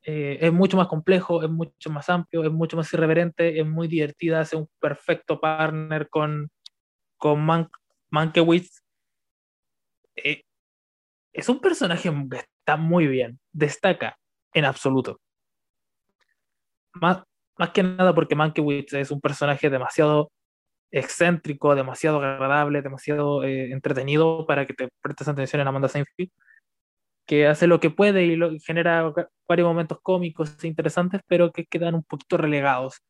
eh, 0.09 0.38
es 0.40 0.52
mucho 0.52 0.76
más 0.76 0.86
complejo, 0.86 1.42
es 1.42 1.50
mucho 1.50 1.90
más 1.90 2.09
amplio, 2.09 2.44
es 2.44 2.52
mucho 2.52 2.76
más 2.76 2.92
irreverente, 2.92 3.59
es 3.59 3.66
muy 3.66 3.88
divertida, 3.88 4.38
hace 4.38 4.54
un 4.54 4.68
perfecto 4.78 5.40
partner 5.40 6.09
con, 6.09 6.48
con 7.16 7.44
Man 7.44 7.68
Mankiewicz. 8.11 8.82
Eh, 10.14 10.42
es 11.32 11.48
un 11.48 11.61
personaje 11.61 12.09
que 12.30 12.36
está 12.36 12.76
muy 12.76 13.09
bien, 13.09 13.40
destaca 13.52 14.16
en 14.54 14.64
absoluto. 14.64 15.20
Más, 16.94 17.24
más 17.59 17.70
que 17.70 17.82
nada 17.82 18.14
porque 18.14 18.36
Mankiewicz 18.36 18.92
es 18.92 19.11
un 19.11 19.20
personaje 19.20 19.68
demasiado 19.70 20.30
excéntrico, 20.92 21.74
demasiado 21.74 22.18
agradable, 22.22 22.80
demasiado 22.80 23.42
eh, 23.42 23.72
entretenido 23.72 24.46
para 24.46 24.66
que 24.66 24.74
te 24.74 24.88
prestes 25.02 25.26
atención 25.26 25.62
en 25.62 25.66
Amanda 25.68 25.88
Seinfeld 25.88 26.30
que 27.27 27.47
hace 27.47 27.66
lo 27.66 27.81
que 27.81 27.91
puede 27.91 28.24
y 28.24 28.37
lo, 28.37 28.51
genera 28.61 29.12
varios 29.49 29.68
momentos 29.68 29.99
cómicos 30.03 30.57
e 30.64 30.68
interesantes, 30.68 31.20
pero 31.27 31.53
que 31.53 31.66
quedan 31.66 31.95
un 31.97 32.05
poquito 32.05 32.37
relegados. 32.37 33.01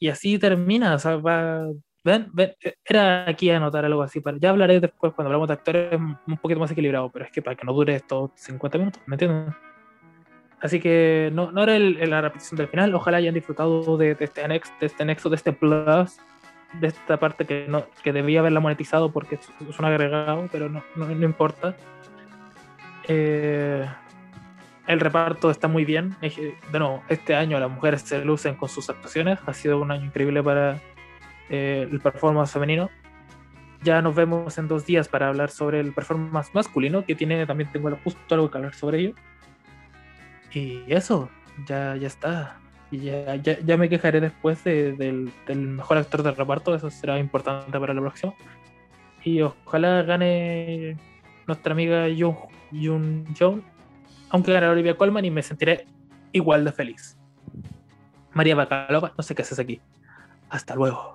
Y 0.00 0.08
así 0.08 0.38
termina, 0.38 0.94
o 0.94 0.98
sea, 0.98 1.16
va, 1.16 1.66
ven, 2.04 2.28
ven, 2.32 2.52
era 2.84 3.28
aquí 3.28 3.50
anotar 3.50 3.84
algo 3.84 4.02
así, 4.02 4.20
para, 4.20 4.36
ya 4.38 4.50
hablaré 4.50 4.80
después 4.80 5.12
cuando 5.14 5.28
hablamos 5.28 5.48
de 5.48 5.54
actores 5.54 5.98
un 5.98 6.36
poquito 6.42 6.60
más 6.60 6.70
equilibrado, 6.70 7.10
pero 7.10 7.24
es 7.24 7.30
que 7.32 7.40
para 7.42 7.56
que 7.56 7.64
no 7.64 7.72
dure 7.72 7.94
estos 7.96 8.30
50 8.34 8.78
minutos, 8.78 9.00
¿me 9.06 9.14
entiendes? 9.14 9.54
Así 10.60 10.80
que 10.80 11.30
no, 11.32 11.52
no 11.52 11.62
era 11.62 11.76
el- 11.76 12.08
la 12.08 12.22
repetición 12.22 12.56
del 12.56 12.68
final. 12.68 12.94
Ojalá 12.94 13.18
hayan 13.18 13.34
disfrutado 13.34 13.98
de, 13.98 14.14
de 14.14 14.24
este 14.24 14.42
anexo, 14.42 14.72
de 14.80 14.86
este 14.86 15.04
nexo, 15.04 15.28
de 15.28 15.36
este 15.36 15.52
plus, 15.52 16.18
de 16.80 16.88
esta 16.88 17.18
parte 17.18 17.46
que 17.46 17.66
no 17.68 17.86
que 18.02 18.12
debía 18.12 18.40
haberla 18.40 18.60
monetizado 18.60 19.12
porque 19.12 19.36
es, 19.36 19.78
un 19.78 19.84
agregado, 19.84 20.48
pero 20.50 20.68
no, 20.68 20.82
no, 20.96 21.06
no 21.06 21.24
importa. 21.24 21.76
Eh, 23.06 23.86
el 24.86 25.00
reparto 25.00 25.50
está 25.50 25.68
muy 25.68 25.84
bien. 25.84 26.16
Que, 26.20 26.58
De 26.70 26.78
nuevo, 26.78 27.02
este 27.08 27.34
año 27.34 27.58
las 27.58 27.70
mujeres 27.70 28.02
se 28.02 28.24
lucen 28.24 28.54
con 28.54 28.68
sus 28.68 28.90
actuaciones. 28.90 29.38
Ha 29.46 29.54
sido 29.54 29.80
un 29.80 29.90
año 29.90 30.06
increíble 30.06 30.42
para 30.42 30.80
eh, 31.48 31.88
el 31.90 32.00
performance 32.00 32.52
femenino. 32.52 32.90
Ya 33.82 34.00
nos 34.00 34.14
vemos 34.14 34.56
en 34.56 34.68
dos 34.68 34.86
días 34.86 35.08
para 35.08 35.28
hablar 35.28 35.50
sobre 35.50 35.80
el 35.80 35.92
performance 35.92 36.54
masculino, 36.54 37.04
que 37.04 37.14
tiene 37.14 37.44
también 37.46 37.70
tengo 37.70 37.94
justo 38.02 38.34
algo 38.34 38.50
que 38.50 38.58
hablar 38.58 38.74
sobre 38.74 39.00
ello. 39.00 39.14
Y 40.52 40.82
eso, 40.88 41.28
ya, 41.66 41.96
ya 41.96 42.06
está. 42.06 42.58
Y 42.94 43.00
ya, 43.00 43.34
ya, 43.36 43.58
ya 43.58 43.76
me 43.76 43.88
quejaré 43.88 44.20
después 44.20 44.62
de- 44.62 44.92
del, 44.92 45.32
del 45.48 45.58
mejor 45.58 45.96
actor 45.98 46.22
de 46.22 46.30
reparto, 46.30 46.72
eso 46.76 46.88
será 46.90 47.18
importante 47.18 47.76
para 47.80 47.92
la 47.92 48.00
próxima. 48.00 48.34
Y 49.24 49.40
ojalá 49.42 50.02
gane 50.02 50.96
nuestra 51.48 51.72
amiga 51.72 52.06
Yoon, 52.08 52.36
Yoon 52.70 53.24
Jong, 53.36 53.62
aunque 54.30 54.52
gane 54.52 54.68
Olivia 54.68 54.96
Colman 54.96 55.24
y 55.24 55.30
me 55.32 55.42
sentiré 55.42 55.86
igual 56.30 56.64
de 56.64 56.70
feliz. 56.70 57.18
María 58.32 58.54
Bacalova, 58.54 59.12
no 59.18 59.24
sé 59.24 59.34
qué 59.34 59.42
haces 59.42 59.58
aquí. 59.58 59.80
Hasta 60.48 60.76
luego. 60.76 61.12